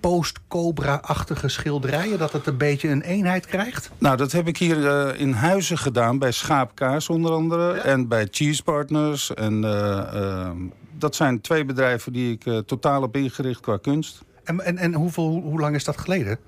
post-cobra-achtige 0.00 1.48
schilderijen? 1.48 2.18
Dat 2.18 2.32
het 2.32 2.46
een 2.46 2.56
beetje 2.56 2.88
een 2.88 3.02
eenheid 3.02 3.46
krijgt? 3.46 3.90
Nou, 3.98 4.16
dat 4.16 4.32
heb 4.32 4.48
ik 4.48 4.56
hier 4.56 5.16
in 5.16 5.32
Huizen 5.32 5.78
gedaan. 5.78 6.18
Bij 6.18 6.32
Schaapkaas 6.32 7.08
onder 7.08 7.32
andere. 7.32 7.72
En 7.72 8.08
bij 8.08 8.28
Cheese 8.30 8.62
Partners. 8.62 9.34
En 9.34 9.60
dat 10.98 11.14
zijn 11.14 11.40
twee 11.40 11.64
bedrijven 11.64 12.12
die 12.12 12.32
ik 12.32 12.42
totaal 12.66 13.02
heb 13.02 13.16
ingericht 13.16 13.60
qua 13.60 13.76
kunst. 13.76 14.22
En, 14.44 14.60
en, 14.60 14.78
en 14.78 14.94
hoeveel, 14.94 15.40
hoe 15.44 15.60
lang 15.60 15.74
is 15.74 15.84
dat 15.84 15.98
geleden? 15.98 16.38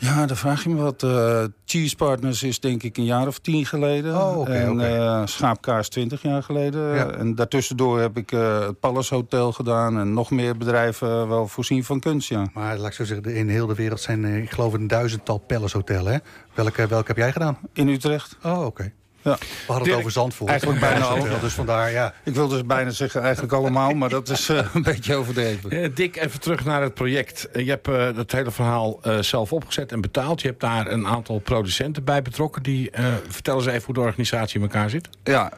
Ja, 0.00 0.26
dan 0.26 0.36
vraag 0.36 0.62
je 0.62 0.68
me 0.68 0.82
wat. 0.82 1.02
Uh, 1.02 1.44
Cheese 1.64 1.96
Partners 1.96 2.42
is 2.42 2.60
denk 2.60 2.82
ik 2.82 2.96
een 2.96 3.04
jaar 3.04 3.26
of 3.26 3.38
tien 3.38 3.66
geleden. 3.66 4.16
Oh, 4.16 4.38
okay, 4.38 4.56
en 4.56 4.70
okay. 4.72 4.98
Uh, 4.98 5.26
Schaapkaars 5.26 5.88
twintig 5.88 6.22
jaar 6.22 6.42
geleden. 6.42 6.94
Ja. 6.94 7.10
En 7.10 7.34
daartussendoor 7.34 8.00
heb 8.00 8.16
ik 8.16 8.32
uh, 8.32 8.60
het 8.60 8.80
Palace 8.80 9.14
Hotel 9.14 9.52
gedaan... 9.52 9.98
en 9.98 10.12
nog 10.12 10.30
meer 10.30 10.56
bedrijven 10.56 11.28
wel 11.28 11.46
voorzien 11.46 11.84
van 11.84 12.00
kunst, 12.00 12.28
ja. 12.28 12.46
Maar 12.54 12.78
laat 12.78 12.86
ik 12.86 12.92
zo 12.92 13.04
zeggen, 13.04 13.34
in 13.34 13.48
heel 13.48 13.66
de 13.66 13.74
wereld 13.74 14.00
zijn, 14.00 14.24
ik 14.24 14.50
geloof, 14.50 14.72
een 14.72 14.86
duizendtal 14.86 15.38
Palace 15.38 15.76
Hotels, 15.76 16.08
hè? 16.08 16.16
Welke, 16.54 16.86
welke 16.86 17.06
heb 17.06 17.16
jij 17.16 17.32
gedaan? 17.32 17.58
In 17.72 17.88
Utrecht. 17.88 18.36
Oh, 18.42 18.56
oké. 18.56 18.66
Okay. 18.66 18.92
Ja. 19.22 19.38
We 19.38 19.72
hadden 19.72 19.88
het 19.88 19.98
over 19.98 20.10
Zandvoort. 20.10 20.50
Eigenlijk 20.50 20.80
bijna 20.80 21.04
al. 21.04 21.40
Dus 21.40 21.52
vandaar, 21.52 21.90
ja. 21.90 22.14
Ik 22.24 22.34
wil 22.34 22.48
dus 22.48 22.64
bijna 22.64 22.90
zeggen 22.90 23.22
eigenlijk 23.22 23.52
allemaal, 23.52 23.94
maar 23.94 24.08
dat 24.08 24.28
is 24.28 24.48
uh, 24.48 24.66
een 24.74 24.82
beetje 24.82 25.14
overdreven. 25.14 25.74
Uh, 25.74 25.88
Dick, 25.94 26.16
even 26.16 26.40
terug 26.40 26.64
naar 26.64 26.82
het 26.82 26.94
project. 26.94 27.48
Uh, 27.52 27.64
je 27.64 27.70
hebt 27.70 27.86
het 28.16 28.32
hele 28.32 28.50
verhaal 28.50 29.00
zelf 29.20 29.52
opgezet 29.52 29.92
en 29.92 30.00
betaald. 30.00 30.40
Je 30.40 30.48
hebt 30.48 30.60
daar 30.60 30.90
een 30.90 31.06
aantal 31.06 31.38
producenten 31.38 32.04
bij 32.04 32.22
betrokken. 32.22 32.62
Die, 32.62 32.90
vertel 33.28 33.56
eens 33.56 33.66
even 33.66 33.84
hoe 33.84 33.94
de 33.94 34.00
organisatie 34.00 34.56
in 34.56 34.62
elkaar 34.62 34.90
zit. 34.90 35.08
Ja, 35.24 35.52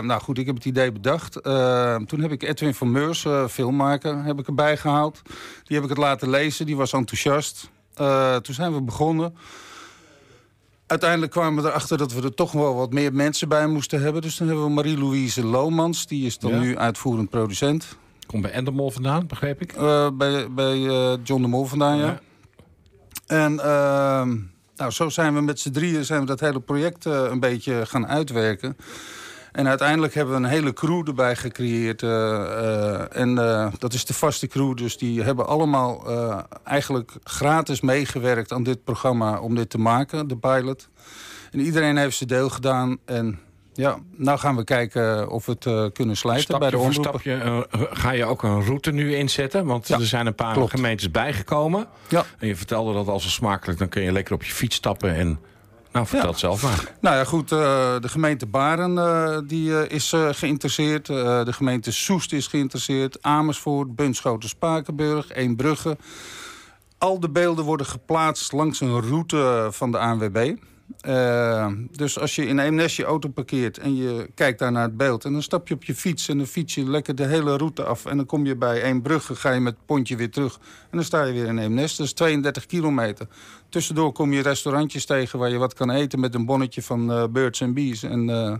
nou 0.00 0.20
goed, 0.20 0.38
ik 0.38 0.46
heb 0.46 0.54
het 0.54 0.64
idee 0.64 0.92
bedacht. 0.92 1.32
toen 2.06 2.20
heb 2.20 2.32
ik 2.32 2.42
Edwin 2.42 2.74
van 2.74 2.92
Meurs, 2.92 3.26
filmmaker, 3.48 4.24
heb 4.24 4.38
ik 4.38 4.46
erbij 4.46 4.76
gehaald. 4.76 5.22
Die 5.64 5.76
heb 5.76 5.82
ik 5.82 5.88
het 5.88 5.98
laten 5.98 6.30
lezen, 6.30 6.66
die 6.66 6.76
was 6.76 6.92
enthousiast. 6.92 7.70
toen 8.42 8.54
zijn 8.54 8.74
we 8.74 8.82
begonnen 8.82 9.34
uiteindelijk 10.86 11.32
kwamen 11.32 11.62
we 11.62 11.68
erachter 11.68 11.98
dat 11.98 12.12
we 12.12 12.22
er 12.22 12.34
toch 12.34 12.52
wel 12.52 12.74
wat 12.74 12.92
meer 12.92 13.14
mensen 13.14 13.48
bij 13.48 13.66
moesten 13.66 14.02
hebben. 14.02 14.22
Dus 14.22 14.36
dan 14.36 14.46
hebben 14.46 14.64
we 14.64 14.70
Marie-Louise 14.70 15.44
Lomans. 15.44 16.06
Die 16.06 16.26
is 16.26 16.38
dan 16.38 16.60
nu 16.60 16.78
uitvoerend 16.78 17.30
producent. 17.30 17.96
Komt 18.26 18.42
bij 18.42 18.50
Endemol 18.50 18.90
vandaan, 18.90 19.26
begreep 19.26 19.60
ik? 19.60 19.76
Uh, 19.76 20.10
bij 20.10 20.52
bij 20.52 20.76
uh, 20.76 21.12
John 21.24 21.42
de 21.42 21.48
Mol 21.48 21.64
vandaan, 21.64 21.96
ja. 21.96 22.06
ja. 22.06 22.20
En 23.26 23.52
uh, 23.52 24.22
nou, 24.76 24.90
zo 24.90 25.08
zijn 25.08 25.34
we 25.34 25.40
met 25.40 25.60
z'n 25.60 25.70
drieën 25.70 26.04
zijn 26.04 26.20
we 26.20 26.26
dat 26.26 26.40
hele 26.40 26.60
project 26.60 27.06
uh, 27.06 27.26
een 27.30 27.40
beetje 27.40 27.86
gaan 27.86 28.06
uitwerken. 28.06 28.76
En 29.54 29.68
uiteindelijk 29.68 30.14
hebben 30.14 30.34
we 30.34 30.40
een 30.40 30.52
hele 30.52 30.72
crew 30.72 31.08
erbij 31.08 31.36
gecreëerd. 31.36 32.02
Uh, 32.02 32.10
uh, 32.10 33.16
en 33.16 33.30
uh, 33.30 33.72
dat 33.78 33.92
is 33.92 34.04
de 34.04 34.14
vaste 34.14 34.46
crew. 34.46 34.76
Dus 34.76 34.96
die 34.98 35.22
hebben 35.22 35.46
allemaal 35.46 36.06
eigenlijk 36.64 37.12
gratis 37.24 37.80
meegewerkt 37.80 38.52
aan 38.52 38.62
dit 38.62 38.84
programma 38.84 39.40
om 39.40 39.54
dit 39.54 39.70
te 39.70 39.78
maken, 39.78 40.28
de 40.28 40.36
pilot. 40.36 40.88
En 41.50 41.60
iedereen 41.60 41.96
heeft 41.96 42.16
zijn 42.16 42.28
deel 42.28 42.48
gedaan. 42.48 42.98
En 43.04 43.38
ja, 43.72 43.98
nou 44.16 44.38
gaan 44.38 44.56
we 44.56 44.64
kijken 44.64 45.30
of 45.30 45.46
we 45.46 45.52
het 45.58 45.92
kunnen 45.92 46.16
slijten 46.16 46.44
stapje 46.44 46.60
bij 46.60 46.70
de 46.70 46.78
omroepen. 46.78 47.20
Stapje 47.20 47.66
ga 47.90 48.10
je 48.10 48.24
ook 48.24 48.42
een 48.42 48.64
route 48.64 48.92
nu 48.92 49.14
inzetten? 49.14 49.66
Want 49.66 49.88
ja, 49.88 49.98
er 49.98 50.06
zijn 50.06 50.26
een 50.26 50.34
paar 50.34 50.54
klopt. 50.54 50.70
gemeentes 50.70 51.10
bijgekomen. 51.10 51.86
Ja. 52.08 52.24
En 52.38 52.46
je 52.46 52.56
vertelde 52.56 52.92
dat 52.92 53.08
als 53.08 53.22
het 53.24 53.32
smakelijk, 53.32 53.78
dan 53.78 53.88
kun 53.88 54.02
je 54.02 54.12
lekker 54.12 54.34
op 54.34 54.42
je 54.42 54.52
fiets 54.52 54.76
stappen 54.76 55.14
en 55.14 55.38
nou, 55.94 56.06
vertel 56.06 56.28
het 56.30 56.38
zelf 56.38 56.62
maar. 56.62 56.94
Nou 57.00 57.16
ja, 57.16 57.24
goed. 57.24 57.52
Uh, 57.52 57.58
de 58.00 58.08
gemeente 58.08 58.46
Baren 58.46 58.94
uh, 58.94 59.38
die, 59.46 59.68
uh, 59.68 59.88
is 59.88 60.12
geïnteresseerd. 60.30 61.06
de 61.06 61.52
gemeente 61.52 61.92
Soest 61.92 62.32
is 62.32 62.46
geïnteresseerd. 62.46 63.18
Amersfoort, 63.20 63.96
Bunschoten, 63.96 64.48
Spakenburg, 64.48 65.32
Eembrugge. 65.32 65.96
Al 66.98 67.20
de 67.20 67.30
beelden 67.30 67.64
worden 67.64 67.86
geplaatst 67.86 68.52
langs 68.52 68.80
een 68.80 69.00
route 69.00 69.68
van 69.70 69.90
de 69.90 69.98
ANWB. 69.98 70.54
Uh, 71.08 71.72
dus 71.90 72.18
als 72.18 72.34
je 72.34 72.46
in 72.46 72.58
Eemnes 72.58 72.96
je 72.96 73.04
auto 73.04 73.28
parkeert 73.28 73.78
en 73.78 73.96
je 73.96 74.30
kijkt 74.34 74.58
daar 74.58 74.72
naar 74.72 74.82
het 74.82 74.96
beeld... 74.96 75.24
en 75.24 75.32
dan 75.32 75.42
stap 75.42 75.68
je 75.68 75.74
op 75.74 75.84
je 75.84 75.94
fiets 75.94 76.28
en 76.28 76.38
dan 76.38 76.46
fiets 76.46 76.74
je 76.74 76.90
lekker 76.90 77.14
de 77.14 77.26
hele 77.26 77.56
route 77.56 77.84
af... 77.84 78.06
en 78.06 78.16
dan 78.16 78.26
kom 78.26 78.46
je 78.46 78.56
bij 78.56 78.82
Eembrugge, 78.82 79.34
ga 79.34 79.50
je 79.50 79.60
met 79.60 79.74
het 79.74 79.86
pontje 79.86 80.16
weer 80.16 80.30
terug... 80.30 80.54
en 80.90 80.96
dan 80.96 81.04
sta 81.04 81.24
je 81.24 81.32
weer 81.32 81.46
in 81.46 81.58
Eemnes. 81.58 81.96
Dat 81.96 82.06
is 82.06 82.12
32 82.12 82.66
kilometer. 82.66 83.26
Tussendoor 83.68 84.12
kom 84.12 84.32
je 84.32 84.42
restaurantjes 84.42 85.06
tegen 85.06 85.38
waar 85.38 85.50
je 85.50 85.58
wat 85.58 85.74
kan 85.74 85.90
eten... 85.90 86.20
met 86.20 86.34
een 86.34 86.46
bonnetje 86.46 86.82
van 86.82 87.10
uh, 87.10 87.24
Birds 87.30 87.62
and 87.62 87.74
Bees. 87.74 88.02
En 88.02 88.28
uh, 88.28 88.54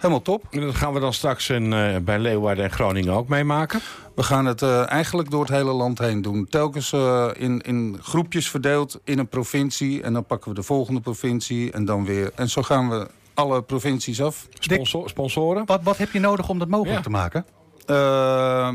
helemaal 0.00 0.22
top. 0.22 0.44
En 0.50 0.60
dat 0.60 0.74
gaan 0.74 0.92
we 0.92 1.00
dan 1.00 1.12
straks 1.12 1.48
in, 1.48 1.72
uh, 1.72 1.96
bij 1.96 2.18
Leeuwarden 2.18 2.64
en 2.64 2.70
Groningen 2.70 3.12
ook 3.12 3.28
meemaken? 3.28 3.80
We 4.14 4.22
gaan 4.22 4.46
het 4.46 4.62
uh, 4.62 4.90
eigenlijk 4.90 5.30
door 5.30 5.40
het 5.40 5.50
hele 5.50 5.72
land 5.72 5.98
heen 5.98 6.22
doen. 6.22 6.46
Telkens 6.46 6.92
uh, 6.92 7.28
in, 7.32 7.60
in 7.60 7.98
groepjes 8.02 8.50
verdeeld 8.50 9.00
in 9.04 9.18
een 9.18 9.28
provincie. 9.28 10.02
En 10.02 10.12
dan 10.12 10.26
pakken 10.26 10.50
we 10.50 10.56
de 10.56 10.62
volgende 10.62 11.00
provincie 11.00 11.72
en 11.72 11.84
dan 11.84 12.04
weer. 12.04 12.32
En 12.34 12.48
zo 12.48 12.62
gaan 12.62 12.88
we 12.88 13.08
alle 13.34 13.62
provincies 13.62 14.22
af. 14.22 14.46
Sponsor, 14.58 15.08
sponsoren? 15.08 15.66
Wat, 15.66 15.80
wat 15.82 15.96
heb 15.96 16.12
je 16.12 16.20
nodig 16.20 16.48
om 16.48 16.58
dat 16.58 16.68
mogelijk 16.68 16.96
ja. 16.96 17.02
te 17.02 17.10
maken? 17.10 17.46
Uh, 17.86 17.96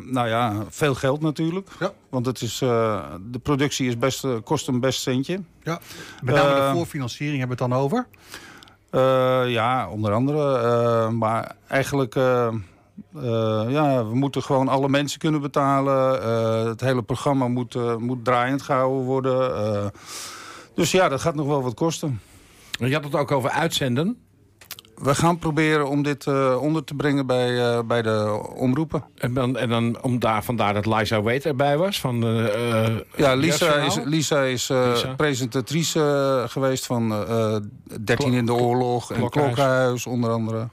nou 0.05 0.27
ja, 0.27 0.63
veel 0.69 0.95
geld 0.95 1.21
natuurlijk. 1.21 1.69
Ja. 1.79 1.91
Want 2.09 2.25
het 2.25 2.41
is, 2.41 2.61
uh, 2.61 3.03
de 3.31 3.39
productie 3.39 3.87
is 3.87 3.97
best, 3.97 4.25
kost 4.43 4.67
een 4.67 4.79
best 4.79 5.01
centje. 5.01 5.41
Ja. 5.63 5.79
Met 6.23 6.35
name 6.35 6.55
de 6.55 6.69
voorfinanciering 6.73 7.39
hebben 7.39 7.57
we 7.57 7.63
het 7.63 7.71
dan 7.71 7.81
over? 7.81 8.07
Ja, 9.47 9.89
onder 9.89 10.11
andere. 10.13 11.09
maar 11.11 11.55
eigenlijk... 11.67 12.13
ja, 13.69 14.05
we 14.05 14.15
moeten 14.15 14.43
gewoon 14.43 14.67
alle 14.67 14.89
mensen 14.89 15.19
kunnen 15.19 15.41
betalen. 15.41 16.67
het 16.67 16.81
hele 16.81 17.01
programma 17.01 17.47
moet, 17.47 17.99
moet 17.99 18.25
draaiend 18.25 18.61
gehouden 18.61 19.03
worden. 19.05 19.91
dus 20.75 20.91
ja, 20.91 21.09
dat 21.09 21.21
gaat 21.21 21.35
nog 21.35 21.47
wel 21.47 21.63
wat 21.63 21.73
kosten. 21.73 22.19
Je 22.71 22.93
had 22.93 23.03
het 23.03 23.15
ook 23.15 23.31
over 23.31 23.49
uitzenden. 23.49 24.24
We 24.95 25.15
gaan 25.15 25.37
proberen 25.39 25.89
om 25.89 26.03
dit 26.03 26.25
uh, 26.25 26.61
onder 26.61 26.83
te 26.83 26.93
brengen 26.93 27.25
bij, 27.25 27.51
uh, 27.51 27.79
bij 27.87 28.01
de 28.01 28.41
omroepen. 28.55 29.03
En 29.15 29.33
dan, 29.33 29.57
en 29.57 29.69
dan 29.69 29.97
om 30.01 30.19
daar, 30.19 30.43
vandaar 30.43 30.73
dat 30.73 30.85
Lisa 30.85 31.21
Wait 31.21 31.45
erbij 31.45 31.77
was? 31.77 31.99
Van, 31.99 32.25
uh, 32.25 32.87
ja, 33.15 33.33
Lisa 33.33 33.73
is, 33.73 33.99
Lisa 34.03 34.41
is 34.41 34.67
Lisa. 34.67 35.13
presentatrice 35.17 36.45
geweest 36.47 36.85
van 36.85 37.09
13 37.09 38.15
Klok, 38.15 38.31
in 38.31 38.45
de 38.45 38.53
oorlog 38.53 39.11
en 39.11 39.29
Klokhuis 39.29 40.05
onder 40.05 40.29
andere. 40.29 40.67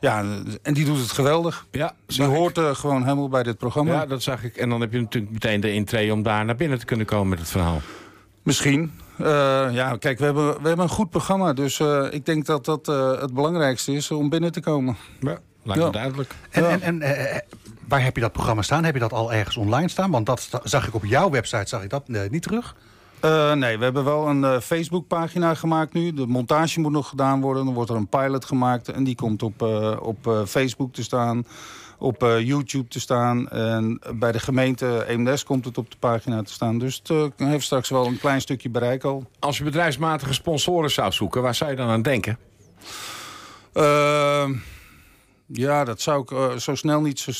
Ja, 0.00 0.24
en 0.62 0.74
die 0.74 0.84
doet 0.84 0.98
het 0.98 1.12
geweldig. 1.12 1.66
Ja, 1.70 1.94
die 2.06 2.24
hoort 2.24 2.58
gewoon 2.58 3.02
helemaal 3.02 3.28
bij 3.28 3.42
dit 3.42 3.58
programma. 3.58 3.92
Ja, 3.92 4.06
dat 4.06 4.22
zag 4.22 4.44
ik. 4.44 4.56
En 4.56 4.68
dan 4.68 4.80
heb 4.80 4.92
je 4.92 5.00
natuurlijk 5.00 5.32
meteen 5.32 5.60
de 5.60 5.72
intree 5.72 6.12
om 6.12 6.22
daar 6.22 6.44
naar 6.44 6.56
binnen 6.56 6.78
te 6.78 6.84
kunnen 6.84 7.06
komen 7.06 7.28
met 7.28 7.38
het 7.38 7.48
verhaal. 7.48 7.80
Misschien. 8.46 8.92
Uh, 9.20 9.26
ja, 9.70 9.96
kijk, 9.96 10.18
we 10.18 10.24
hebben, 10.24 10.46
we 10.46 10.68
hebben 10.68 10.84
een 10.84 10.92
goed 10.92 11.10
programma. 11.10 11.52
Dus 11.52 11.78
uh, 11.78 12.06
ik 12.10 12.26
denk 12.26 12.46
dat 12.46 12.64
dat 12.64 12.88
uh, 12.88 13.20
het 13.20 13.34
belangrijkste 13.34 13.92
is 13.92 14.10
om 14.10 14.28
binnen 14.28 14.52
te 14.52 14.60
komen. 14.60 14.96
Ja, 15.20 15.38
lijkt 15.62 15.80
me 15.80 15.86
ja. 15.86 15.90
duidelijk. 15.90 16.34
En, 16.50 16.62
ja. 16.62 16.68
en, 16.68 17.02
en 17.02 17.42
waar 17.88 18.02
heb 18.02 18.14
je 18.14 18.20
dat 18.20 18.32
programma 18.32 18.62
staan? 18.62 18.84
Heb 18.84 18.94
je 18.94 19.00
dat 19.00 19.12
al 19.12 19.32
ergens 19.32 19.56
online 19.56 19.88
staan? 19.88 20.10
Want 20.10 20.26
dat 20.26 20.60
zag 20.62 20.86
ik 20.86 20.94
op 20.94 21.04
jouw 21.04 21.30
website, 21.30 21.68
zag 21.68 21.82
ik 21.82 21.90
dat 21.90 22.08
niet 22.08 22.42
terug? 22.42 22.76
nee, 23.54 23.78
we 23.78 23.84
hebben 23.84 24.04
wel 24.04 24.28
een 24.28 24.60
Facebookpagina 24.62 25.54
gemaakt 25.54 25.92
nu. 25.92 26.12
De 26.12 26.26
montage 26.26 26.80
moet 26.80 26.92
nog 26.92 27.08
gedaan 27.08 27.40
worden. 27.40 27.64
Dan 27.64 27.74
wordt 27.74 27.90
er 27.90 27.96
een 27.96 28.08
pilot 28.08 28.44
gemaakt 28.44 28.88
en 28.88 29.04
die 29.04 29.14
komt 29.14 29.42
op, 29.42 29.62
op 30.00 30.44
Facebook 30.46 30.92
te 30.92 31.02
staan. 31.02 31.44
Op 31.98 32.20
YouTube 32.38 32.88
te 32.88 33.00
staan. 33.00 33.48
En 33.48 34.00
bij 34.14 34.32
de 34.32 34.38
gemeente 34.38 35.04
Eemnes 35.08 35.44
komt 35.44 35.64
het 35.64 35.78
op 35.78 35.90
de 35.90 35.96
pagina 35.96 36.42
te 36.42 36.52
staan. 36.52 36.78
Dus 36.78 37.02
het 37.04 37.32
heeft 37.36 37.64
straks 37.64 37.88
wel 37.88 38.06
een 38.06 38.18
klein 38.18 38.40
stukje 38.40 38.68
bereik 38.68 39.04
al. 39.04 39.26
Als 39.38 39.58
je 39.58 39.64
bedrijfsmatige 39.64 40.34
sponsoren 40.34 40.90
zou 40.90 41.12
zoeken, 41.12 41.42
waar 41.42 41.54
zou 41.54 41.70
je 41.70 41.76
dan 41.76 41.88
aan 41.88 42.02
denken? 42.02 42.38
Ehm, 43.72 44.54
ja, 45.46 45.84
dat 45.84 46.00
zou 46.00 46.22
ik 46.22 46.60
zo 46.60 46.74
snel 46.74 47.00
niet 47.00 47.18
zo 47.18 47.32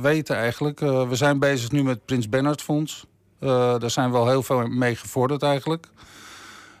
weten 0.00 0.36
eigenlijk. 0.36 0.80
we 0.80 1.14
zijn 1.14 1.38
bezig 1.38 1.70
nu 1.70 1.82
met 1.82 2.04
Prins 2.04 2.28
Bernhard 2.28 2.62
Fonds. 2.62 3.06
daar 3.38 3.90
zijn 3.90 4.10
we 4.10 4.16
al 4.16 4.28
heel 4.28 4.42
veel 4.42 4.66
mee 4.66 4.96
gevorderd 4.96 5.42
eigenlijk. 5.42 5.88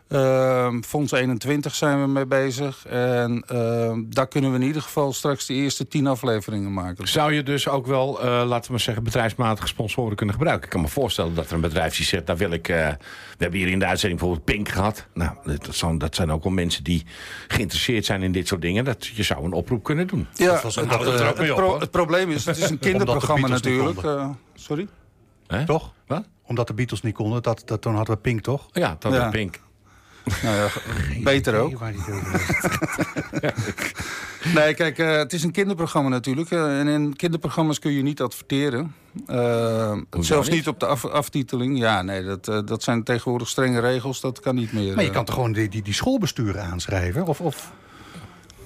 Uh, 0.08 0.74
Fonds 0.80 1.12
21 1.12 1.74
zijn 1.74 2.00
we 2.00 2.06
mee 2.06 2.26
bezig. 2.26 2.86
En 2.86 3.44
uh, 3.52 3.92
daar 4.06 4.28
kunnen 4.28 4.50
we 4.50 4.56
in 4.56 4.66
ieder 4.66 4.82
geval 4.82 5.12
straks 5.12 5.46
de 5.46 5.54
eerste 5.54 5.88
tien 5.88 6.06
afleveringen 6.06 6.72
maken. 6.72 7.08
Zou 7.08 7.32
je 7.32 7.42
dus 7.42 7.68
ook 7.68 7.86
wel, 7.86 8.24
uh, 8.24 8.44
laten 8.46 8.72
we 8.72 8.78
zeggen, 8.78 9.04
bedrijfsmatige 9.04 9.66
sponsoren 9.66 10.16
kunnen 10.16 10.34
gebruiken? 10.34 10.64
Ik 10.64 10.70
kan 10.70 10.80
me 10.80 10.88
voorstellen 10.88 11.34
dat 11.34 11.46
er 11.46 11.54
een 11.54 11.60
bedrijf 11.60 11.96
die 11.96 12.06
zegt, 12.06 12.26
daar 12.26 12.36
wil 12.36 12.50
ik... 12.50 12.68
Eh, 12.68 12.88
we 13.36 13.36
hebben 13.38 13.58
hier 13.58 13.68
in 13.68 13.78
de 13.78 13.84
uitzending 13.86 14.20
bijvoorbeeld 14.20 14.56
Pink 14.56 14.68
gehad. 14.68 15.06
Nou, 15.14 15.36
dat, 15.44 15.74
zijn, 15.74 15.98
dat 15.98 16.14
zijn 16.14 16.32
ook 16.32 16.42
wel 16.42 16.52
mensen 16.52 16.84
die 16.84 17.04
geïnteresseerd 17.48 18.04
zijn 18.04 18.22
in 18.22 18.32
dit 18.32 18.48
soort 18.48 18.62
dingen. 18.62 18.84
Dat, 18.84 19.06
je 19.06 19.22
zou 19.22 19.44
een 19.44 19.52
oproep 19.52 19.82
kunnen 19.84 20.06
doen. 20.06 20.26
Ja, 20.34 20.52
dat 20.52 20.62
was, 20.62 20.74
dat, 20.74 21.04
het, 21.04 21.38
het, 21.38 21.54
pro 21.54 21.80
het, 21.80 21.90
probleem 21.90 22.30
is, 22.30 22.44
het 22.44 22.56
is 22.56 22.70
een 22.70 22.78
kinderprogramma 22.88 23.48
natuurlijk. 23.48 24.00
sorry? 24.54 24.88
Toch? 25.66 25.92
Wat? 26.06 26.28
Omdat 26.46 26.66
de 26.66 26.74
Beatles 26.74 27.02
niet 27.02 27.14
konden, 27.14 27.42
dat, 27.42 27.62
dat, 27.64 27.80
toen 27.80 27.94
hadden 27.94 28.14
we 28.14 28.20
Pink, 28.20 28.40
toch? 28.40 28.68
Ja, 28.72 28.96
dat 28.98 29.12
ja. 29.12 29.30
Pink. 29.30 29.60
Nou 30.42 30.56
ja, 30.56 30.68
beter 31.22 31.54
ook. 31.54 31.80
nee, 34.54 34.74
kijk, 34.74 34.98
uh, 34.98 35.16
het 35.16 35.32
is 35.32 35.42
een 35.42 35.50
kinderprogramma 35.50 36.08
natuurlijk. 36.08 36.50
Uh, 36.50 36.80
en 36.80 36.88
in 36.88 37.16
kinderprogramma's 37.16 37.78
kun 37.78 37.92
je 37.92 38.02
niet 38.02 38.20
adverteren. 38.20 38.94
Uh, 39.30 39.96
zelfs 40.20 40.48
niet? 40.48 40.68
op 40.68 40.80
de 40.80 40.86
af 40.86 41.04
aftiteling. 41.04 41.78
Ja, 41.78 42.02
nee, 42.02 42.22
dat, 42.22 42.44
dat 42.44 42.82
zijn 42.82 43.02
tegenwoordig 43.02 43.48
strenge 43.48 43.80
regels. 43.80 44.20
Dat 44.20 44.40
kan 44.40 44.54
niet 44.54 44.72
meer. 44.72 44.94
Maar 44.94 45.04
je 45.04 45.10
kan 45.10 45.24
toch 45.24 45.34
gewoon 45.34 45.52
die, 45.52 45.68
die, 45.68 45.82
die 45.82 45.94
schoolbesturen 45.94 46.62
aanschrijven? 46.62 47.26
Of... 47.26 47.40
of... 47.40 47.72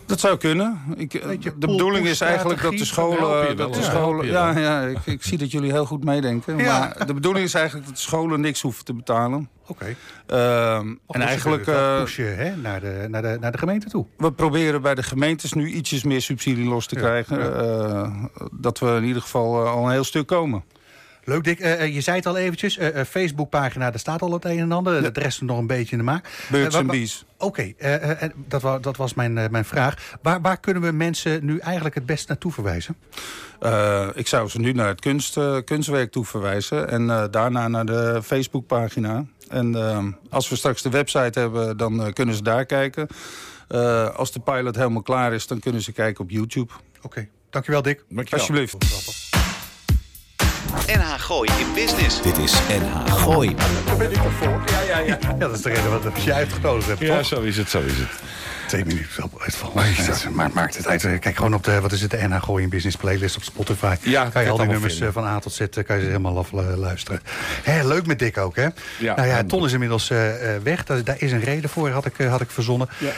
Dat 0.09 0.21
zou 0.21 0.37
kunnen. 0.37 0.79
Ik, 0.97 1.13
de 1.43 1.67
bedoeling 1.67 2.07
is 2.07 2.21
eigenlijk 2.21 2.63
dat 2.63 2.73
de 2.73 2.85
scholen... 2.85 3.57
Dat 3.57 3.75
de 3.75 3.83
scholen 3.83 4.27
ja, 4.27 4.59
ja, 4.59 4.83
ik, 4.83 4.99
ik, 5.05 5.23
zie 5.23 5.39
dat 5.39 5.51
jullie 5.51 5.73
heel 5.73 5.85
goed 5.85 6.05
meedenken. 6.05 6.57
Maar 6.57 7.07
de 7.07 7.15
bedoeling 7.15 7.45
is 7.45 7.55
eigenlijk 7.55 7.87
dat 7.87 7.97
de 7.97 8.03
scholen 8.03 8.41
niks 8.41 8.61
hoeven 8.61 8.85
te 8.85 8.95
betalen. 8.95 9.49
Oké. 9.67 9.73
Okay. 9.73 9.97
Uh, 10.31 10.77
en 11.09 11.21
eigenlijk... 11.21 11.67
Uh, 11.67 11.99
push 11.99 12.17
je 12.17 12.23
hè, 12.23 12.57
naar, 12.57 12.81
de, 12.81 13.07
naar, 13.09 13.23
de, 13.23 13.37
naar 13.41 13.53
de 13.53 13.59
gemeente 13.59 13.89
toe. 13.89 14.07
We 14.17 14.33
proberen 14.33 14.83
bij 14.83 14.95
de 14.95 15.03
gemeentes 15.03 15.53
nu 15.53 15.71
ietsjes 15.71 16.03
meer 16.03 16.23
subsidie 16.23 16.69
los 16.69 16.87
te 16.87 16.95
krijgen. 16.95 17.39
Uh, 17.39 18.25
dat 18.53 18.79
we 18.79 18.87
in 18.87 19.05
ieder 19.05 19.23
geval 19.23 19.67
al 19.67 19.85
een 19.85 19.93
heel 19.93 20.05
stuk 20.05 20.27
komen. 20.27 20.65
Leuk, 21.29 21.45
Dick. 21.45 21.61
Uh, 21.61 21.95
je 21.95 22.01
zei 22.01 22.16
het 22.16 22.26
al 22.26 22.37
eventjes. 22.37 22.79
Uh, 22.79 22.89
Facebookpagina, 23.09 23.91
daar 23.91 23.99
staat 23.99 24.22
al 24.22 24.33
het 24.33 24.45
een 24.45 24.59
en 24.59 24.72
ander. 24.72 25.03
Ja. 25.03 25.11
De 25.11 25.20
rest 25.20 25.43
is 25.43 25.49
nog 25.49 25.59
een 25.59 25.66
beetje 25.66 25.93
in 25.93 25.99
de 25.99 26.05
maak. 26.05 26.29
Birds 26.51 26.76
and 26.76 26.87
Bees. 26.87 27.24
Oké, 27.39 27.72
okay. 27.79 28.33
dat, 28.49 28.83
dat, 28.83 28.97
was 28.97 29.14
mijn, 29.14 29.33
mijn 29.33 29.64
vraag. 29.64 30.16
Waar, 30.22 30.41
waar 30.41 30.61
kunnen 30.61 30.83
we 30.83 30.93
mensen 30.93 31.45
nu 31.45 31.59
eigenlijk 31.59 31.95
het 31.95 32.07
best 32.07 32.29
naartoe 32.29 32.53
verwijzen? 32.53 32.97
ik 34.14 34.26
zou 34.26 34.49
ze 34.49 34.61
nu 34.61 34.72
naar 34.72 34.89
het 34.89 35.01
kunst, 35.01 35.39
kunstwerk 35.64 36.12
toe 36.12 36.24
verwijzen. 36.24 36.89
En 36.89 37.31
daarna 37.31 37.68
naar 37.68 37.87
de 37.87 38.20
Facebookpagina. 38.22 39.24
En 39.49 39.74
als 40.31 40.49
we 40.49 40.57
straks 40.57 40.83
de 40.83 40.91
website 40.91 41.39
hebben, 41.39 41.76
dan 41.76 42.12
kunnen 42.12 42.35
ze 42.35 42.43
daar 42.43 42.66
kijken. 42.66 43.07
als 44.16 44.33
de 44.33 44.41
pilot 44.41 44.76
helemaal 44.76 45.03
klaar 45.03 45.33
is, 45.33 45.47
dan 45.47 45.59
kunnen 45.59 45.83
ze 45.83 45.93
kijken 45.93 46.24
op 46.24 46.31
YouTube. 46.31 46.72
Oké, 46.97 47.07
okay. 47.07 47.29
dankjewel 47.51 47.83
Dick. 47.83 48.05
Dankjewel. 48.09 48.41
Alsjeblieft. 48.41 49.28
NH 50.87 51.14
Gooi 51.19 51.51
in 51.59 51.75
Business. 51.75 52.23
Dit 52.23 52.39
is 52.39 52.53
NH 52.53 53.12
Gooi. 53.12 53.55
Daar 53.87 53.97
ben 53.97 54.11
ik 54.11 54.16
er 54.16 54.31
voor. 54.39 54.62
Ja, 54.66 54.81
ja, 54.89 54.99
ja. 54.99 55.19
ja, 55.23 55.33
dat 55.39 55.53
is 55.55 55.62
de 55.62 55.69
reden 55.69 55.91
wat 56.03 56.23
je 56.23 56.33
uitgekozen 56.33 56.89
hebt, 56.89 57.01
Ja, 57.01 57.16
toch? 57.16 57.27
zo 57.27 57.41
is 57.41 57.57
het, 57.57 57.71
zo 57.71 57.81
is 57.81 57.97
het. 57.99 58.09
Twee 58.69 58.85
minuten 58.85 59.25
op 59.25 59.41
uitval. 59.41 59.73
Maar 60.33 60.51
maakt 60.55 60.77
het 60.77 60.87
uit. 60.87 61.01
Kijk 61.01 61.37
gewoon 61.37 61.55
op 61.55 61.64
de, 61.64 61.81
wat 61.81 61.93
is 61.93 62.01
het, 62.01 62.11
de 62.11 62.29
NH 62.29 62.43
Gooi 62.43 62.62
in 62.62 62.69
Business 62.69 62.97
playlist 62.97 63.37
op 63.37 63.43
Spotify. 63.43 63.97
Ja, 64.01 64.29
kan 64.29 64.43
je 64.43 64.51
al 64.51 64.57
die 64.57 64.66
nummers 64.66 64.95
vinden. 64.95 65.12
van 65.12 65.25
A 65.25 65.39
tot 65.39 65.53
Z 65.53 65.59
kan 65.59 65.97
je 65.97 66.03
ze 66.03 66.07
helemaal 66.07 66.39
af 66.39 66.53
luisteren. 66.77 67.21
Hè, 67.62 67.87
leuk 67.87 68.07
met 68.07 68.19
Dick 68.19 68.39
ook, 68.39 68.57
hè? 68.57 68.69
Ja, 68.99 69.16
nou 69.16 69.29
ja, 69.29 69.45
Ton 69.45 69.64
is 69.64 69.73
inmiddels 69.73 70.11
uh, 70.11 70.19
weg. 70.62 70.85
Daar, 70.85 71.05
daar, 71.05 71.16
is 71.19 71.33
een 71.33 71.41
reden 71.41 71.71
voor, 71.71 71.91
had 71.91 72.05
ik, 72.05 72.16
had 72.16 72.41
ik 72.41 72.51
verzonnen. 72.51 72.89
Ja, 72.99 73.12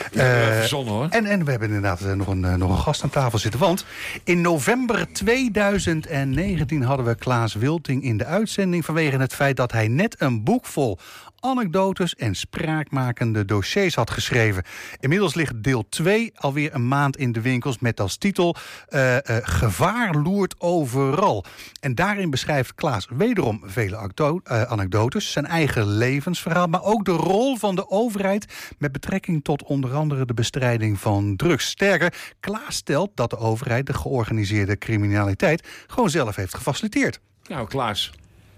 uh, 0.51 0.57
verzonnen 0.59 0.93
hoor. 0.93 1.07
En, 1.09 1.25
en 1.25 1.43
we 1.45 1.51
hebben 1.51 1.67
inderdaad 1.67 2.15
nog, 2.15 2.27
een, 2.27 2.39
nog 2.39 2.69
een 2.69 2.83
gast 2.83 3.03
aan 3.03 3.09
tafel 3.09 3.39
zitten. 3.39 3.59
Want 3.59 3.85
in 4.23 4.41
november 4.41 5.11
2019 5.11 6.83
hadden 6.83 7.05
we 7.05 7.15
Klaas 7.15 7.53
Wilting 7.53 8.03
in 8.03 8.17
de 8.17 8.25
uitzending... 8.25 8.85
vanwege 8.85 9.17
het 9.17 9.33
feit 9.33 9.57
dat 9.57 9.71
hij 9.71 9.87
net 9.87 10.15
een 10.17 10.43
boek 10.43 10.65
vol 10.65 10.99
anekdotes 11.41 12.15
en 12.15 12.35
spraakmakende 12.35 13.45
dossiers 13.45 13.95
had 13.95 14.09
geschreven. 14.09 14.63
Inmiddels 14.99 15.33
ligt 15.33 15.63
deel 15.63 15.89
2 15.89 16.31
alweer 16.35 16.73
een 16.73 16.87
maand 16.87 17.17
in 17.17 17.31
de 17.31 17.41
winkels 17.41 17.79
met 17.79 17.99
als 17.99 18.17
titel 18.17 18.55
uh, 18.89 19.13
uh, 19.13 19.19
Gevaar 19.41 20.15
loert 20.15 20.55
overal. 20.57 21.45
En 21.79 21.95
daarin 21.95 22.29
beschrijft 22.29 22.75
Klaas 22.75 23.07
wederom 23.09 23.61
vele 23.65 24.09
uh, 24.21 24.61
anekdotes, 24.61 25.31
zijn 25.31 25.45
eigen 25.45 25.85
levensverhaal, 25.85 26.67
maar 26.67 26.83
ook 26.83 27.05
de 27.05 27.11
rol 27.11 27.57
van 27.57 27.75
de 27.75 27.89
overheid 27.89 28.73
met 28.77 28.91
betrekking 28.91 29.43
tot 29.43 29.63
onder 29.63 29.93
andere 29.93 30.25
de 30.25 30.33
bestrijding 30.33 30.99
van 30.99 31.35
drugs. 31.35 31.65
Sterker, 31.65 32.13
Klaas 32.39 32.75
stelt 32.75 33.11
dat 33.15 33.29
de 33.29 33.37
overheid 33.37 33.85
de 33.85 33.93
georganiseerde 33.93 34.77
criminaliteit 34.77 35.67
gewoon 35.87 36.09
zelf 36.09 36.35
heeft 36.35 36.55
gefaciliteerd. 36.55 37.19
Nou, 37.47 37.67
Klaas, 37.67 38.11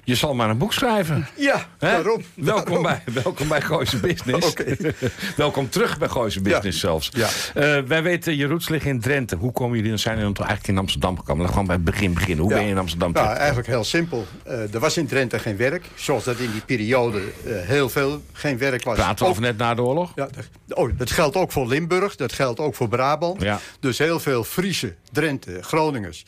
je 0.04 0.16
zal 0.16 0.34
maar 0.34 0.50
een 0.50 0.58
boek 0.58 0.74
schrijven. 0.74 1.28
Ja, 1.36 1.68
waarom? 1.80 2.24
Welkom, 2.34 2.82
Bij, 2.82 3.02
welkom 3.14 3.48
bij 3.48 3.62
Gooise 3.62 3.98
Business. 3.98 4.54
welkom 5.36 5.70
terug 5.70 5.98
bij 5.98 6.08
Gooise 6.08 6.42
Business 6.42 6.80
zelfs. 6.80 7.10
Ja. 7.14 7.28
Uh, 7.56 7.88
wij 7.88 8.04
weten, 8.04 8.36
je 8.36 8.46
roots 8.46 8.70
liggen 8.70 8.92
in 8.92 9.00
Drenthe. 9.00 9.36
Hoe 9.36 9.52
komen 9.52 9.76
jullie 9.76 9.90
dan 9.90 10.00
zijn 10.00 10.18
jullie 10.18 10.36
eigenlijk 10.36 10.68
in 10.68 10.78
Amsterdam 10.78 11.18
gekomen? 11.18 11.50
Gewoon 11.50 11.66
bij 11.66 11.76
het 11.76 11.84
begin 11.84 12.14
beginnen. 12.14 12.46
Hoe 12.46 12.54
ben 12.54 12.64
je 12.64 12.70
in 12.70 12.78
Amsterdam 12.78 13.12
Nou, 13.12 13.36
eigenlijk 13.36 13.68
heel 13.68 13.84
simpel. 13.84 14.26
Uh, 14.48 14.74
er 14.74 14.80
was 14.80 14.98
in 14.98 15.08
Drenthe 15.08 15.40
geen 15.40 15.58
werk. 15.58 15.86
Zoals 15.96 16.24
dat 16.24 16.38
in 16.38 16.52
die 16.52 16.62
periode 16.62 17.20
uh, 17.20 17.54
heel 17.62 17.90
veel 17.90 18.22
geen 18.34 18.58
werk 18.58 18.84
was. 18.84 18.96
Praten 18.96 19.26
we 19.26 19.32
over 19.32 19.42
net 19.42 19.58
na 19.58 19.74
de 19.74 19.82
oorlog? 19.82 20.12
Ja, 20.16 20.28
dat, 20.36 20.78
oh, 20.78 20.92
dat 20.98 21.12
geldt 21.12 21.36
ook 21.36 21.52
voor 21.52 21.68
Limburg. 21.68 22.16
Dat 22.16 22.34
geldt 22.34 22.60
ook 22.60 22.76
voor 22.76 22.88
Brabant. 22.88 23.42
Ja. 23.42 23.60
Dus 23.80 23.98
heel 23.98 24.20
veel 24.20 24.44
Friese, 24.44 24.96
Drenthe, 25.12 25.58
Groningers 25.62 26.26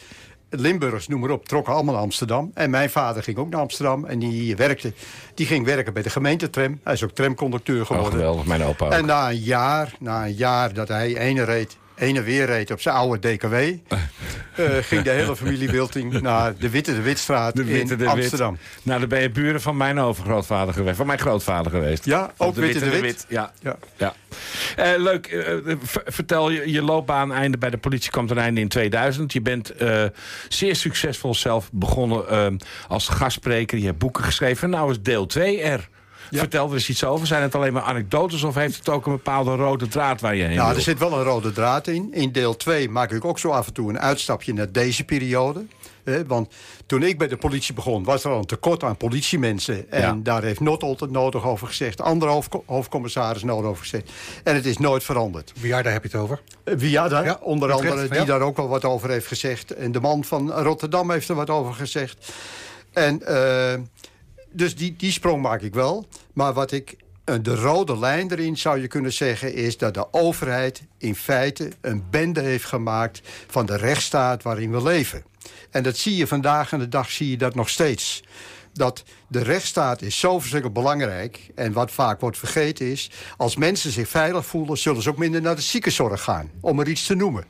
Limburgers, 0.49 1.07
noem 1.07 1.19
maar 1.19 1.29
op, 1.29 1.47
trokken 1.47 1.73
allemaal 1.73 1.93
naar 1.93 2.03
Amsterdam. 2.03 2.51
En 2.53 2.69
mijn 2.69 2.89
vader 2.89 3.23
ging 3.23 3.37
ook 3.37 3.49
naar 3.49 3.61
Amsterdam. 3.61 4.05
En 4.05 4.19
die 4.19 4.55
werkte, 4.55 4.93
die 5.33 5.45
ging 5.45 5.65
werken 5.65 5.93
bij 5.93 6.03
de 6.03 6.09
gemeentetram. 6.09 6.79
Hij 6.83 6.93
is 6.93 7.03
ook 7.03 7.11
tramconducteur 7.11 7.85
geworden. 7.85 8.11
Oh, 8.11 8.17
geweldig, 8.17 8.45
mijn 8.45 8.63
opa 8.63 8.85
ook. 8.85 8.91
En 8.91 9.05
na 9.05 9.29
een 9.29 9.39
jaar, 9.39 9.93
na 9.99 10.25
een 10.25 10.33
jaar 10.33 10.73
dat 10.73 10.87
hij 10.87 11.17
ene 11.17 11.43
reed 11.43 11.77
heen 11.95 12.15
en 12.15 12.23
weer 12.23 12.45
reed 12.45 12.71
op 12.71 12.81
zijn 12.81 12.95
oude 12.95 13.35
DKW... 13.35 13.53
Uh, 13.53 13.77
eh, 14.77 14.83
ging 14.83 15.01
de 15.01 15.09
hele 15.09 15.35
familie 15.35 15.69
Wilting 15.69 16.21
naar 16.21 16.57
de 16.57 16.69
Witte 16.69 16.93
de 16.93 17.01
Witstraat 17.01 17.55
de 17.55 17.63
Witte, 17.63 17.93
in 17.93 17.99
de 17.99 18.07
Amsterdam. 18.07 18.51
Wit. 18.51 18.85
Nou, 18.85 18.99
dan 18.99 19.09
ben 19.09 19.21
je 19.21 19.29
buren 19.29 19.61
van 19.61 19.77
mijn 19.77 19.99
overgrootvader 19.99 20.73
geweest. 20.73 20.97
Van 20.97 21.05
mijn 21.05 21.19
grootvader 21.19 21.71
geweest. 21.71 22.05
Ja, 22.05 22.31
ook 22.37 22.55
Witte 22.55 22.89
de, 22.89 22.99
Wit. 22.99 23.25
Ja. 23.29 23.51
ja. 23.61 23.77
ja. 23.97 24.13
Uh, 24.79 25.01
leuk, 25.01 25.31
uh, 25.31 25.75
vertel 26.05 26.49
je, 26.49 26.71
je 26.71 26.81
loopbaan 26.81 27.33
einde 27.33 27.57
bij 27.57 27.69
de 27.69 27.77
politie 27.77 28.11
kwam 28.11 28.27
ten 28.27 28.37
einde 28.37 28.61
in 28.61 28.67
2000. 28.67 29.33
Je 29.33 29.41
bent 29.41 29.73
zeer 30.47 30.75
succesvol 30.75 31.35
zelf 31.35 31.69
begonnen 31.71 32.59
als 32.87 33.07
gastspreker. 33.07 33.77
Je 33.77 33.85
hebt 33.85 33.97
boeken 33.97 34.23
geschreven. 34.23 34.69
Nou 34.69 34.91
is 34.91 35.01
deel 35.01 35.25
2 35.25 35.61
er. 35.61 35.89
Vertel 36.31 36.67
er 36.67 36.73
eens 36.73 36.89
iets 36.89 37.03
over. 37.03 37.27
Zijn 37.27 37.41
het 37.41 37.55
alleen 37.55 37.73
maar 37.73 37.81
anekdotes 37.81 38.43
of 38.43 38.55
heeft 38.55 38.77
het 38.77 38.89
ook 38.89 39.05
een 39.05 39.11
bepaalde 39.11 39.55
rode 39.55 39.87
draad 39.87 40.21
waar 40.21 40.35
je 40.35 40.43
heen 40.43 40.55
Nou, 40.55 40.75
er 40.75 40.81
zit 40.81 40.99
wel 40.99 41.13
een 41.13 41.23
rode 41.23 41.51
draad 41.51 41.87
in. 41.87 42.13
In 42.13 42.31
deel 42.31 42.55
2 42.55 42.89
maak 42.89 43.11
ik 43.11 43.25
ook 43.25 43.39
zo 43.39 43.49
af 43.49 43.67
en 43.67 43.73
toe 43.73 43.89
een 43.89 43.99
uitstapje 43.99 44.53
naar 44.53 44.71
deze 44.71 45.03
periode. 45.03 45.65
want 46.27 46.53
toen 46.85 47.03
ik 47.03 47.17
bij 47.17 47.27
de 47.27 47.37
politie 47.37 47.73
begon, 47.73 48.03
was 48.03 48.23
er 48.23 48.31
al 48.31 48.37
een 48.37 48.45
tekort 48.45 48.83
aan 48.83 48.97
politiemensen. 48.97 49.91
En 49.91 50.23
daar 50.23 50.43
heeft 50.43 50.59
Notolt 50.59 50.99
het 50.99 51.11
nodig 51.11 51.45
over 51.45 51.67
gezegd. 51.67 52.01
Andere 52.01 52.31
hoofd, 52.31 52.55
hoofdcommissaris 52.65 53.43
nodig 53.43 53.69
over 53.69 53.81
gezegd. 53.83 54.11
En 54.43 54.55
het 54.55 54.65
is 54.65 54.77
nooit 54.77 55.03
veranderd. 55.03 55.53
Wie 55.59 55.71
daar 55.71 55.91
heb 55.91 56.03
je 56.03 56.09
het 56.11 56.17
over? 56.17 56.41
Uh, 56.65 56.91
ja, 56.91 57.39
onder 57.41 57.71
andere, 57.71 58.07
die 58.07 58.25
daar 58.25 58.41
ook 58.41 58.57
wel 58.57 58.67
wat 58.67 58.85
over 58.85 59.09
heeft 59.09 59.27
gezegd. 59.27 59.71
En 59.71 59.91
de 59.91 59.99
man 59.99 60.23
van 60.23 60.51
Rotterdam 60.51 61.11
heeft 61.11 61.29
er 61.29 61.35
wat 61.35 61.49
over 61.49 61.73
gezegd. 61.73 62.33
En... 62.93 63.21
Uh, 63.27 63.73
dus 64.55 64.75
die, 64.75 64.95
die 64.95 65.11
sprong 65.11 65.41
maak 65.41 65.61
ik 65.61 65.73
wel. 65.73 66.07
Maar 66.33 66.53
wat 66.53 66.71
ik 66.71 66.95
eh, 67.23 67.35
de 67.41 67.55
rode 67.55 67.97
lijn 67.97 68.31
erin 68.31 68.57
zou 68.57 68.81
je 68.81 68.87
kunnen 68.87 69.13
zeggen... 69.13 69.53
is 69.53 69.77
dat 69.77 69.93
de 69.93 70.13
overheid 70.13 70.83
in 70.97 71.15
feite 71.15 71.71
een 71.81 72.03
bende 72.09 72.41
heeft 72.41 72.65
gemaakt... 72.65 73.21
van 73.47 73.65
de 73.65 73.77
rechtsstaat 73.77 74.43
waarin 74.43 74.71
we 74.71 74.83
leven. 74.83 75.23
En 75.71 75.83
dat 75.83 75.97
zie 75.97 76.15
je 76.15 76.27
vandaag 76.27 76.71
en 76.71 76.79
de 76.79 76.89
dag 76.89 77.11
zie 77.11 77.29
je 77.29 77.37
dat 77.37 77.55
nog 77.55 77.69
steeds. 77.69 78.23
Dat 78.73 79.03
de 79.27 79.43
rechtsstaat 79.43 80.01
is 80.01 80.19
zo 80.19 80.39
verschrikkelijk 80.39 80.79
belangrijk. 80.79 81.51
En 81.55 81.73
wat 81.73 81.91
vaak 81.91 82.19
wordt 82.19 82.37
vergeten 82.37 82.85
is... 82.91 83.11
als 83.37 83.55
mensen 83.55 83.91
zich 83.91 84.09
veilig 84.09 84.45
voelen... 84.45 84.77
zullen 84.77 85.01
ze 85.01 85.09
ook 85.09 85.17
minder 85.17 85.41
naar 85.41 85.55
de 85.55 85.61
ziekenzorg 85.61 86.23
gaan. 86.23 86.51
Om 86.61 86.79
er 86.79 86.87
iets 86.87 87.05
te 87.05 87.15
noemen. 87.15 87.45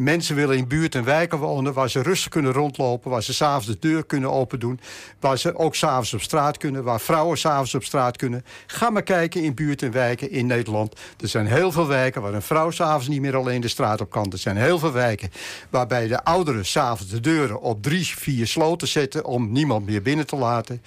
Mensen 0.00 0.34
willen 0.36 0.56
in 0.56 0.68
buurt 0.68 0.94
en 0.94 1.04
wijken 1.04 1.38
wonen... 1.38 1.72
waar 1.72 1.90
ze 1.90 2.02
rustig 2.02 2.30
kunnen 2.30 2.52
rondlopen, 2.52 3.10
waar 3.10 3.22
ze 3.22 3.34
s'avonds 3.34 3.66
de 3.66 3.76
deur 3.80 4.04
kunnen 4.04 4.30
open 4.30 4.60
doen... 4.60 4.80
waar 5.20 5.38
ze 5.38 5.56
ook 5.56 5.74
s'avonds 5.74 6.14
op 6.14 6.20
straat 6.20 6.56
kunnen, 6.56 6.84
waar 6.84 7.00
vrouwen 7.00 7.38
s'avonds 7.38 7.74
op 7.74 7.84
straat 7.84 8.16
kunnen. 8.16 8.44
Ga 8.66 8.90
maar 8.90 9.02
kijken 9.02 9.42
in 9.42 9.54
buurt 9.54 9.82
en 9.82 9.92
wijken 9.92 10.30
in 10.30 10.46
Nederland. 10.46 10.94
Er 11.20 11.28
zijn 11.28 11.46
heel 11.46 11.72
veel 11.72 11.86
wijken 11.86 12.22
waar 12.22 12.34
een 12.34 12.42
vrouw 12.42 12.70
s'avonds 12.70 13.08
niet 13.08 13.20
meer 13.20 13.36
alleen 13.36 13.60
de 13.60 13.68
straat 13.68 14.00
op 14.00 14.10
kan. 14.10 14.32
Er 14.32 14.38
zijn 14.38 14.56
heel 14.56 14.78
veel 14.78 14.92
wijken 14.92 15.30
waarbij 15.70 16.06
de 16.06 16.24
ouderen 16.24 16.66
s'avonds 16.66 17.12
de 17.12 17.20
deuren 17.20 17.60
op 17.60 17.82
drie, 17.82 18.06
vier 18.06 18.46
sloten 18.46 18.88
zetten... 18.88 19.24
om 19.24 19.52
niemand 19.52 19.86
meer 19.86 20.02
binnen 20.02 20.26
te 20.26 20.36
laten. 20.36 20.82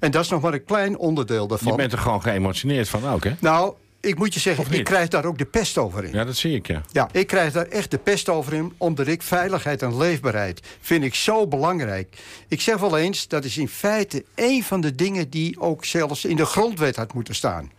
En 0.00 0.10
dat 0.10 0.22
is 0.24 0.30
nog 0.30 0.42
maar 0.42 0.52
een 0.52 0.64
klein 0.64 0.98
onderdeel 0.98 1.46
daarvan. 1.46 1.70
Je 1.70 1.76
bent 1.76 1.92
er 1.92 1.98
gewoon 1.98 2.22
geëmotioneerd 2.22 2.88
van 2.88 3.08
ook, 3.08 3.24
hè? 3.24 3.34
Nou, 3.40 3.74
ik 4.00 4.18
moet 4.18 4.34
je 4.34 4.40
zeggen, 4.40 4.72
ik 4.72 4.84
krijg 4.84 5.08
daar 5.08 5.24
ook 5.24 5.38
de 5.38 5.44
pest 5.44 5.78
over 5.78 6.04
in. 6.04 6.12
Ja, 6.12 6.24
dat 6.24 6.36
zie 6.36 6.54
ik, 6.54 6.66
ja. 6.66 6.82
Ja, 6.92 7.08
ik 7.12 7.26
krijg 7.26 7.52
daar 7.52 7.66
echt 7.66 7.90
de 7.90 7.98
pest 7.98 8.28
over 8.28 8.52
in, 8.52 8.72
omdat 8.76 9.06
ik 9.06 9.22
veiligheid 9.22 9.82
en 9.82 9.96
leefbaarheid 9.96 10.60
vind 10.80 11.04
ik 11.04 11.14
zo 11.14 11.46
belangrijk. 11.46 12.16
Ik 12.48 12.60
zeg 12.60 12.76
wel 12.76 12.98
eens, 12.98 13.28
dat 13.28 13.44
is 13.44 13.56
in 13.56 13.68
feite 13.68 14.24
een 14.34 14.62
van 14.64 14.80
de 14.80 14.94
dingen 14.94 15.30
die 15.30 15.60
ook 15.60 15.84
zelfs 15.84 16.24
in 16.24 16.36
de 16.36 16.46
grondwet 16.46 16.96
had 16.96 17.14
moeten 17.14 17.34
staan 17.34 17.70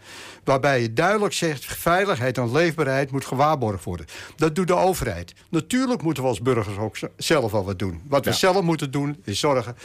waarbij 0.49 0.81
je 0.81 0.93
duidelijk 0.93 1.33
zegt... 1.33 1.65
veiligheid 1.65 2.37
en 2.37 2.51
leefbaarheid 2.51 3.11
moet 3.11 3.25
gewaarborgd 3.25 3.83
worden. 3.83 4.05
Dat 4.35 4.55
doet 4.55 4.67
de 4.67 4.75
overheid. 4.75 5.33
Natuurlijk 5.49 6.01
moeten 6.01 6.23
we 6.23 6.29
als 6.29 6.41
burgers 6.41 6.77
ook 6.77 6.97
zelf 7.17 7.53
al 7.53 7.65
wat 7.65 7.79
doen. 7.79 8.01
Wat 8.07 8.25
we 8.25 8.33
zelf 8.33 8.61
moeten 8.61 8.91
doen, 8.91 9.21
is 9.23 9.39
zorgen 9.39 9.75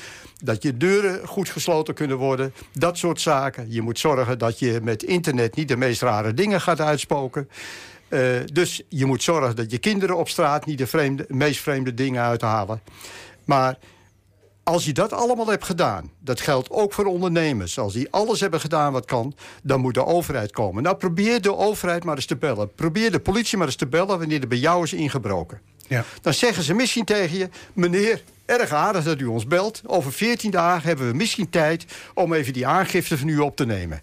dat 0.43 0.62
je 0.62 0.76
deuren 0.76 1.28
goed 1.28 1.49
gesloten 1.49 1.95
kunnen 1.95 2.16
worden. 2.16 2.53
Dat 2.72 2.99
soort 2.99 3.20
zaken. 3.20 3.66
Je 3.72 3.82
moet 3.82 3.99
zorgen 3.99 4.39
dat 4.39 4.59
je 4.59 4.80
met 4.82 5.03
internet 5.03 5.57
niet 5.57 5.68
de 5.68 5.76
meest 5.76 6.03
rare 6.03 6.23
dingen 6.32 6.60
gaat 6.60 6.80
uitspoken. 6.80 7.48
Uh, 8.08 8.20
dus 8.52 8.82
je 8.88 9.04
moet 9.04 9.22
zorgen 9.22 9.56
dat 9.56 9.70
je 9.70 9.78
kinderen 9.78 10.16
op 10.16 10.28
straat 10.28 10.66
niet 10.66 10.78
de 10.78 10.86
vreemde, 10.86 11.24
meest 11.28 11.60
vreemde 11.60 11.94
dingen 11.94 12.22
uithalen. 12.22 12.80
Maar 13.44 13.78
als 14.64 14.84
je 14.84 14.92
dat 14.92 15.12
allemaal 15.12 15.46
hebt 15.46 15.64
gedaan, 15.64 16.10
dat 16.18 16.40
geldt 16.40 16.70
ook 16.70 16.92
voor 16.92 17.04
ondernemers... 17.04 17.78
als 17.78 17.92
die 17.92 18.08
alles 18.10 18.40
hebben 18.40 18.60
gedaan 18.60 18.92
wat 18.92 19.04
kan, 19.04 19.34
dan 19.62 19.80
moet 19.80 19.94
de 19.94 20.06
overheid 20.06 20.52
komen. 20.52 20.82
Nou, 20.82 20.96
probeer 20.96 21.40
de 21.40 21.56
overheid 21.56 22.04
maar 22.04 22.16
eens 22.16 22.26
te 22.26 22.36
bellen. 22.36 22.74
Probeer 22.74 23.10
de 23.10 23.20
politie 23.20 23.58
maar 23.58 23.66
eens 23.66 23.76
te 23.76 23.86
bellen 23.86 24.18
wanneer 24.18 24.40
er 24.40 24.48
bij 24.48 24.58
jou 24.58 24.82
is 24.82 24.92
ingebroken. 24.92 25.60
Ja. 25.88 26.04
Dan 26.20 26.34
zeggen 26.34 26.62
ze 26.62 26.74
misschien 26.74 27.04
tegen 27.04 27.38
je... 27.38 27.48
meneer, 27.72 28.22
erg 28.44 28.72
aardig 28.72 29.04
dat 29.04 29.20
u 29.20 29.24
ons 29.24 29.46
belt. 29.46 29.82
Over 29.86 30.12
14 30.12 30.50
dagen 30.50 30.88
hebben 30.88 31.08
we 31.08 31.16
misschien 31.16 31.50
tijd 31.50 31.84
om 32.14 32.32
even 32.32 32.52
die 32.52 32.66
aangifte 32.66 33.18
van 33.18 33.28
u 33.28 33.38
op 33.38 33.56
te 33.56 33.66
nemen. 33.66 34.00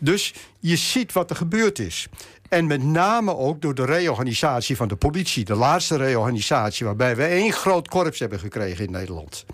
Dus 0.00 0.34
je 0.58 0.76
ziet 0.76 1.12
wat 1.12 1.30
er 1.30 1.36
gebeurd 1.36 1.78
is. 1.78 2.08
En 2.48 2.66
met 2.66 2.82
name 2.82 3.36
ook 3.36 3.62
door 3.62 3.74
de 3.74 3.84
reorganisatie 3.84 4.76
van 4.76 4.88
de 4.88 4.96
politie. 4.96 5.44
De 5.44 5.54
laatste 5.54 5.96
reorganisatie 5.96 6.86
waarbij 6.86 7.16
we 7.16 7.24
één 7.24 7.52
groot 7.52 7.88
korps 7.88 8.18
hebben 8.18 8.38
gekregen 8.38 8.84
in 8.84 8.90
Nederland. 8.90 9.44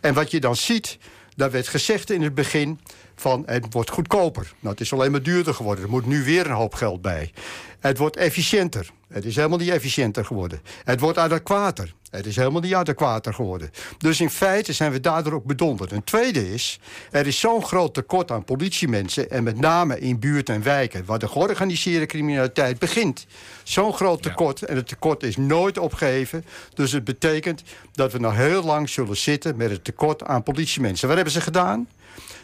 En 0.00 0.14
wat 0.14 0.30
je 0.30 0.40
dan 0.40 0.56
ziet, 0.56 0.98
daar 1.36 1.50
werd 1.50 1.68
gezegd 1.68 2.10
in 2.10 2.22
het 2.22 2.34
begin 2.34 2.80
van 3.20 3.42
het 3.46 3.72
wordt 3.72 3.90
goedkoper. 3.90 4.52
Nou, 4.60 4.74
het 4.74 4.80
is 4.80 4.92
alleen 4.92 5.10
maar 5.10 5.22
duurder 5.22 5.54
geworden. 5.54 5.84
Er 5.84 5.90
moet 5.90 6.06
nu 6.06 6.24
weer 6.24 6.46
een 6.46 6.52
hoop 6.52 6.74
geld 6.74 7.02
bij. 7.02 7.32
Het 7.80 7.98
wordt 7.98 8.16
efficiënter. 8.16 8.90
Het 9.08 9.24
is 9.24 9.36
helemaal 9.36 9.58
niet 9.58 9.68
efficiënter 9.68 10.24
geworden. 10.24 10.60
Het 10.84 11.00
wordt 11.00 11.18
adequater. 11.18 11.94
Het 12.10 12.26
is 12.26 12.36
helemaal 12.36 12.60
niet 12.60 12.74
adequater 12.74 13.34
geworden. 13.34 13.70
Dus 13.98 14.20
in 14.20 14.30
feite 14.30 14.72
zijn 14.72 14.92
we 14.92 15.00
daardoor 15.00 15.32
ook 15.32 15.44
bedonderd. 15.44 15.92
Een 15.92 16.04
tweede 16.04 16.52
is, 16.52 16.80
er 17.10 17.26
is 17.26 17.40
zo'n 17.40 17.64
groot 17.64 17.94
tekort 17.94 18.30
aan 18.30 18.44
politiemensen... 18.44 19.30
en 19.30 19.42
met 19.42 19.60
name 19.60 20.00
in 20.00 20.18
buurt 20.18 20.48
en 20.48 20.62
wijken, 20.62 21.04
waar 21.04 21.18
de 21.18 21.28
georganiseerde 21.28 22.06
criminaliteit 22.06 22.78
begint. 22.78 23.26
Zo'n 23.62 23.92
groot 23.92 24.22
tekort, 24.22 24.62
en 24.62 24.76
het 24.76 24.88
tekort 24.88 25.22
is 25.22 25.36
nooit 25.36 25.78
opgeheven. 25.78 26.44
Dus 26.74 26.92
het 26.92 27.04
betekent 27.04 27.62
dat 27.92 28.12
we 28.12 28.18
nog 28.18 28.34
heel 28.34 28.62
lang 28.62 28.88
zullen 28.88 29.16
zitten... 29.16 29.56
met 29.56 29.70
het 29.70 29.84
tekort 29.84 30.24
aan 30.24 30.42
politiemensen. 30.42 31.06
Wat 31.06 31.16
hebben 31.16 31.34
ze 31.34 31.40
gedaan? 31.40 31.88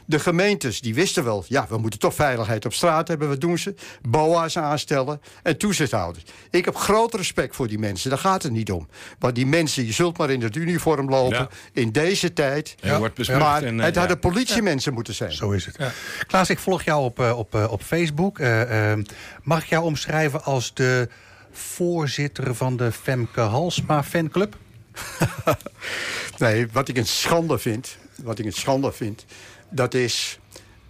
De 0.07 0.19
gemeentes 0.19 0.81
die 0.81 0.95
wisten 0.95 1.25
wel, 1.25 1.45
ja, 1.49 1.67
we 1.69 1.79
moeten 1.79 1.99
toch 2.01 2.15
veiligheid 2.15 2.65
op 2.65 2.73
straat 2.73 3.09
hebben. 3.09 3.29
Wat 3.29 3.41
doen 3.41 3.59
ze? 3.59 3.75
BOA's 4.09 4.57
aanstellen 4.57 5.21
en 5.43 5.57
toezichthouders. 5.57 6.25
Ik 6.51 6.65
heb 6.65 6.77
groot 6.77 7.15
respect 7.15 7.57
voor 7.57 7.69
die 7.69 7.79
mensen, 7.79 8.11
daar 8.11 8.19
gaat 8.19 8.43
het 8.43 8.53
niet 8.53 8.71
om. 8.73 8.89
Maar 9.19 9.33
die 9.33 9.47
mensen, 9.47 9.87
je 9.87 9.93
zult 9.93 10.19
maar 10.19 10.31
in 10.31 10.43
het 10.43 10.57
uniform 10.57 11.09
lopen 11.09 11.49
in 11.73 11.93
deze 11.93 12.33
tijd. 12.33 12.75
Ja. 12.81 13.11
maar 13.39 13.63
en, 13.63 13.79
het 13.79 13.97
hadden 13.97 14.19
politiemensen 14.19 14.93
moeten 14.95 15.15
zijn. 15.15 15.33
Zo 15.33 15.51
is 15.51 15.67
het. 15.67 15.77
Klaas, 16.27 16.51
ik 16.51 16.59
volg 16.59 16.83
jou 16.83 17.05
op, 17.05 17.21
eh, 17.21 17.39
op, 17.39 17.55
eh, 17.55 17.73
op 17.73 17.83
Facebook. 17.83 18.39
Uh, 18.39 18.93
mag 19.43 19.63
ik 19.63 19.69
jou 19.69 19.85
omschrijven 19.85 20.45
als 20.45 20.75
de 20.75 21.09
voorzitter 21.53 22.55
van 22.55 22.77
de 22.77 22.93
Femke 22.93 23.41
Halsma 23.41 24.03
fanclub? 24.03 24.57
nee, 26.39 26.69
wat 26.73 26.89
ik 26.89 26.97
een 26.97 27.07
schande 27.07 27.59
vind... 27.59 27.97
wat 28.23 28.39
ik 28.39 28.45
een 28.45 28.53
schande 28.53 28.93
vind 28.93 29.25
dat 29.75 29.95
is 29.95 30.39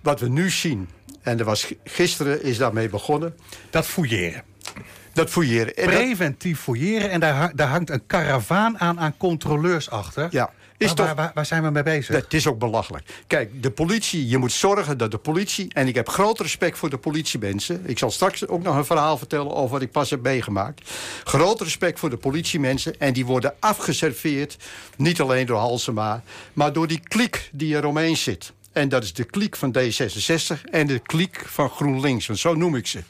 wat 0.00 0.20
we 0.20 0.28
nu 0.28 0.50
zien. 0.50 0.88
En 1.22 1.38
er 1.38 1.44
was, 1.44 1.72
gisteren 1.84 2.42
is 2.42 2.58
daarmee 2.58 2.88
begonnen. 2.88 3.36
Dat 3.70 3.86
fouilleren. 3.86 4.42
Dat 5.12 5.30
fouilleren. 5.30 5.74
Preventief 5.74 6.60
fouilleren. 6.60 7.10
En 7.10 7.20
daar, 7.20 7.52
daar 7.54 7.68
hangt 7.68 7.90
een 7.90 8.06
karavaan 8.06 8.78
aan 8.78 9.00
aan 9.00 9.16
controleurs 9.16 9.90
achter. 9.90 10.28
Ja. 10.30 10.50
Is 10.76 10.86
waar, 10.86 10.96
toch, 10.96 11.14
waar, 11.14 11.30
waar, 11.34 11.46
zijn 11.46 11.62
we 11.62 11.70
mee 11.70 11.82
bezig? 11.82 12.14
Het 12.16 12.34
is 12.34 12.46
ook 12.46 12.58
belachelijk. 12.58 13.22
Kijk, 13.26 13.62
de 13.62 13.70
politie, 13.70 14.28
je 14.28 14.38
moet 14.38 14.52
zorgen 14.52 14.98
dat 14.98 15.10
de 15.10 15.18
politie... 15.18 15.74
en 15.74 15.86
ik 15.86 15.94
heb 15.94 16.08
groot 16.08 16.40
respect 16.40 16.78
voor 16.78 16.90
de 16.90 16.98
politiemensen. 16.98 17.82
Ik 17.84 17.98
zal 17.98 18.10
straks 18.10 18.46
ook 18.46 18.62
nog 18.62 18.76
een 18.76 18.84
verhaal 18.84 19.18
vertellen 19.18 19.54
over 19.54 19.70
wat 19.70 19.82
ik 19.82 19.90
pas 19.90 20.10
heb 20.10 20.22
meegemaakt. 20.22 20.90
Groot 21.24 21.60
respect 21.60 21.98
voor 21.98 22.10
de 22.10 22.16
politiemensen. 22.16 22.98
En 22.98 23.12
die 23.12 23.26
worden 23.26 23.54
afgeserveerd, 23.58 24.56
niet 24.96 25.20
alleen 25.20 25.46
door 25.46 25.58
Halsema... 25.58 26.22
maar 26.52 26.72
door 26.72 26.86
die 26.86 27.00
kliek 27.00 27.48
die 27.52 27.76
er 27.76 27.86
omheen 27.86 28.16
zit. 28.16 28.52
En 28.74 28.88
dat 28.88 29.02
is 29.02 29.12
de 29.12 29.24
kliek 29.24 29.56
van 29.56 29.76
D66 29.78 30.70
en 30.70 30.86
de 30.86 30.98
kliek 30.98 31.42
van 31.46 31.70
GroenLinks. 31.70 32.26
Want 32.26 32.38
zo 32.38 32.54
noem 32.54 32.76
ik 32.76 32.86
ze. 32.86 33.02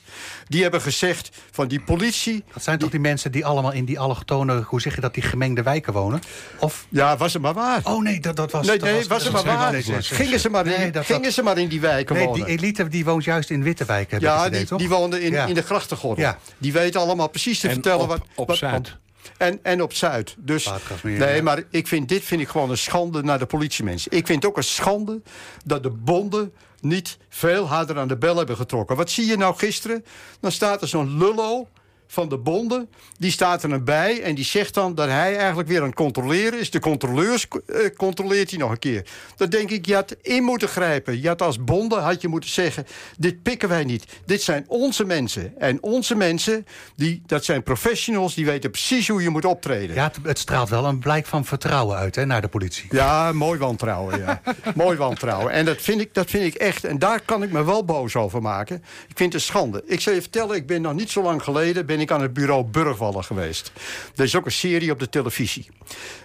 Die 0.49 0.62
hebben 0.62 0.81
gezegd 0.81 1.31
van 1.51 1.69
die 1.69 1.81
politie... 1.81 2.45
Dat 2.53 2.62
zijn 2.62 2.79
toch 2.79 2.91
die 2.91 3.01
mensen 3.01 3.33
die 3.33 3.47
allemaal 3.47 3.73
in 3.73 3.85
die 3.85 3.99
allochtone... 3.99 4.62
hoe 4.67 4.81
zeg 4.81 4.95
je 4.95 5.01
dat, 5.01 5.15
die 5.15 5.23
gemengde 5.23 5.62
wijken 5.62 5.93
wonen? 5.93 6.21
Of... 6.59 6.87
Ja, 6.89 7.17
was 7.17 7.33
het 7.33 7.43
maar 7.43 7.55
waar. 7.55 7.81
Oh 7.85 8.03
nee, 8.03 8.21
dat, 8.21 8.37
dat 8.37 8.51
was... 8.51 8.67
Nee, 8.67 8.79
nee 8.79 8.95
was, 8.95 9.07
was 9.07 9.25
het 9.25 9.33
maar 9.33 9.45
waar. 9.45 9.75
Gingen, 10.01 10.41
ze 10.41 10.51
maar, 10.51 10.67
in, 10.67 11.05
gingen 11.05 11.33
ze 11.33 11.43
maar 11.43 11.59
in 11.59 11.69
die 11.69 11.81
wijken 11.81 12.17
nee, 12.17 12.27
wonen. 12.27 12.45
die 12.45 12.57
elite 12.57 12.89
die 12.89 13.05
woont 13.05 13.25
juist 13.25 13.51
in 13.51 13.62
witte 13.62 13.85
wijken. 13.85 14.21
Ja, 14.21 14.49
die, 14.49 14.77
die 14.77 14.89
woonden 14.89 15.23
in, 15.23 15.35
in 15.35 15.55
de 15.55 15.62
grachtengordel. 15.62 16.25
Ja. 16.25 16.39
Die 16.59 16.73
weten 16.73 17.01
allemaal 17.01 17.29
precies 17.29 17.61
te 17.61 17.71
vertellen... 17.71 18.01
Op, 18.01 18.09
wat, 18.09 18.21
op 18.35 18.49
wat, 18.49 18.57
Zuid. 18.57 18.97
En, 19.37 19.59
en 19.62 19.83
op 19.83 19.93
Zuid. 19.93 20.35
Dus, 20.39 20.70
nee, 21.03 21.43
maar 21.43 21.62
ik 21.70 21.87
vind, 21.87 22.09
dit 22.09 22.25
vind 22.25 22.41
ik 22.41 22.49
gewoon 22.49 22.70
een 22.70 22.79
schande 22.79 23.22
naar 23.22 23.39
de 23.39 23.47
politiemensen. 23.47 24.11
Ik 24.12 24.27
vind 24.27 24.43
het 24.43 24.51
ook 24.51 24.57
een 24.57 24.64
schande 24.64 25.22
dat 25.64 25.83
de 25.83 25.91
bonden 25.91 26.53
niet 26.81 27.18
veel 27.29 27.68
harder 27.68 27.99
aan 27.99 28.09
de 28.09 28.16
bel 28.16 28.37
hebben 28.37 28.57
getrokken. 28.57 28.97
Wat 28.97 29.11
zie 29.11 29.27
je 29.27 29.37
nou 29.37 29.57
gisteren? 29.57 30.05
Dan 30.41 30.53
staat 30.53 30.83
er 30.83 30.89
zo'n 30.89 31.18
lullo 31.18 31.68
van 32.15 32.29
de 32.29 32.39
bonden, 32.39 32.89
die 33.19 33.31
staat 33.31 33.62
er 33.62 33.73
een 33.73 33.85
bij... 33.85 34.23
en 34.23 34.35
die 34.35 34.45
zegt 34.45 34.75
dan 34.75 34.95
dat 34.95 35.09
hij 35.09 35.37
eigenlijk 35.37 35.69
weer 35.69 35.81
aan 35.81 35.87
het 35.87 35.95
controleren 35.95 36.61
is. 36.61 36.71
De 36.71 36.79
controleurs 36.79 37.47
uh, 37.67 37.77
controleert 37.97 38.51
hij 38.51 38.59
nog 38.59 38.71
een 38.71 38.79
keer. 38.79 39.07
Dan 39.37 39.49
denk 39.49 39.71
ik, 39.71 39.87
je 39.87 39.95
had 39.95 40.17
in 40.23 40.43
moeten 40.43 40.69
grijpen. 40.69 41.21
Je 41.21 41.29
had 41.29 41.43
als 41.43 41.65
bonden 41.65 42.03
had 42.03 42.21
je 42.21 42.29
moeten 42.29 42.51
zeggen... 42.51 42.87
dit 43.19 43.43
pikken 43.43 43.69
wij 43.69 43.85
niet. 43.85 44.05
Dit 44.27 44.43
zijn 44.43 44.65
onze 44.69 45.05
mensen. 45.05 45.59
En 45.59 45.83
onze 45.83 46.15
mensen, 46.15 46.67
die, 46.97 47.23
dat 47.27 47.45
zijn 47.45 47.62
professionals... 47.62 48.35
die 48.35 48.45
weten 48.45 48.71
precies 48.71 49.09
hoe 49.09 49.23
je 49.23 49.31
moet 49.31 49.45
optreden. 49.45 49.97
Ja, 49.97 50.05
het, 50.05 50.19
het 50.23 50.39
straalt 50.39 50.69
wel 50.69 50.85
een 50.85 50.99
blijk 50.99 51.27
van 51.27 51.45
vertrouwen 51.45 51.97
uit 51.97 52.15
hè, 52.15 52.27
naar 52.27 52.41
de 52.41 52.49
politie. 52.49 52.87
Ja, 52.91 53.33
mooi 53.33 53.59
wantrouwen, 53.59 54.19
ja. 54.19 54.41
mooi 54.75 54.97
wantrouwen. 54.97 55.53
En 55.53 55.65
dat 55.65 55.81
vind, 55.81 56.01
ik, 56.01 56.15
dat 56.15 56.31
vind 56.31 56.45
ik 56.45 56.55
echt... 56.55 56.85
en 56.85 56.99
daar 56.99 57.21
kan 57.21 57.43
ik 57.43 57.53
me 57.53 57.65
wel 57.65 57.85
boos 57.85 58.17
over 58.17 58.43
maken. 58.43 58.85
Ik 59.09 59.17
vind 59.17 59.33
het 59.33 59.43
schande. 59.43 59.83
Ik 59.87 60.01
zal 60.01 60.12
je 60.12 60.21
vertellen, 60.21 60.57
ik 60.57 60.67
ben 60.67 60.83
nog 60.83 60.95
niet 60.95 61.11
zo 61.11 61.23
lang 61.23 61.43
geleden... 61.43 61.87
ben 61.87 62.01
ik 62.01 62.03
aan 62.11 62.22
het 62.22 62.32
bureau 62.32 62.64
Burgwallen 62.64 63.24
geweest. 63.24 63.72
Er 64.16 64.24
is 64.24 64.36
ook 64.36 64.44
een 64.44 64.52
serie 64.52 64.90
op 64.90 64.98
de 64.98 65.09
televisie. 65.09 65.66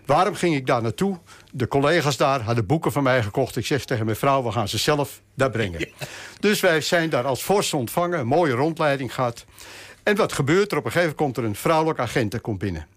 Waarom 0.06 0.36
ging 0.36 0.56
ik 0.56 0.66
daar 0.66 0.82
naartoe? 0.82 1.18
De 1.52 1.68
collega's 1.68 2.18
daar 2.18 2.42
hadden 2.42 2.66
boeken 2.66 2.92
van 2.92 3.04
mij 3.04 3.24
gekocht. 3.24 3.56
Ik 3.56 3.66
zeg 3.66 3.86
tegen 3.86 4.06
mijn 4.06 4.18
vrouw, 4.18 4.44
we 4.44 4.52
gaan 4.52 4.68
ze 4.68 4.78
zelf 4.78 5.22
daar 5.34 5.50
brengen. 5.50 5.88
Dus 6.40 6.60
wij 6.60 6.82
zijn 6.82 7.10
daar 7.10 7.26
als 7.26 7.44
vorst 7.44 7.74
ontvangen, 7.74 8.20
een 8.20 8.28
mooie 8.28 8.54
rondleiding 8.54 9.14
gehad. 9.14 9.46
En 10.04 10.16
wat 10.16 10.34
gebeurt 10.34 10.72
er? 10.72 10.78
Op 10.78 10.86
een 10.86 10.92
gegeven 10.92 11.16
moment 11.18 11.36
komt 11.36 11.38
er 11.38 11.44
een 11.44 11.62
vrouwelijk 11.62 12.00
agent 12.00 12.42
komt 12.42 12.60
binnen. 12.60 12.88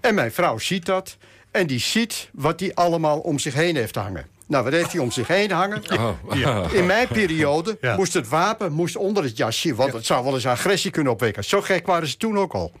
En 0.00 0.14
mijn 0.14 0.32
vrouw 0.32 0.58
ziet 0.58 0.86
dat. 0.86 1.16
En 1.50 1.66
die 1.66 1.78
ziet 1.78 2.30
wat 2.32 2.60
hij 2.60 2.74
allemaal 2.74 3.18
om 3.18 3.38
zich 3.38 3.54
heen 3.54 3.76
heeft 3.76 3.94
hangen. 3.94 4.26
Nou, 4.48 4.64
wat 4.64 4.72
heeft 4.72 4.92
hij 4.92 5.00
om 5.00 5.10
zich 5.10 5.26
heen 5.26 5.50
hangen? 5.50 5.82
Oh. 5.92 6.72
In 6.72 6.86
mijn 6.86 7.08
periode 7.08 7.78
moest 7.96 8.14
het 8.14 8.28
wapen 8.28 8.72
moest 8.72 8.96
onder 8.96 9.22
het 9.22 9.36
jasje... 9.36 9.74
want 9.74 9.92
het 9.92 10.06
zou 10.06 10.24
wel 10.24 10.34
eens 10.34 10.46
agressie 10.46 10.90
kunnen 10.90 11.12
opwekken. 11.12 11.44
Zo 11.44 11.60
gek 11.60 11.86
waren 11.86 12.08
ze 12.08 12.16
toen 12.16 12.38
ook 12.38 12.52
al. 12.52 12.72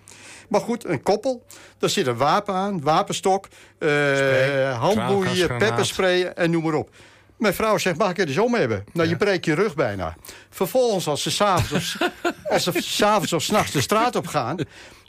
Maar 0.48 0.60
goed, 0.60 0.84
een 0.84 1.02
koppel, 1.02 1.44
daar 1.78 1.90
zit 1.90 2.06
een 2.06 2.16
wapen 2.16 2.54
aan, 2.54 2.80
wapenstok... 2.82 3.48
Uh, 3.78 4.78
handboeien, 4.78 5.56
pepperspray 5.58 6.22
en 6.24 6.50
noem 6.50 6.62
maar 6.62 6.74
op. 6.74 6.90
Mijn 7.36 7.54
vrouw 7.54 7.78
zegt, 7.78 7.98
mag 7.98 8.10
ik 8.10 8.16
het 8.16 8.28
eens 8.28 8.38
om 8.38 8.54
hebben? 8.54 8.84
Nou, 8.92 9.08
je 9.08 9.16
breekt 9.16 9.44
je 9.44 9.54
rug 9.54 9.74
bijna. 9.74 10.16
Vervolgens, 10.50 11.06
als 11.06 11.22
ze 11.22 11.30
s'avonds 11.30 11.72
of, 11.72 12.10
als 12.52 12.62
ze 12.62 12.72
s'avonds 12.74 13.32
of 13.32 13.42
s'nachts 13.42 13.72
de 13.72 13.80
straat 13.80 14.16
op 14.16 14.26
gaan... 14.26 14.56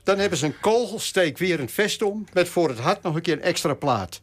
Dan 0.03 0.18
hebben 0.18 0.38
ze 0.38 0.45
een 0.45 0.60
kogelsteek 0.60 1.38
weer 1.38 1.60
een 1.60 1.70
vest 1.70 2.01
om... 2.01 2.26
met 2.34 2.49
voor 2.49 2.70
het 2.70 2.80
hart 2.80 3.01
nog 3.01 3.16
een 3.16 3.22
keer 3.22 3.34
een 3.34 3.41
extra 3.41 3.74
plaat. 3.74 4.20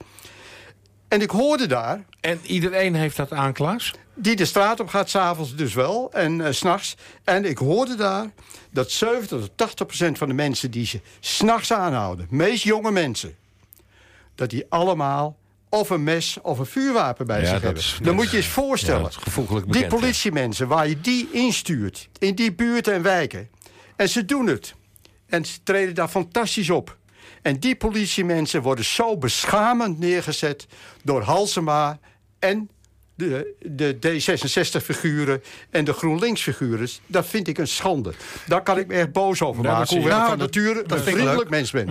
En 1.08 1.20
ik 1.20 1.30
hoorde 1.30 1.66
daar... 1.66 2.04
En 2.20 2.40
iedereen 2.42 2.94
heeft 2.94 3.16
dat 3.16 3.32
aan, 3.32 3.52
Klaas? 3.52 3.92
Die 4.14 4.36
de 4.36 4.44
straat 4.44 4.80
op 4.80 4.88
gaat, 4.88 5.10
s'avonds 5.10 5.54
dus 5.54 5.74
wel, 5.74 6.12
en 6.12 6.38
uh, 6.38 6.46
s'nachts. 6.50 6.96
En 7.24 7.44
ik 7.44 7.58
hoorde 7.58 7.94
daar 7.94 8.30
dat 8.70 8.90
70 8.90 9.40
tot 9.40 9.50
80 9.54 9.86
procent 9.86 10.18
van 10.18 10.28
de 10.28 10.34
mensen 10.34 10.70
die 10.70 10.86
ze 10.86 11.00
s'nachts 11.20 11.72
aanhouden... 11.72 12.26
meest 12.30 12.62
jonge 12.62 12.90
mensen, 12.90 13.36
dat 14.34 14.50
die 14.50 14.66
allemaal 14.68 15.36
of 15.68 15.90
een 15.90 16.02
mes 16.02 16.38
of 16.42 16.58
een 16.58 16.66
vuurwapen 16.66 17.26
bij 17.26 17.44
zich 17.44 17.62
hebben. 17.62 17.82
Dan 18.02 18.14
moet 18.14 18.30
je 18.30 18.36
eens 18.36 18.46
voorstellen. 18.46 19.10
Ja, 19.48 19.60
die 19.66 19.86
politiemensen 19.86 20.68
waar 20.68 20.88
je 20.88 21.00
die 21.00 21.28
instuurt... 21.32 22.08
in 22.18 22.34
die 22.34 22.54
buurten 22.54 22.94
en 22.94 23.02
wijken... 23.02 23.48
en 23.96 24.08
ze 24.08 24.24
doen 24.24 24.46
het. 24.46 24.74
En 25.26 25.44
ze 25.44 25.62
treden 25.62 25.94
daar 25.94 26.08
fantastisch 26.08 26.70
op. 26.70 26.96
En 27.42 27.58
die 27.58 27.76
politiemensen 27.76 28.62
worden 28.62 28.84
zo 28.84 29.16
beschamend 29.16 29.98
neergezet... 29.98 30.66
door 31.02 31.22
Halsema 31.22 31.98
en 32.38 32.70
de, 33.16 33.54
de 33.60 33.96
D66-figuren 33.96 35.42
en 35.70 35.84
de 35.84 35.92
GroenLinks-figuren. 35.92 36.88
Dat 37.06 37.26
vind 37.26 37.48
ik 37.48 37.58
een 37.58 37.68
schande. 37.68 38.12
Daar 38.46 38.62
kan 38.62 38.78
ik 38.78 38.86
me 38.86 38.94
echt 38.94 39.12
boos 39.12 39.42
over 39.42 39.62
maken. 39.62 39.96
Hoewel 39.96 40.12
ik 40.12 40.16
nou, 40.16 40.28
van 40.28 40.38
nature 40.38 40.84
een 40.86 40.98
vriendelijk 40.98 41.50
mens 41.50 41.70
ben. 41.70 41.88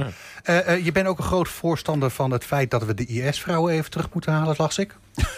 Uh, 0.49 0.67
uh, 0.67 0.86
je 0.86 0.91
bent 0.91 1.07
ook 1.07 1.17
een 1.17 1.23
groot 1.23 1.47
voorstander 1.47 2.09
van 2.09 2.31
het 2.31 2.43
feit... 2.43 2.71
dat 2.71 2.83
we 2.83 2.93
de 2.93 3.05
IS-vrouwen 3.05 3.73
even 3.73 3.91
terug 3.91 4.09
moeten 4.13 4.31
halen, 4.31 4.55
las 4.57 4.77
ik. 4.77 4.95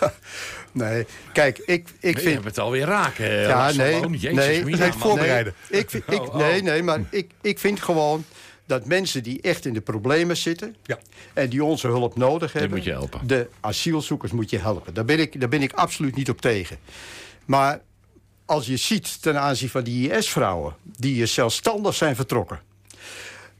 nee, 0.72 1.06
kijk, 1.34 1.58
ik, 1.58 1.66
ik 1.66 1.88
nee, 2.02 2.14
vind... 2.14 2.24
Je 2.24 2.30
hebt 2.30 2.46
het 2.46 2.60
alweer 2.60 2.86
raken. 2.86 3.32
Ja, 3.32 3.72
nee, 3.72 4.10
Jezus, 4.10 4.36
nee, 4.36 4.64
nee, 4.64 4.92
voorbereiden. 4.92 5.54
Nee, 5.70 5.82
ik, 5.82 5.94
ik, 5.94 6.04
oh, 6.22 6.28
oh. 6.28 6.36
nee, 6.36 6.62
nee, 6.62 6.84
maar 6.84 7.00
ik, 7.10 7.32
ik 7.42 7.60
vind 7.60 7.82
gewoon 7.82 8.26
dat 8.68 8.86
mensen 8.86 9.24
die 9.24 9.42
echt 9.42 9.66
in 9.66 9.74
de 9.74 9.82
problemen 9.82 10.38
zitten... 10.38 10.76
Ja. 10.84 11.00
en 11.34 11.50
die 11.50 11.64
onze 11.64 11.88
hulp 11.88 12.16
nodig 12.16 12.54
hebben... 12.54 12.72
moet 12.72 12.84
je 12.84 12.92
helpen. 12.92 13.28
de 13.28 13.50
asielzoekers 13.60 14.32
moet 14.32 14.50
je 14.50 14.58
helpen. 14.58 14.94
Daar 14.94 15.06
ben, 15.06 15.20
ik, 15.20 15.40
daar 15.40 15.50
ben 15.50 15.62
ik 15.62 15.74
absoluut 15.74 16.16
niet 16.16 16.30
op 16.30 16.42
tegen. 16.42 16.78
Maar 17.46 17.82
als 18.46 18.66
je 18.66 18.78
ziet 18.78 19.22
ten 19.22 19.42
aanzien 19.42 19.70
van 19.70 19.84
die 19.84 20.12
IS-vrouwen... 20.12 20.76
die 20.84 21.26
zelfstandig 21.26 21.96
zijn 21.96 22.16
vertrokken 22.16 22.60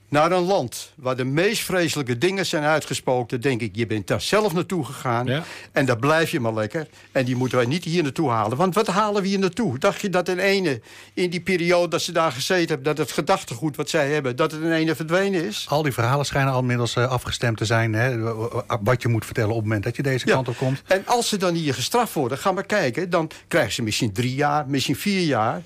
naar 0.10 0.32
een 0.32 0.44
land 0.44 0.92
waar 0.96 1.16
de 1.16 1.24
meest 1.24 1.62
vreselijke 1.62 2.18
dingen 2.18 2.46
zijn 2.46 2.64
uitgesproken... 2.64 3.42
denk 3.42 3.62
ik, 3.62 3.76
je 3.76 3.88
bent 3.88 4.08
daar 4.08 4.22
zelf 4.22 4.54
naartoe 4.54 4.86
gegaan. 4.86 5.44
En 5.72 5.86
daar 5.86 5.98
blijf 5.98 6.32
je 6.32 6.40
maar 6.40 6.54
lekker. 6.54 6.88
En 7.12 7.26
die 7.26 7.36
moeten 7.36 7.58
wij 7.58 7.68
niet 7.68 7.84
hier 7.84 8.04
naartoe 8.04 8.30
halen. 8.30 8.58
Want 8.58 8.76
wat 8.76 8.88
halen 8.88 9.22
we 9.22 9.28
hier 9.28 9.40
naartoe? 9.40 9.78
Dacht 9.78 10.02
je 10.02 10.10
dat 10.10 10.30
in 10.30 10.40
ene, 10.40 10.82
in 11.14 11.30
die 11.30 11.42
periode 11.42 11.88
dat 11.88 12.02
ze 12.02 12.12
daar 12.12 12.32
gezeten 12.32 12.68
hebben... 12.68 12.86
dat 12.86 12.98
het 12.98 13.12
gedachtegoed 13.12 13.76
wat 13.76 13.90
zij 13.90 14.12
hebben, 14.12 14.36
dat 14.36 14.52
het 14.52 14.62
in 14.62 14.72
ene 14.72 14.96
verdwenen 14.96 15.46
is? 15.46 15.66
Al 15.70 15.82
die 15.82 15.94
verhalen 15.94 16.26
schijnen 16.26 16.54
al 16.54 16.60
inmiddels 16.60 16.96
uh, 16.96 17.12
afgestemd 17.12 17.58
te 17.58 17.66
zijn. 17.66 17.94
Hè? 17.94 18.34
Wat 18.82 19.02
je 19.02 19.08
moet 19.08 19.26
vertellen 19.26 19.50
op 19.50 19.56
het 19.56 19.66
moment 19.66 19.84
dat 19.84 19.96
je 19.96 20.04
deze 20.04 20.26
kant 20.26 20.48
op 20.48 20.58
komt. 20.58 20.82
En 20.86 21.04
als 21.06 21.30
ze 21.30 21.38
dan 21.38 21.54
hier 21.54 21.74
gestraft 21.74 22.14
worden, 22.14 22.38
ga 22.38 22.52
maar 22.52 22.66
kijken... 22.66 23.10
dan 23.10 23.30
krijgen 23.48 23.74
ze 23.74 23.82
misschien 23.82 24.14
drie 24.14 24.36
jaar, 24.36 24.68
misschien 24.68 24.96
vier 24.96 25.22
jaar 25.22 25.62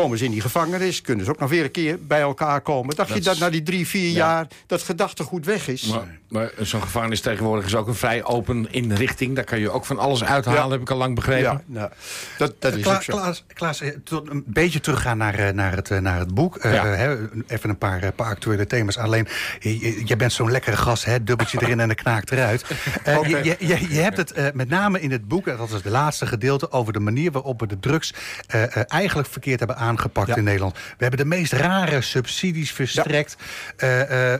komen 0.00 0.18
ze 0.18 0.24
in 0.24 0.30
die 0.30 0.40
gevangenis, 0.40 1.00
kunnen 1.00 1.24
ze 1.24 1.30
ook 1.30 1.38
nog 1.38 1.50
weer 1.50 1.64
een 1.64 1.70
keer 1.70 1.98
bij 2.06 2.20
elkaar 2.20 2.60
komen. 2.60 2.96
Dacht 2.96 3.14
je 3.14 3.20
dat 3.20 3.38
na 3.38 3.50
die 3.50 3.62
drie, 3.62 3.86
vier 3.86 4.10
jaar 4.10 4.46
dat 4.66 4.82
gedachtegoed 4.82 5.44
weg 5.44 5.68
is? 5.68 5.82
Maar, 5.82 6.18
maar 6.28 6.50
zo'n 6.58 6.82
gevangenis 6.82 7.20
tegenwoordig 7.20 7.64
is 7.64 7.74
ook 7.74 7.86
een 7.86 7.94
vrij 7.94 8.24
open 8.24 8.72
inrichting. 8.72 9.34
Daar 9.34 9.44
kan 9.44 9.58
je 9.58 9.70
ook 9.70 9.84
van 9.84 9.98
alles 9.98 10.24
uithalen, 10.24 10.70
heb 10.70 10.80
ik 10.80 10.90
al 10.90 10.96
lang 10.96 11.14
begrepen. 11.14 11.42
Ja, 11.42 11.62
nou, 11.66 11.90
dat, 12.38 12.54
dat 12.58 12.74
is 12.74 12.82
Kla 12.82 12.98
Klaas, 12.98 13.44
Klaas, 13.54 13.80
eh, 13.80 13.92
een 14.10 14.44
beetje 14.46 14.80
teruggaan 14.80 15.18
naar, 15.18 15.34
eh, 15.34 15.52
naar, 15.52 15.76
het, 15.76 15.90
eh, 15.90 15.98
naar 15.98 16.18
het 16.18 16.34
boek. 16.34 16.64
even 17.46 17.70
een 17.70 17.78
paar, 17.78 18.12
paar 18.12 18.26
actuele 18.26 18.66
thema's. 18.66 18.98
Alleen, 18.98 19.28
jij 20.04 20.16
bent 20.16 20.32
zo'n 20.32 20.50
lekkere 20.50 20.76
gast, 20.76 21.04
hè? 21.04 21.24
dubbeltje 21.24 21.62
erin 21.62 21.80
en 21.80 21.88
de 21.88 21.94
knaakt 21.94 22.32
eruit. 22.32 22.64
okay. 23.00 23.30
je, 23.30 23.56
je, 23.58 23.86
je, 23.88 24.00
hebt 24.00 24.16
het 24.16 24.54
met 24.54 24.68
name 24.68 25.00
in 25.00 25.10
het 25.10 25.28
boek, 25.28 25.44
dat 25.44 25.68
is 25.68 25.74
het 25.74 25.84
laatste 25.84 26.26
gedeelte... 26.26 26.72
over 26.72 26.92
de 26.92 27.00
manier 27.00 27.30
waarop 27.30 27.60
we 27.60 27.66
de 27.66 27.78
drugs 27.78 28.14
eigenlijk 28.86 29.28
verkeerd 29.28 29.58
hebben 29.58 29.76
aangepakt 29.76 30.36
in 30.36 30.44
Nederland. 30.44 30.72
We 30.74 31.04
hebben 31.04 31.18
de 31.18 31.36
meest 31.36 31.52
rare 31.52 32.00
subsidies 32.00 32.72
verstrekt. 32.72 33.36
Uh, 33.78 34.10
uh, 34.10 34.34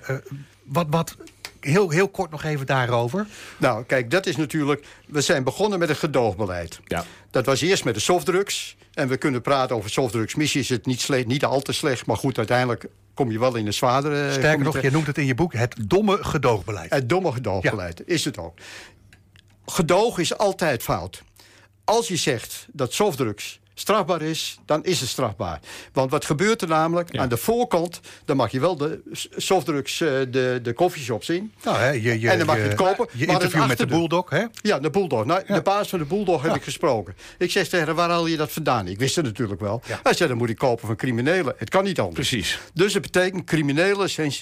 wat, 0.65 0.87
wat, 0.91 1.17
heel, 1.61 1.91
heel 1.91 2.09
kort 2.09 2.31
nog 2.31 2.45
even 2.45 2.67
daarover. 2.67 3.27
Nou, 3.57 3.85
kijk, 3.85 4.11
dat 4.11 4.27
is 4.27 4.37
natuurlijk... 4.37 4.87
We 5.07 5.21
zijn 5.21 5.45
begonnen 5.45 5.79
met 5.79 5.89
een 5.89 5.97
gedoogbeleid. 5.97 6.81
Ja. 6.85 7.05
Dat 7.31 7.47
was 7.47 7.61
eerst 7.61 7.85
met 7.85 7.95
de 7.95 8.01
softdrugs. 8.01 8.77
En 8.95 9.09
we 9.09 9.17
kunnen 9.17 9.43
praten 9.43 9.77
over 9.77 9.91
softdrugs. 9.91 10.35
Misschien 10.35 10.61
is 10.61 10.69
het 10.69 10.87
niet, 10.87 11.01
slecht, 11.01 11.27
niet 11.27 11.45
al 11.45 11.61
te 11.61 11.73
slecht. 11.73 12.07
Maar 12.07 12.17
goed, 12.17 12.39
uiteindelijk 12.39 12.87
kom 13.15 13.31
je 13.31 13.39
wel 13.39 13.55
in 13.55 13.67
een 13.67 13.75
zwaardere... 13.75 14.33
Sterker 14.33 14.65
nog, 14.65 14.81
je 14.81 14.91
noemt 14.91 15.07
het 15.07 15.19
in 15.19 15.27
je 15.27 15.35
boek 15.35 15.53
het 15.53 15.75
domme 15.87 16.25
gedoogbeleid. 16.25 16.91
Het 16.91 17.09
domme 17.09 17.33
gedoogbeleid, 17.33 18.03
is 18.07 18.25
het 18.25 18.39
ook. 18.39 18.59
Gedoog 19.67 20.19
is 20.19 20.39
altijd 20.39 20.83
fout. 20.83 21.23
Als 21.85 22.09
je 22.09 22.17
zegt 22.17 22.67
dat 22.73 22.93
softdrugs 22.93 23.61
strafbaar 23.79 24.23
is, 24.23 24.59
dan 24.67 24.85
is 24.85 25.01
het 25.01 25.09
strafbaar. 25.09 25.61
Want 25.93 26.11
wat 26.11 26.25
gebeurt 26.25 26.63
er 26.63 26.69
namelijk? 26.69 27.17
Aan 27.17 27.29
de 27.29 27.37
voorkant, 27.37 28.01
dan 28.25 28.37
mag 28.37 28.51
je 28.51 28.61
wel 28.61 28.77
de 28.77 29.01
softdrugs, 29.37 30.01
uh, 30.01 30.09
de, 30.09 30.61
de 30.63 30.73
koffieshop 30.73 31.25
zien. 31.25 31.53
Nou, 31.65 31.77
hè, 31.77 31.91
je, 31.91 32.21
je, 32.21 32.31
en 32.31 32.39
dan 32.39 32.47
mag 32.47 32.57
je 32.57 32.63
het 32.63 32.75
kopen. 32.75 33.09
Je 33.13 33.27
maar 33.27 33.35
interview 33.35 33.67
met 33.67 33.79
de 33.79 33.87
Bulldog, 33.87 34.31
hè? 34.31 34.45
Ja, 34.63 34.79
de 34.79 34.91
Bulldog. 34.91 35.25
Nou, 35.25 35.43
De 35.47 35.63
baas 35.63 35.89
van 35.89 35.99
de 35.99 36.05
Bulldog 36.05 36.43
heb 36.43 36.55
ik 36.55 36.63
gesproken. 36.63 37.17
Ik 37.39 37.51
zeg 37.51 37.69
tegen 37.69 37.95
waar 37.95 38.11
haal 38.11 38.27
je 38.27 38.37
dat 38.37 38.53
vandaan? 38.53 38.87
Ik 38.89 38.99
wist 38.99 39.17
het 39.17 39.25
natuurlijk 39.25 39.61
wel. 39.61 39.83
Hij 40.03 40.15
zei, 40.15 40.29
dan 40.29 40.39
moet 40.39 40.49
ik 40.49 40.59
kopen 40.59 40.87
van 40.87 40.97
criminelen. 40.97 41.55
Het 41.57 41.71
kan 41.71 41.85
niet 41.85 41.99
anders. 41.99 42.29
Precies. 42.29 42.59
Dus 42.75 42.93
het 42.93 43.03
betekent, 43.03 43.45
criminelen 43.45 44.11
zijn 44.11 44.33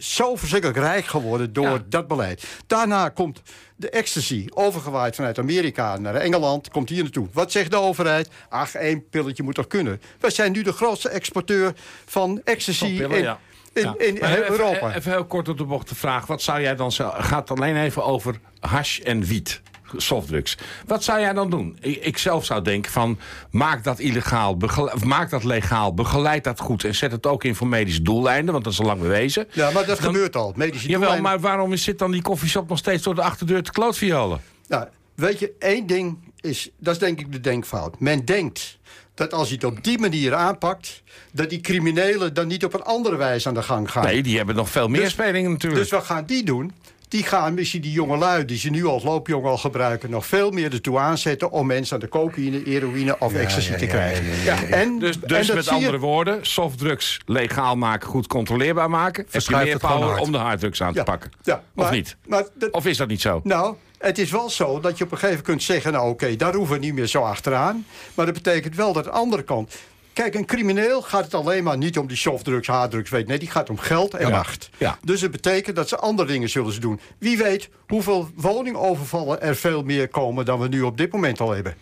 zo 0.00 0.36
verschrikkelijk 0.36 0.78
rijk 0.78 1.04
geworden 1.04 1.52
door 1.52 1.82
dat 1.88 2.08
beleid. 2.08 2.44
Daarna 2.66 3.08
komt 3.08 3.42
de 3.76 3.90
ecstasy, 3.90 4.46
overgewaaid 4.54 5.14
vanuit 5.14 5.38
Amerika 5.38 5.98
naar 5.98 6.14
Engeland, 6.14 6.68
komt 6.68 6.88
hier 6.88 7.02
naartoe. 7.02 7.28
Wat 7.32 7.52
zegt 7.52 7.70
de 7.70 7.76
overheid? 7.76 8.28
Ach, 8.48 8.74
één 8.74 9.08
pilletje 9.08 9.42
moet 9.42 9.54
toch 9.54 9.66
kunnen. 9.66 10.00
Wij 10.20 10.30
zijn 10.30 10.52
nu 10.52 10.62
de 10.62 10.72
grootste 10.72 11.08
exporteur 11.08 11.72
van 12.06 12.40
ecstasy 12.44 12.84
in, 12.84 13.36
in, 13.72 13.98
in 13.98 14.18
Europa. 14.22 14.94
Even, 14.94 15.12
heel 15.12 15.24
kort 15.24 15.48
op 15.48 15.58
de 15.58 15.64
bocht 15.64 15.88
de 15.88 15.94
vraag. 15.94 16.26
Wat 16.26 16.42
zou 16.42 16.60
jij 16.60 16.76
dan... 16.76 16.92
Gaat 16.92 17.50
alleen 17.50 17.76
even 17.76 18.04
over 18.04 18.40
hash 18.60 18.98
en 18.98 19.24
wiet 19.24 19.60
softdrugs. 19.96 20.56
Wat 20.86 21.04
zou 21.04 21.20
jij 21.20 21.32
dan 21.32 21.50
doen? 21.50 21.76
Ik, 21.80 22.18
zelf 22.18 22.44
zou 22.44 22.62
denken 22.62 22.92
van, 22.92 23.18
maak 23.50 23.84
dat 23.84 23.98
illegaal, 23.98 24.56
maak 25.04 25.30
dat 25.30 25.44
legaal, 25.44 25.94
begeleid 25.94 26.44
dat 26.44 26.60
goed... 26.60 26.84
en 26.84 26.94
zet 26.94 27.12
het 27.12 27.26
ook 27.26 27.44
in 27.44 27.54
voor 27.54 27.66
medische 27.66 28.02
doeleinden, 28.02 28.52
want 28.52 28.64
dat 28.64 28.72
is 28.72 28.80
al 28.80 28.86
lang 28.86 29.00
bewezen. 29.00 29.48
Ja, 29.52 29.70
maar 29.70 29.86
dat 29.86 30.00
gebeurt 30.00 30.36
al, 30.36 30.52
medische 30.56 30.88
jawel, 30.88 31.08
doeleinden... 31.08 31.30
maar 31.30 31.40
waarom 31.40 31.76
zit 31.76 31.98
dan 31.98 32.10
die 32.10 32.22
koffieshop 32.22 32.68
nog 32.68 32.78
steeds 32.78 33.02
door 33.02 33.14
de 33.14 33.22
achterdeur 33.22 33.62
te 33.62 33.72
klootviolen? 33.72 34.40
Ja, 34.66 34.90
weet 35.14 35.38
je, 35.38 35.52
één 35.58 35.86
ding 35.86 36.18
is, 36.40 36.70
dat 36.78 36.94
is 36.94 37.00
denk 37.00 37.20
ik 37.20 37.32
de 37.32 37.40
denkfout. 37.40 38.00
Men 38.00 38.24
denkt 38.24 38.78
dat 39.14 39.32
als 39.32 39.48
je 39.48 39.54
het 39.54 39.64
op 39.64 39.84
die 39.84 39.98
manier 39.98 40.34
aanpakt... 40.34 41.02
dat 41.32 41.50
die 41.50 41.60
criminelen 41.60 42.34
dan 42.34 42.46
niet 42.46 42.64
op 42.64 42.74
een 42.74 42.82
andere 42.82 43.16
wijze 43.16 43.48
aan 43.48 43.54
de 43.54 43.62
gang 43.62 43.90
gaan. 43.90 44.04
Nee, 44.04 44.22
die 44.22 44.36
hebben 44.36 44.54
nog 44.54 44.70
veel 44.70 44.88
meer 44.88 45.00
dus, 45.00 45.10
spelingen 45.10 45.50
natuurlijk. 45.50 45.82
Dus 45.82 45.90
wat 45.90 46.04
gaan 46.04 46.24
die 46.24 46.44
doen? 46.44 46.72
Die 47.10 47.22
gaan 47.22 47.54
misschien 47.54 47.80
die 47.80 47.92
jonge 47.92 48.16
lui 48.16 48.44
die 48.44 48.58
ze 48.58 48.70
nu 48.70 48.86
als 48.86 49.02
loopjongen 49.02 49.50
al 49.50 49.58
gebruiken... 49.58 50.10
nog 50.10 50.26
veel 50.26 50.50
meer 50.50 50.72
ertoe 50.72 50.98
aanzetten 50.98 51.50
om 51.50 51.66
mensen 51.66 51.94
aan 51.94 52.00
de 52.00 52.08
cocaïne, 52.08 52.62
heroïne 52.64 53.18
of 53.18 53.34
ecstasy 53.34 53.74
te 53.74 53.86
krijgen. 53.86 54.24
En, 54.70 54.98
dus 54.98 55.18
dus 55.20 55.52
met 55.52 55.68
andere 55.68 55.98
woorden, 55.98 56.46
softdrugs 56.46 57.20
legaal 57.26 57.76
maken, 57.76 58.08
goed 58.08 58.26
controleerbaar 58.26 58.90
maken... 58.90 59.26
heb 59.30 59.42
je 59.42 59.56
meer 59.56 59.78
power 59.78 60.18
om 60.18 60.32
de 60.32 60.38
harddrugs 60.38 60.82
aan 60.82 60.94
te 60.94 61.02
pakken. 61.02 61.30
of 61.74 61.90
niet? 61.90 62.16
Maar 62.26 62.44
of 62.70 62.86
is 62.86 62.96
dat 62.96 63.08
niet 63.08 63.20
zo? 63.20 63.40
Nou, 63.44 63.76
het 63.98 64.18
is 64.18 64.30
wel 64.30 64.50
zo 64.50 64.80
dat 64.80 64.98
je 64.98 65.04
op 65.04 65.12
een 65.12 65.18
gegeven 65.18 65.28
moment 65.28 65.42
kunt 65.42 65.62
zeggen... 65.62 65.92
nou 65.92 66.10
oké, 66.10 66.36
daar 66.36 66.54
hoeven 66.54 66.74
we 66.74 66.80
niet 66.80 66.94
meer 66.94 67.06
zo 67.06 67.22
achteraan. 67.22 67.86
Maar 68.14 68.26
dat 68.26 68.34
betekent 68.34 68.76
wel 68.76 68.92
dat 68.92 69.04
de 69.04 69.10
andere 69.10 69.42
kant... 69.42 69.74
Kijk, 70.12 70.34
een 70.34 70.46
crimineel 70.46 71.02
gaat 71.02 71.24
het 71.24 71.34
alleen 71.34 71.64
maar 71.64 71.76
niet 71.76 71.98
om 71.98 72.06
die 72.06 72.16
softdrugs, 72.16 72.66
harddrugs, 72.66 73.10
weet 73.10 73.26
nee, 73.26 73.38
die 73.38 73.50
gaat 73.50 73.70
om 73.70 73.78
geld 73.78 74.14
en 74.14 74.30
macht. 74.30 74.70
Ja. 74.78 74.98
Dus 75.04 75.20
het 75.20 75.30
betekent 75.30 75.76
dat 75.76 75.88
ze 75.88 75.96
andere 75.96 76.28
dingen 76.28 76.48
zullen 76.48 76.72
ze 76.72 76.80
doen. 76.80 77.00
Wie 77.18 77.38
weet 77.38 77.68
hoeveel 77.88 78.28
woningovervallen 78.34 79.42
er 79.42 79.56
veel 79.56 79.82
meer 79.82 80.08
komen 80.08 80.44
dan 80.44 80.60
we 80.60 80.68
nu 80.68 80.82
op 80.82 80.96
dit 80.96 81.12
moment 81.12 81.40
al 81.40 81.50
hebben. 81.50 81.74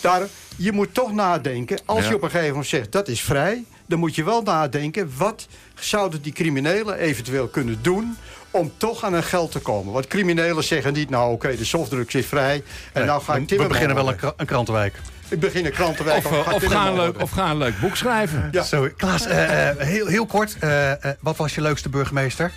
Daar, 0.00 0.22
je 0.56 0.72
moet 0.72 0.94
toch 0.94 1.12
nadenken, 1.12 1.78
als 1.84 2.08
je 2.08 2.14
op 2.14 2.22
een 2.22 2.30
gegeven 2.30 2.50
moment 2.50 2.68
zegt 2.68 2.92
dat 2.92 3.08
is 3.08 3.20
vrij, 3.20 3.64
dan 3.86 3.98
moet 3.98 4.14
je 4.14 4.24
wel 4.24 4.42
nadenken 4.42 5.12
wat 5.16 5.46
zouden 5.74 6.22
die 6.22 6.32
criminelen 6.32 6.98
eventueel 6.98 7.48
kunnen 7.48 7.78
doen 7.82 8.16
om 8.50 8.72
toch 8.76 9.04
aan 9.04 9.12
hun 9.12 9.22
geld 9.22 9.50
te 9.50 9.58
komen. 9.58 9.92
Want 9.92 10.06
criminelen 10.06 10.64
zeggen 10.64 10.92
niet, 10.92 11.10
nou 11.10 11.32
oké, 11.32 11.56
de 11.56 11.64
softdrugs 11.64 12.14
is 12.14 12.26
vrij 12.26 12.62
en 12.92 13.06
nou 13.06 13.22
ga 13.22 13.36
ik 13.36 13.48
We 13.48 13.66
beginnen 13.66 13.96
wel 13.96 14.08
een, 14.08 14.32
een 14.36 14.46
krantenwijk. 14.46 15.00
Ik 15.28 15.40
begin 15.40 15.64
een 15.64 15.72
krantenwijk. 15.72 16.26
Of, 16.26 16.52
of, 16.52 16.64
ga, 16.64 16.86
een 16.86 16.94
leuk, 16.94 17.22
of 17.22 17.30
ga 17.30 17.50
een 17.50 17.56
leuk 17.56 17.80
boek 17.80 17.96
schrijven. 17.96 18.48
Ja. 18.52 18.62
Zo, 18.62 18.88
Klaas, 18.96 19.26
uh, 19.26 19.34
heel, 19.76 20.06
heel 20.06 20.26
kort. 20.26 20.56
Uh, 20.64 20.92
wat 21.20 21.36
was 21.36 21.54
je 21.54 21.60
leukste 21.60 21.88
burgemeester? 21.88 22.52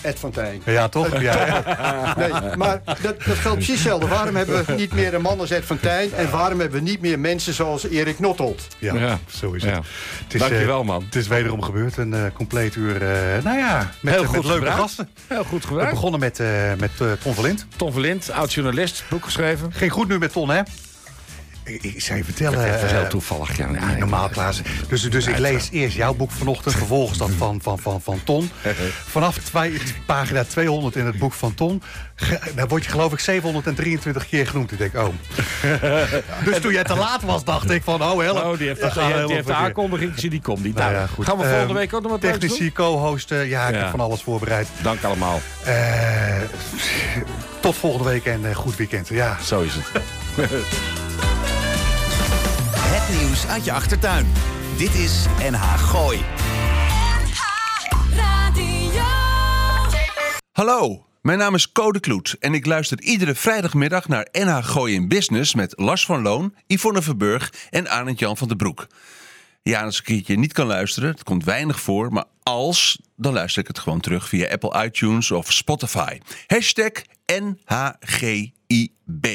Ed 0.00 0.18
van 0.18 0.30
Tijn. 0.30 0.62
Ja, 0.64 0.88
toch? 0.88 1.20
Ja. 1.20 1.62
nee, 2.18 2.56
maar 2.56 2.80
dat, 2.84 3.02
dat 3.02 3.36
geldt 3.36 3.56
precies 3.56 3.74
hetzelfde. 3.74 4.06
Waarom 4.06 4.36
hebben 4.36 4.64
we 4.64 4.72
niet 4.72 4.92
meer 4.92 5.14
een 5.14 5.22
man 5.22 5.40
als 5.40 5.50
Ed 5.50 5.64
van 5.64 5.80
Tijn... 5.80 6.12
en 6.12 6.30
waarom 6.30 6.60
hebben 6.60 6.78
we 6.78 6.90
niet 6.90 7.00
meer 7.00 7.18
mensen 7.18 7.54
zoals 7.54 7.88
Erik 7.88 8.18
Nottold? 8.18 8.66
Ja, 8.78 8.94
ja. 8.94 9.18
zo 9.30 9.52
is 9.52 9.62
het. 9.62 9.72
Ja. 9.72 9.82
het 10.24 10.34
is, 10.34 10.40
Dankjewel, 10.40 10.84
man. 10.84 11.04
Het 11.04 11.14
is 11.14 11.26
wederom 11.26 11.62
gebeurd. 11.62 11.96
Een 11.96 12.12
uh, 12.12 12.22
compleet 12.34 12.74
uur, 12.74 13.02
uh, 13.02 13.44
nou 13.44 13.58
ja, 13.58 13.90
met, 14.00 14.14
Heel 14.14 14.24
goed 14.24 14.36
met 14.36 14.44
leuke 14.44 14.70
gasten. 14.70 15.08
Heel 15.26 15.44
goed 15.44 15.64
gebruikt. 15.64 15.90
We 15.90 15.94
begonnen 15.94 16.20
met, 16.20 16.38
uh, 16.38 16.74
met 16.78 17.20
Ton 17.20 17.34
Verlind. 17.34 17.66
Ton 17.76 17.92
Verlind, 17.92 18.30
oud-journalist, 18.30 19.04
boek 19.08 19.24
geschreven. 19.24 19.72
Geen 19.72 19.90
goed 19.90 20.08
nu 20.08 20.18
met 20.18 20.32
Ton, 20.32 20.50
hè? 20.50 20.62
Ik, 21.66 22.02
zou 22.02 22.18
je 22.18 22.24
vertellen... 22.24 22.72
Dat 22.72 22.82
is 22.82 22.90
heel 22.90 23.06
toevallig, 23.06 23.56
ja. 23.56 23.68
ja 23.72 23.96
normaal, 23.98 24.28
Klaas. 24.28 24.60
Dus, 24.88 25.02
dus 25.02 25.26
ik 25.26 25.38
lees 25.38 25.68
eerst 25.70 25.96
jouw 25.96 26.14
boek 26.14 26.30
vanochtend, 26.30 26.74
vervolgens 26.74 27.18
dat 27.18 27.30
van, 27.30 27.60
van, 27.62 27.78
van, 27.78 28.00
van 28.00 28.20
Ton. 28.24 28.50
Vanaf 29.16 29.38
twee, 29.38 29.80
pagina 30.06 30.44
200 30.44 30.96
in 30.96 31.06
het 31.06 31.18
boek 31.18 31.32
van 31.32 31.54
Ton... 31.54 31.82
daar 32.54 32.68
word 32.68 32.84
je 32.84 32.90
geloof 32.90 33.12
ik 33.12 33.18
723 33.18 34.28
keer 34.28 34.46
genoemd. 34.46 34.72
Ik 34.72 34.78
denk, 34.78 34.94
oh. 34.94 35.08
dus 36.44 36.60
toen 36.60 36.72
jij 36.72 36.84
te 36.84 36.96
laat 36.96 37.22
was, 37.22 37.44
dacht 37.44 37.70
ik 37.70 37.82
van, 37.82 38.02
oh 38.02 38.20
help. 38.20 38.44
Oh, 38.44 38.58
die 38.58 38.66
heeft, 38.66 38.80
die 39.26 39.34
heeft 39.34 39.46
de 39.46 39.54
aankondiging, 39.54 40.12
zie 40.16 40.30
die 40.30 40.42
komt 40.42 40.62
niet. 40.62 40.74
Nou, 40.74 40.92
ja, 40.92 41.06
goed. 41.06 41.24
Gaan 41.24 41.38
we 41.38 41.44
volgende 41.48 41.74
week 41.74 41.94
ook 41.94 42.02
nog 42.02 42.10
wat 42.10 42.20
Technici, 42.20 42.72
co-host, 42.72 43.30
ja, 43.30 43.68
ik 43.68 43.74
heb 43.74 43.90
van 43.90 44.00
alles 44.00 44.22
voorbereid. 44.22 44.68
Dank 44.82 45.02
allemaal. 45.02 45.40
Uh, 45.66 46.36
tot 47.60 47.76
volgende 47.76 48.08
week 48.08 48.24
en 48.24 48.54
goed 48.54 48.76
weekend. 48.76 49.08
Ja. 49.08 49.36
Zo 49.42 49.60
is. 49.60 49.74
Het 49.74 50.50
nieuws 53.18 53.46
uit 53.46 53.64
je 53.64 53.72
achtertuin. 53.72 54.26
Dit 54.76 54.94
is 54.94 55.26
NH 55.50 55.78
Gooi. 55.78 56.18
NH 56.18 56.24
Radio. 58.14 59.02
Hallo, 60.52 61.06
mijn 61.22 61.38
naam 61.38 61.54
is 61.54 61.72
Code 61.72 62.00
Kloet 62.00 62.36
en 62.40 62.54
ik 62.54 62.66
luister 62.66 63.00
iedere 63.00 63.34
vrijdagmiddag 63.34 64.08
naar 64.08 64.28
NH 64.32 64.64
Gooi 64.64 64.94
in 64.94 65.08
Business 65.08 65.54
met 65.54 65.72
Lars 65.76 66.06
van 66.06 66.22
Loon, 66.22 66.54
Yvonne 66.66 67.02
Verburg 67.02 67.52
en 67.70 67.90
Arend 67.90 68.18
Jan 68.18 68.36
van 68.36 68.48
den 68.48 68.56
Broek. 68.56 68.86
Ja, 69.62 69.82
als 69.82 70.00
ik 70.00 70.08
een 70.08 70.14
keertje 70.14 70.36
niet 70.36 70.52
kan 70.52 70.66
luisteren, 70.66 71.10
het 71.10 71.22
komt 71.22 71.44
weinig 71.44 71.80
voor, 71.80 72.12
maar 72.12 72.24
als, 72.42 73.00
dan 73.16 73.32
luister 73.32 73.62
ik 73.62 73.68
het 73.68 73.78
gewoon 73.78 74.00
terug 74.00 74.28
via 74.28 74.50
Apple 74.50 74.84
iTunes 74.84 75.30
of 75.30 75.52
Spotify. 75.52 76.18
Hashtag 76.46 76.90
NHGIB. 77.26 79.26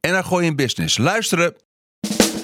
NH 0.00 0.26
Gooi 0.26 0.46
in 0.46 0.56
Business. 0.56 0.98
Luisteren! 0.98 1.66